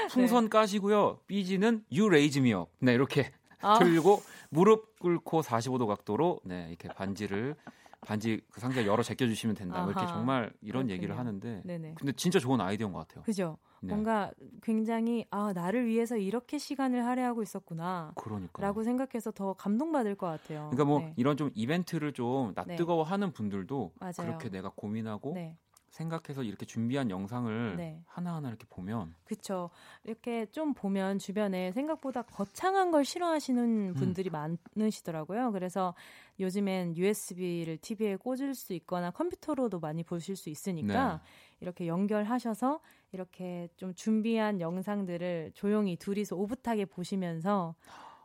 풍선 0.09 0.49
까시고요. 0.49 1.19
삐지는 1.27 1.85
Raise 1.95 2.41
Me 2.41 2.51
Up. 2.53 2.71
네 2.79 2.93
이렇게 2.95 3.31
아, 3.61 3.77
틀고 3.77 4.23
무릎 4.49 4.97
꿇고 4.99 5.41
45도 5.43 5.85
각도로 5.85 6.39
네 6.45 6.65
이렇게 6.69 6.87
반지를 6.89 7.55
반지 8.01 8.41
그 8.51 8.59
상자 8.59 8.85
열어 8.85 9.03
제껴주시면 9.03 9.55
된다. 9.55 9.81
뭐 9.83 9.91
이렇게. 9.91 10.05
정말 10.07 10.51
이런 10.61 10.83
그렇군요. 10.83 10.93
얘기를 10.93 11.17
하는데 11.17 11.61
네네. 11.65 11.95
근데 11.97 12.11
진짜 12.13 12.39
좋은 12.39 12.61
아이디어인 12.61 12.93
것 12.93 12.99
같아요. 13.07 13.23
그죠? 13.23 13.57
네. 13.81 13.93
뭔가 13.93 14.31
굉장히 14.61 15.25
아 15.31 15.53
나를 15.53 15.85
위해서 15.85 16.17
이렇게 16.17 16.57
시간을 16.57 17.05
할애하고 17.05 17.43
있었구나. 17.43 18.13
그러니까. 18.15 18.61
라고 18.61 18.83
생각해서 18.83 19.31
더 19.31 19.53
감동받을 19.53 20.15
것 20.15 20.27
같아요. 20.27 20.69
그러니까 20.71 20.85
뭐 20.85 20.99
네. 20.99 21.13
이런 21.17 21.37
좀 21.37 21.49
이벤트를 21.53 22.13
좀 22.13 22.53
네. 22.65 22.73
낯뜨거워하는 22.75 23.31
분들도 23.33 23.93
맞아요. 23.99 24.13
그렇게 24.17 24.49
내가 24.49 24.69
고민하고 24.75 25.33
네. 25.33 25.57
생각해서 25.99 26.43
이렇게 26.43 26.65
준비한 26.65 27.09
영상을 27.09 27.75
네. 27.75 28.01
하나하나 28.07 28.47
이렇게 28.47 28.65
보면 28.69 29.13
그쵸. 29.25 29.69
이렇게 30.03 30.45
좀 30.47 30.73
보면 30.73 31.19
주변에 31.19 31.71
생각보다 31.73 32.21
거창한 32.21 32.91
걸 32.91 33.01
음. 33.01 33.03
싫어하시는 33.03 33.93
분들이 33.95 34.29
많으시더라고요. 34.29 35.51
그래서 35.51 35.93
요즘엔 36.39 36.95
USB를 36.95 37.77
TV에 37.77 38.15
꽂을 38.15 38.55
수 38.55 38.73
있거나 38.73 39.11
컴퓨터로도 39.11 39.79
많이 39.79 40.03
보실 40.03 40.37
수 40.37 40.49
있으니까 40.49 41.17
네. 41.17 41.19
이렇게 41.59 41.87
연결하셔서 41.87 42.79
이렇게 43.11 43.67
좀 43.75 43.93
준비한 43.93 44.61
영상들을 44.61 45.51
조용히 45.53 45.97
둘이서 45.97 46.37
오붓하게 46.37 46.85
보시면서 46.85 47.75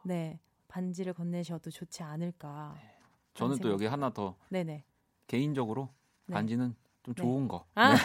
네. 0.04 0.38
반지를 0.68 1.12
건네셔도 1.12 1.70
좋지 1.70 2.02
않을까. 2.04 2.76
저는 3.34 3.58
또. 3.58 3.70
여기 3.70 3.86
하나 3.86 4.10
더 4.10 4.36
네네. 4.48 4.84
개인적으로 5.26 5.88
네. 6.26 6.34
반지는 6.34 6.76
좀 7.04 7.14
네. 7.14 7.22
좋은 7.22 7.46
거. 7.48 7.66
아. 7.74 7.94
네. 7.94 8.00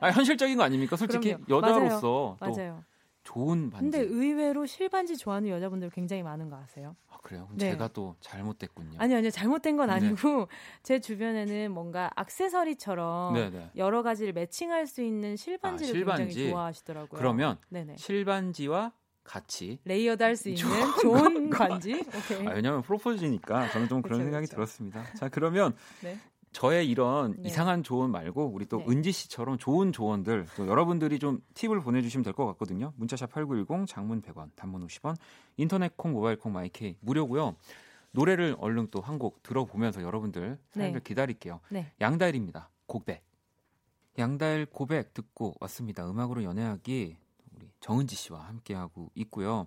아니, 0.00 0.14
현실적인 0.14 0.56
거 0.56 0.62
아닙니까? 0.62 0.96
솔직히 0.96 1.30
그럼요. 1.34 1.44
여자로서 1.48 2.36
또 2.44 2.52
맞아요. 2.54 2.84
좋은 3.22 3.70
반지. 3.70 3.90
근데 3.98 4.00
의외로 4.00 4.66
실반지 4.66 5.16
좋아하는 5.16 5.48
여자분들 5.48 5.90
굉장히 5.90 6.22
많은 6.22 6.48
거 6.50 6.56
아세요? 6.56 6.96
아, 7.08 7.16
그래요? 7.22 7.44
그럼 7.46 7.58
네. 7.58 7.70
제가 7.70 7.88
또 7.88 8.16
잘못됐군요. 8.20 8.98
아니요, 8.98 9.18
아니요. 9.18 9.30
잘못된 9.30 9.76
건 9.76 9.88
네. 9.88 9.94
아니고 9.96 10.48
제 10.82 11.00
주변에는 11.00 11.72
뭔가 11.72 12.10
액세서리처럼 12.18 13.34
네네. 13.34 13.70
여러 13.76 14.02
가지를 14.02 14.32
매칭할 14.32 14.86
수 14.86 15.02
있는 15.02 15.36
실반지를 15.36 15.90
아, 15.90 15.92
실반지. 15.92 16.24
굉장히 16.24 16.50
좋아하시더라고요. 16.52 17.18
그러면 17.18 17.58
네네. 17.68 17.96
실반지와 17.96 18.92
같이 19.22 19.78
layered 19.84 20.22
할 20.22 20.34
수 20.34 20.48
있는 20.48 20.62
좋은 20.62 20.92
좋은 21.00 21.50
반지. 21.50 21.92
오케이. 22.14 22.46
아, 22.48 22.52
왜냐하면 22.52 22.82
프로포즈니까 22.82 23.68
저는 23.68 23.88
좀 23.88 24.00
그런 24.02 24.18
그쵸, 24.18 24.24
생각이 24.24 24.46
그쵸. 24.46 24.56
들었습니다. 24.56 25.04
자 25.14 25.28
그러면 25.28 25.76
네. 26.00 26.18
저의 26.52 26.88
이런 26.88 27.36
네. 27.38 27.48
이상한 27.48 27.82
조언 27.84 28.10
말고 28.10 28.46
우리 28.46 28.66
또 28.66 28.78
네. 28.78 28.86
은지 28.88 29.12
씨처럼 29.12 29.56
좋은 29.58 29.92
조언들 29.92 30.46
또 30.56 30.66
여러분들이 30.66 31.18
좀 31.20 31.40
팁을 31.54 31.80
보내주시면 31.80 32.24
될 32.24 32.32
것 32.32 32.46
같거든요. 32.46 32.92
문자샵 32.96 33.30
8910 33.30 33.86
장문 33.86 34.20
100원 34.22 34.50
단문 34.56 34.84
50원 34.86 35.16
인터넷 35.56 35.96
콩 35.96 36.12
모바일 36.12 36.36
콩 36.36 36.52
my 36.52 36.81
K 36.81 36.96
무료고요. 37.00 37.54
노래를 38.12 38.56
얼른 38.58 38.88
또 38.90 39.00
한 39.00 39.18
곡 39.18 39.42
들어보면서 39.44 40.02
여러분들 40.02 40.58
사연들 40.72 41.00
네. 41.00 41.04
기다릴게요. 41.08 41.60
네. 41.68 41.92
양다일입니다. 42.00 42.70
고백. 42.86 43.22
양다일 44.18 44.66
고백 44.66 45.14
듣고 45.14 45.54
왔습니다. 45.60 46.08
음악으로 46.10 46.42
연애하기 46.42 47.16
우리 47.54 47.68
정은지 47.78 48.16
씨와 48.16 48.40
함께하고 48.40 49.10
있고요. 49.14 49.66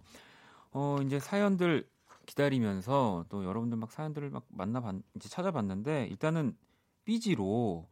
어 0.71 0.97
이제 1.05 1.19
사연들 1.19 1.87
기다리면서 2.25 3.25
또 3.29 3.45
여러분들 3.45 3.77
막 3.77 3.91
사연들을 3.91 4.29
막 4.31 4.43
만나봤 4.49 4.95
이제 5.15 5.29
찾아봤는데 5.29 6.07
일단은 6.09 6.55
BG로 7.05 7.87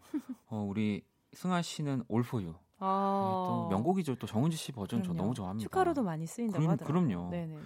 어 0.47 0.66
우리 0.70 1.03
승아 1.34 1.62
씨는 1.62 2.03
All 2.08 2.23
For 2.23 2.38
You 2.38 2.54
아, 2.84 3.45
또 3.47 3.68
명곡이죠. 3.70 4.16
또 4.16 4.26
정은지 4.26 4.57
씨 4.57 4.72
버전 4.72 5.03
저 5.03 5.09
그럼요. 5.12 5.22
너무 5.22 5.34
좋아합니다. 5.36 5.66
축가로도 5.66 6.01
많이 6.03 6.26
쓰인다고 6.26 6.59
그럼- 6.59 6.72
하더라고요. 6.72 7.07
그럼요. 7.07 7.30
네네네. 7.30 7.62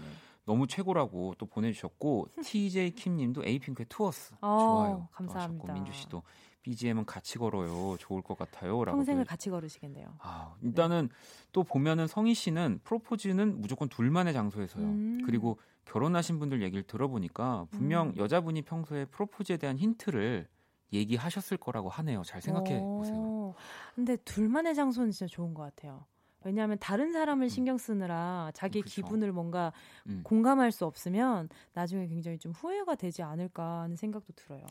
너무 0.45 0.67
최고라고 0.67 1.33
또 1.37 1.45
보내주셨고 1.47 2.27
TJ 2.45 2.91
Kim님도 2.91 3.43
에이핑크의 3.45 3.85
To 3.89 4.12
Us 4.12 4.35
어, 4.41 4.59
좋아요. 4.59 4.93
또 4.95 5.07
감사합니다. 5.15 5.63
하셨고, 5.63 5.73
민주 5.73 5.91
씨도 5.93 6.21
BGM은 6.63 7.05
같이 7.05 7.37
걸어요. 7.37 7.95
좋을 7.99 8.21
것 8.21 8.37
같아요 8.37 8.83
라고. 8.83 8.97
평생을 8.97 9.23
같이 9.25 9.49
걸으시겠네요. 9.49 10.07
아, 10.19 10.55
일단은 10.61 11.09
또 11.51 11.63
보면은 11.63 12.07
성희 12.07 12.33
씨는 12.33 12.81
프로포즈는 12.83 13.61
무조건 13.61 13.87
둘만의 13.87 14.33
장소에서요. 14.33 14.83
음. 14.83 15.21
그리고 15.25 15.57
결혼하신 15.85 16.39
분들 16.39 16.61
얘기를 16.63 16.83
들어보니까 16.83 17.67
분명 17.71 18.09
음. 18.09 18.17
여자분이 18.17 18.63
평소에 18.63 19.05
프로포즈에 19.05 19.57
대한 19.57 19.77
힌트를 19.77 20.47
얘기하셨을 20.93 21.57
거라고 21.57 21.89
하네요. 21.89 22.23
잘 22.23 22.41
생각해 22.41 22.79
보세요. 22.79 23.15
오, 23.15 23.55
근데 23.95 24.15
둘만의 24.17 24.75
장소는 24.75 25.11
진짜 25.11 25.27
좋은 25.29 25.53
것 25.53 25.63
같아요. 25.63 26.05
왜냐하면 26.43 26.77
다른 26.79 27.11
사람을 27.11 27.49
신경 27.49 27.77
쓰느라 27.77 28.51
자기 28.53 28.79
음. 28.79 28.83
그쵸. 28.83 29.01
기분을 29.01 29.31
뭔가 29.31 29.73
음. 30.07 30.21
공감할 30.23 30.71
수 30.71 30.85
없으면 30.85 31.49
나중에 31.73 32.07
굉장히 32.07 32.37
좀 32.37 32.51
후회가 32.51 32.95
되지 32.95 33.23
않을까 33.23 33.81
하는 33.81 33.95
생각도 33.95 34.31
들어요. 34.35 34.63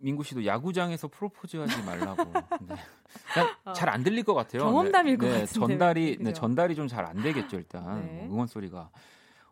민구 0.00 0.22
씨도 0.22 0.46
야구장에서 0.46 1.08
프로포즈하지 1.08 1.82
말라고. 1.82 2.22
네. 2.66 2.74
어. 3.64 3.72
잘안 3.72 4.04
들릴 4.04 4.22
것 4.22 4.32
같아요. 4.32 4.62
경험담일 4.62 5.18
것 5.18 5.26
네, 5.26 5.32
같은데, 5.40 5.52
전달이 5.52 6.10
그죠? 6.16 6.22
네, 6.24 6.32
전달이 6.32 6.74
좀 6.76 6.86
잘 6.88 7.04
안 7.04 7.20
되겠죠 7.20 7.56
일단 7.58 8.00
네. 8.00 8.26
응원 8.30 8.46
소리가. 8.46 8.90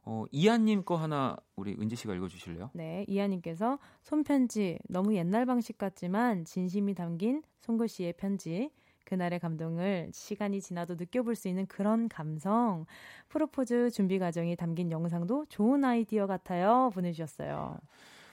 어, 0.03 0.25
이한님 0.31 0.85
거 0.85 0.97
하나 0.97 1.37
우리 1.57 1.77
은지 1.79 1.95
씨가 1.97 2.15
읽어주실래요? 2.15 2.71
네, 2.75 3.05
이하님께서 3.09 3.79
손편지 4.03 4.79
너무 4.89 5.15
옛날 5.15 5.45
방식 5.47 5.79
같지만 5.79 6.45
진심이 6.45 6.95
담긴 6.95 7.43
송글 7.61 7.89
씨의 7.89 8.15
편지. 8.15 8.71
그날의 9.05 9.41
감동을 9.41 10.11
시간이 10.13 10.61
지나도 10.61 10.95
느껴볼 10.95 11.35
수 11.35 11.49
있는 11.49 11.67
그런 11.67 12.09
감성. 12.09 12.87
프로포즈 13.29 13.91
준비 13.91 14.19
과정이 14.19 14.55
담긴 14.57 14.91
영상도 14.93 15.47
좋은 15.49 15.85
아이디어 15.85 16.27
같아요. 16.29 16.91
보내주셨어요. 16.95 17.77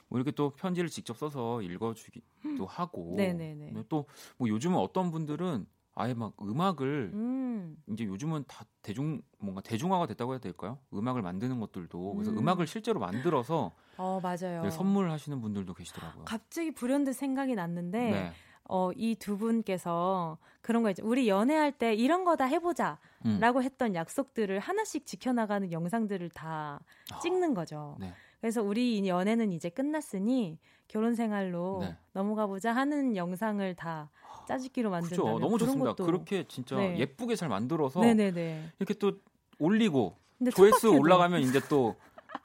뭐 0.08 0.18
이렇게 0.18 0.30
또 0.30 0.50
편지를 0.50 0.88
직접 0.88 1.16
써서 1.18 1.60
읽어주기도 1.62 2.64
하고. 2.66 3.14
네네네. 3.16 3.72
또 3.88 4.06
뭐 4.38 4.48
요즘은 4.48 4.78
어떤 4.78 5.10
분들은 5.10 5.66
아예 6.00 6.14
막 6.14 6.32
음악을 6.40 7.10
음, 7.12 7.76
이제 7.88 8.04
요즘은 8.04 8.44
다 8.46 8.64
대중 8.82 9.20
뭔가 9.38 9.60
대중화가 9.60 10.06
됐다고 10.06 10.32
해야 10.32 10.38
될까요? 10.38 10.78
음악을 10.94 11.22
만드는 11.22 11.58
것들도 11.58 12.14
그래서 12.14 12.30
음. 12.30 12.38
음. 12.38 12.48
악을 12.48 12.66
실제로 12.68 13.00
만들어서 13.00 13.72
어 13.96 14.20
맞아요. 14.22 14.62
네, 14.62 14.70
선물하시는 14.70 15.40
분들도 15.40 15.74
계시더라고요. 15.74 16.24
갑자기 16.24 16.70
불현듯 16.70 17.14
생각이 17.14 17.56
났는데 17.56 17.98
네. 18.10 18.32
어, 18.70 18.90
이 18.94 19.16
두 19.16 19.38
분께서 19.38 20.38
그런 20.60 20.82
거 20.84 20.90
있죠. 20.90 21.02
우리 21.04 21.28
연애할 21.28 21.72
때 21.72 21.94
이런 21.94 22.24
거 22.24 22.36
다 22.36 22.44
해보자. 22.44 22.98
음. 23.26 23.38
라고 23.40 23.62
했던 23.62 23.94
약속들을 23.96 24.58
하나씩 24.60 25.04
지켜나가는 25.06 25.72
영상들을 25.72 26.28
다 26.30 26.78
아, 27.10 27.18
찍는 27.18 27.54
거죠. 27.54 27.96
네. 27.98 28.12
그래서 28.40 28.62
우리 28.62 28.96
이 28.98 29.08
연애는 29.08 29.50
이제 29.50 29.68
끝났으니 29.68 30.58
결혼 30.86 31.14
생활로 31.16 31.78
네. 31.80 31.96
넘어가 32.12 32.46
보자 32.46 32.72
하는 32.76 33.16
영상을 33.16 33.74
다 33.74 34.10
짜집기로 34.48 34.90
만든다면 34.90 35.34
그죠. 35.34 35.38
너무 35.38 35.58
좋습니다. 35.58 35.90
것도 35.90 36.06
그렇게 36.06 36.44
진짜 36.48 36.76
네. 36.76 36.98
예쁘게 36.98 37.36
잘 37.36 37.48
만들어서 37.48 38.00
네네네. 38.00 38.72
이렇게 38.78 38.94
또 38.94 39.12
올리고 39.58 40.16
조회수 40.54 40.90
올라가면 40.90 41.40
이제 41.42 41.60
또 41.68 41.94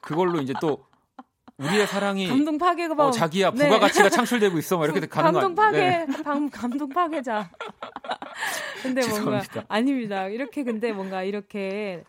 그걸로 0.01 0.41
이제 0.41 0.53
또 0.59 0.83
우리의 1.57 1.87
사랑이 1.87 2.27
감동 2.27 2.57
파괴가 2.57 2.93
어, 3.07 3.11
자기야 3.11 3.51
네. 3.51 3.65
부가 3.67 3.79
가치가 3.79 4.09
창출되고 4.09 4.57
있어 4.57 4.77
막 4.77 4.85
이렇게 4.85 4.99
가는 5.07 5.31
감동 5.31 5.55
거 5.55 5.71
네. 5.71 6.05
파괴, 6.05 6.23
감, 6.23 6.49
감동 6.49 6.89
파괴자. 6.89 7.49
근데 8.81 9.01
뭔가 9.07 9.41
죄송합니다. 9.41 9.63
아닙니다. 9.69 10.27
이렇게 10.27 10.63
근데 10.63 10.91
뭔가 10.91 11.23
이렇게 11.23 12.03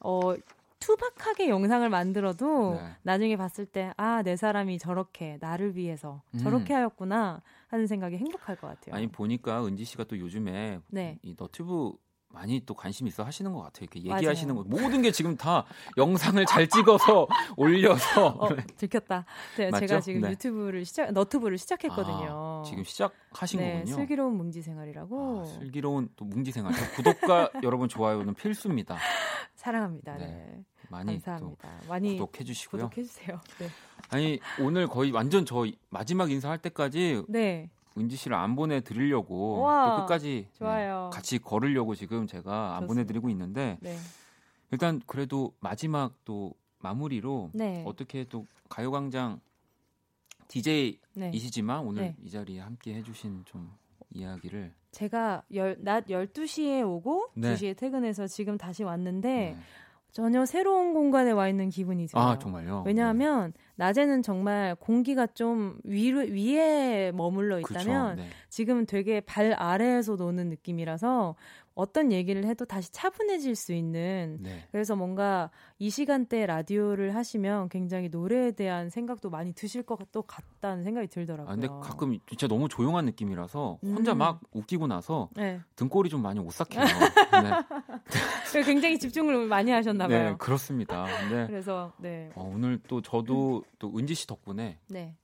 어 0.00 0.34
투박하게 0.80 1.48
영상을 1.48 1.88
만들어도 1.88 2.74
네. 2.74 2.88
나중에 3.02 3.36
봤을 3.36 3.64
때 3.66 3.92
아 3.96 4.22
내 4.22 4.36
사람이 4.36 4.78
저렇게 4.78 5.38
나를 5.40 5.76
위해서 5.76 6.20
음. 6.34 6.38
저렇게 6.40 6.74
하였구나 6.74 7.40
하는 7.74 7.86
생각이 7.88 8.16
행복할 8.16 8.54
것 8.56 8.68
같아요. 8.68 8.94
아니 8.94 9.08
보니까 9.08 9.66
은지 9.66 9.84
씨가 9.84 10.04
또 10.04 10.16
요즘에 10.18 10.78
네. 10.88 11.18
이 11.22 11.34
너튜브 11.36 11.92
많이 12.28 12.60
또 12.66 12.74
관심 12.74 13.06
있어 13.06 13.22
하시는 13.24 13.52
것 13.52 13.60
같아요. 13.62 13.84
이렇게 13.92 14.08
맞아요. 14.08 14.18
얘기하시는 14.18 14.54
거 14.54 14.64
모든 14.64 15.02
게 15.02 15.10
지금 15.12 15.36
다 15.36 15.64
영상을 15.96 16.44
잘 16.46 16.68
찍어서 16.68 17.26
올려서 17.56 18.26
어, 18.38 18.48
들켰다. 18.76 19.24
네? 19.56 19.70
제가 19.72 20.00
지금 20.00 20.22
네. 20.22 20.30
유튜브를 20.30 20.84
시작, 20.84 21.12
너튜브를 21.12 21.58
시작했거든요. 21.58 22.26
아, 22.30 22.62
지금 22.64 22.82
시작하신 22.84 23.60
네, 23.60 23.74
거군요. 23.80 23.94
슬기로운 23.96 24.36
뭉지 24.36 24.62
생활이라고 24.62 25.40
아, 25.40 25.44
슬기로운 25.44 26.08
또 26.16 26.24
뭉지 26.24 26.50
생활. 26.52 26.72
저 26.74 26.90
구독과 26.96 27.50
여러분 27.62 27.88
좋아요는 27.88 28.34
필수입니다. 28.34 28.96
사랑합니다. 29.54 30.16
네. 30.16 30.64
네. 30.98 31.04
많이 31.04 31.22
감사합니다. 31.22 31.80
많이 31.88 32.16
또 32.16 32.26
구독해 32.26 32.44
주시고요. 32.44 32.88
구독해 32.88 33.02
주세요. 33.02 33.40
네. 33.58 33.68
아니 34.10 34.38
오늘 34.60 34.86
거의 34.86 35.10
완전 35.10 35.44
저 35.44 35.64
마지막 35.90 36.30
인사할 36.30 36.58
때까지 36.58 37.24
네. 37.28 37.70
은지 37.96 38.16
씨를 38.16 38.36
안 38.36 38.56
보내드리려고 38.56 39.60
우와, 39.60 39.96
또 39.96 40.02
끝까지 40.02 40.48
네, 40.50 40.58
좋아요. 40.58 41.10
같이 41.12 41.38
걸으려고 41.38 41.94
지금 41.94 42.26
제가 42.26 42.76
안 42.76 42.82
좋습니다. 42.82 42.86
보내드리고 42.86 43.30
있는데 43.30 43.78
네. 43.80 43.96
일단 44.70 45.00
그래도 45.06 45.54
마지막 45.60 46.12
또 46.24 46.54
마무리로 46.80 47.50
네. 47.54 47.82
어떻게 47.86 48.24
또 48.24 48.46
가요광장 48.68 49.40
DJ이시지만 50.48 51.82
네. 51.82 51.88
오늘 51.88 52.02
네. 52.02 52.16
이 52.22 52.30
자리에 52.30 52.60
함께 52.60 52.94
해주신 52.94 53.44
좀 53.46 53.72
이야기를 54.12 54.72
제가 54.90 55.42
열, 55.54 55.76
낮 55.80 56.06
12시에 56.06 56.86
오고 56.86 57.30
네. 57.34 57.54
2시에 57.54 57.76
퇴근해서 57.76 58.26
지금 58.26 58.56
다시 58.56 58.84
왔는데 58.84 59.28
네. 59.28 59.56
전혀 60.14 60.46
새로운 60.46 60.94
공간에 60.94 61.32
와 61.32 61.48
있는 61.48 61.70
기분이 61.70 62.06
들어요. 62.06 62.24
아 62.24 62.38
정말요? 62.38 62.84
왜냐하면 62.86 63.52
낮에는 63.74 64.22
정말 64.22 64.76
공기가 64.76 65.26
좀 65.26 65.76
위로, 65.82 66.20
위에 66.20 67.10
머물러 67.12 67.56
네. 67.56 67.62
그쵸, 67.62 67.80
있다면 67.80 68.16
네. 68.16 68.28
지금은 68.48 68.86
되게 68.86 69.20
발 69.20 69.52
아래에서 69.58 70.14
노는 70.14 70.50
느낌이라서 70.50 71.34
어떤 71.74 72.12
얘기를 72.12 72.44
해도 72.44 72.64
다시 72.64 72.90
차분해질 72.92 73.56
수 73.56 73.72
있는 73.72 74.38
네. 74.40 74.64
그래서 74.70 74.94
뭔가 74.94 75.50
이 75.78 75.90
시간대 75.90 76.46
라디오를 76.46 77.14
하시면 77.16 77.68
굉장히 77.68 78.08
노래에 78.08 78.52
대한 78.52 78.90
생각도 78.90 79.28
많이 79.30 79.52
드실 79.52 79.82
것 79.82 79.96
같- 79.96 80.26
같다는 80.26 80.84
생각이 80.84 81.08
들더라고요. 81.08 81.50
아, 81.50 81.54
근데 81.54 81.66
가끔 81.66 82.18
진짜 82.28 82.46
너무 82.46 82.68
조용한 82.68 83.04
느낌이라서 83.06 83.78
혼자 83.82 84.12
음. 84.12 84.18
막 84.18 84.40
웃기고 84.52 84.86
나서 84.86 85.28
네. 85.34 85.60
등골이 85.76 86.08
좀 86.10 86.22
많이 86.22 86.38
오싹해요. 86.38 86.80
네. 88.52 88.62
굉장히 88.64 88.98
집중을 88.98 89.46
많이 89.46 89.70
하셨나 89.72 90.06
봐요. 90.06 90.30
네, 90.30 90.36
그렇습니다. 90.38 91.04
근데 91.20 91.46
그래서 91.48 91.92
네. 91.98 92.30
어, 92.36 92.50
오늘 92.54 92.78
또 92.86 93.02
저도 93.02 93.64
또 93.80 93.92
은지 93.98 94.14
씨 94.14 94.26
덕분에 94.28 94.78
네. 94.88 95.16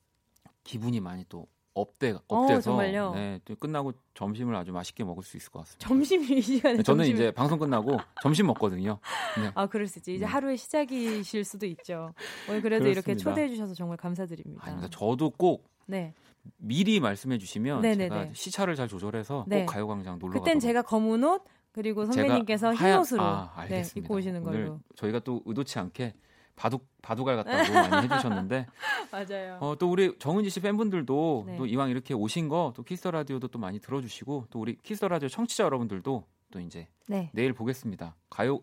기분이 0.65 1.01
많이 1.01 1.25
또 1.29 1.47
up돼 1.75 2.11
어, 2.13 2.21
up돼서 2.29 2.61
정말요? 2.63 3.15
네, 3.15 3.41
또 3.45 3.55
끝나고 3.55 3.93
점심을 4.15 4.55
아주 4.57 4.73
맛있게 4.73 5.05
먹을 5.05 5.23
수 5.23 5.37
있을 5.37 5.51
것 5.53 5.61
같습니다. 5.61 5.87
점심 5.89 6.23
이 6.25 6.41
시간에 6.41 6.79
네, 6.79 6.83
저는 6.83 7.05
점심을- 7.05 7.15
이제 7.15 7.31
방송 7.31 7.59
끝나고 7.59 7.97
점심 8.23 8.47
먹거든요. 8.49 8.99
네. 9.41 9.51
아 9.55 9.67
그럴 9.67 9.87
수 9.87 9.99
있지. 10.01 10.15
이제 10.15 10.25
네. 10.25 10.31
하루의 10.31 10.57
시작이실 10.57 11.45
수도 11.45 11.67
있죠. 11.67 12.13
오늘 12.49 12.61
그래도 12.61 12.87
이렇게 12.87 13.03
그렇습니다. 13.15 13.31
초대해 13.31 13.49
주셔서 13.49 13.75
정말 13.75 13.97
감사드립니다. 13.99 14.65
아닙니다. 14.67 14.89
저도 14.91 15.31
꼭 15.31 15.69
네. 15.87 16.13
미리 16.57 16.99
말씀해 17.01 17.39
주시면 17.39 17.83
네네네. 17.83 18.09
제가 18.09 18.29
시차를 18.33 18.75
잘 18.75 18.89
조절해서 18.89 19.45
네. 19.47 19.61
꼭 19.61 19.67
가요광장 19.73 20.19
놀러 20.19 20.33
그땐 20.33 20.45
가도록 20.55 20.61
제가 20.61 20.83
검은 20.83 21.23
옷, 21.23 21.45
그리고 21.73 22.05
선배님께서 22.05 22.73
하얀- 22.73 22.95
흰옷으로 22.95 23.23
아, 23.23 23.67
네. 23.69 23.85
입고 23.95 24.15
오시는 24.17 24.43
걸로. 24.43 24.81
저희가 24.97 25.21
또 25.21 25.41
의도치 25.45 25.79
않게 25.79 26.15
바둑 26.61 26.87
바둑알 27.01 27.37
같다고 27.37 27.73
많이 27.89 28.07
해주셨는데 28.07 28.67
맞아요. 29.11 29.57
어, 29.61 29.75
또 29.79 29.91
우리 29.91 30.15
정은지 30.19 30.51
씨 30.51 30.61
팬분들도 30.61 31.45
네. 31.47 31.57
또 31.57 31.65
이왕 31.65 31.89
이렇게 31.89 32.13
오신 32.13 32.49
거 32.49 32.73
또 32.77 32.83
Kiss 32.83 33.03
the 33.03 33.11
Radio도 33.11 33.49
또 33.49 33.59
많이 33.59 33.81
들어주시고 33.81 34.47
또 34.51 34.61
우리 34.61 34.77
Kiss 34.83 35.01
the 35.01 35.09
Radio 35.09 35.29
청취자 35.31 35.65
여러분들도 35.65 36.25
또 36.53 36.61
이제 36.61 36.87
네. 37.09 37.31
내일 37.33 37.55
보겠습니다. 37.55 38.15
가요 38.29 38.61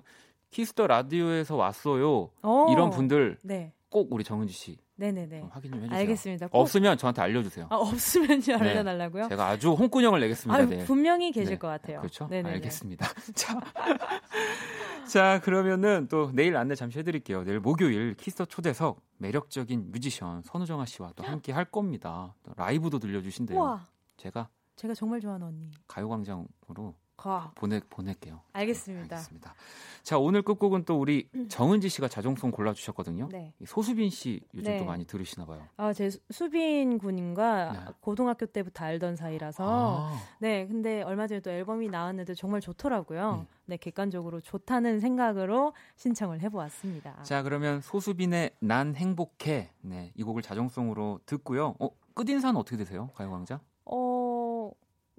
Kiss 0.52 0.74
the 0.74 0.86
Radio에서 0.86 1.56
왔어요. 1.56 2.30
오. 2.44 2.72
이런 2.72 2.92
분들 2.92 3.40
네. 3.42 3.74
꼭 3.90 4.12
우리 4.12 4.24
정은지 4.24 4.54
씨 4.54 4.78
네네네. 4.96 5.42
어, 5.42 5.50
확인 5.52 5.72
좀 5.72 5.80
해주세요. 5.82 6.00
알겠습니다. 6.00 6.48
꼭- 6.48 6.60
없으면 6.60 6.98
저한테 6.98 7.22
알려주세요. 7.22 7.68
아, 7.70 7.76
없으면요 7.76 8.42
네. 8.42 8.54
알려달라고요? 8.56 9.28
제가 9.30 9.48
아주 9.48 9.72
혼구멍을 9.74 10.20
내겠습니다. 10.20 10.58
아유, 10.60 10.66
내일. 10.68 10.86
분명히 10.86 11.32
계실 11.32 11.54
네. 11.54 11.58
것 11.60 11.68
같아요. 11.68 12.00
그렇죠? 12.00 12.28
네네네. 12.28 12.56
알겠습니다. 12.56 13.06
자, 13.36 13.60
자 15.08 15.40
그러면은 15.44 16.08
또 16.10 16.32
내일 16.34 16.58
안내 16.58 16.76
잠시 16.76 17.00
해드릴게요. 17.00 17.44
내일 17.44 17.60
목요일 17.60 18.16
Kiss 18.16 18.33
the 18.33 18.46
초대석 18.46 19.02
매력적인 19.18 19.92
뮤지션 19.92 20.42
선우정아 20.44 20.86
씨와 20.86 21.14
또 21.16 21.24
함께 21.24 21.52
할 21.52 21.66
겁니다. 21.66 22.36
또 22.44 22.52
라이브도 22.58 23.00
들려주신대요. 23.00 23.58
우와, 23.58 23.88
제가 24.18 24.50
제가 24.76 24.94
정말 24.96 25.20
좋아하는 25.22 25.48
언니. 25.48 25.72
가요광장으로 25.88 26.96
가. 27.18 27.52
보내 27.56 27.82
보낼게요. 27.90 28.42
알겠습니다. 28.54 29.16
알겠습니다. 29.16 29.56
자 30.04 30.18
오늘 30.20 30.42
끝곡은 30.44 30.86
또 30.86 31.00
우리 31.00 31.28
정은지 31.50 31.90
씨가 31.90 32.08
자정송 32.08 32.52
골라주셨거든요. 32.52 33.28
네. 33.32 33.54
이 33.60 33.66
소수빈 33.66 34.10
씨 34.12 34.40
요즘 34.54 34.72
네. 34.72 34.78
또 34.80 34.86
많이 34.86 35.06
들으시나 35.06 35.46
봐요. 35.46 35.68
아, 35.76 35.92
제 35.92 36.10
수- 36.12 36.20
수빈 36.30 37.00
군인과 37.00 37.72
네. 37.74 37.80
고등학교 38.00 38.46
때부터 38.46 38.86
알던 38.86 39.16
사이라서 39.18 40.08
아, 40.12 40.18
네, 40.40 40.66
근데 40.68 41.02
얼마 41.02 41.28
전에 41.28 41.42
또 41.42 41.50
앨범이 41.50 41.90
나왔는데 41.90 42.36
정말 42.36 42.62
좋더라고요. 42.62 43.40
음. 43.42 43.48
네, 43.66 43.76
객관적으로 43.78 44.40
좋다는 44.40 45.00
생각으로 45.02 45.74
신청을 45.98 46.40
해보았습니다. 46.42 47.24
자 47.24 47.44
그러면 47.44 47.82
소수빈의 47.82 48.52
난 48.60 48.96
행복해 48.96 49.72
네, 49.82 50.12
이 50.16 50.24
곡을 50.24 50.42
자정송으로 50.44 51.20
듣고요. 51.26 51.76
어, 51.80 51.90
끝인사는 52.14 52.56
어떻게 52.58 52.78
되세요? 52.78 53.10
가요광장? 53.16 53.60
어, 53.86 54.37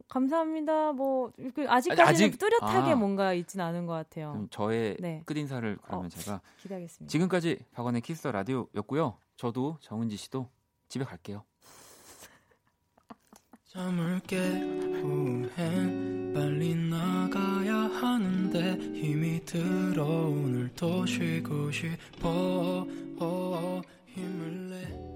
감사합니다. 0.08 0.92
뭐그 0.92 1.66
아직까지는 1.68 2.06
아직- 2.30 2.38
뚜렷하게 2.38 2.92
아. 2.92 2.96
뭔가 2.96 3.32
있진 3.32 3.60
않은 3.60 3.86
것 3.86 3.92
같아요. 3.94 4.32
그럼 4.32 4.48
저의 4.50 4.96
네. 5.00 5.22
끝인사를 5.26 5.78
그러면 5.82 6.06
어. 6.06 6.08
제가 6.08 6.40
기대하겠습니다. 6.62 7.10
지금까지 7.10 7.58
박원의 7.72 8.02
키스 8.02 8.22
더 8.22 8.30
라디오였고요. 8.32 9.16
저도 9.36 9.76
정은지 9.80 10.16
씨도 10.16 10.48
집에 10.88 11.04
갈게요. 11.04 11.44
잠을 13.66 14.20
깨 14.26 14.36
후엔 14.38 16.32
빨리 16.34 16.74
나가야 16.74 17.74
하는데 17.74 18.74
힘이 18.94 19.44
들어 19.44 20.04
오늘도 20.04 21.04
쉬고 21.06 21.70
싶어 21.70 22.86
어, 23.20 23.82
힘을 24.06 24.70
내 24.70 25.07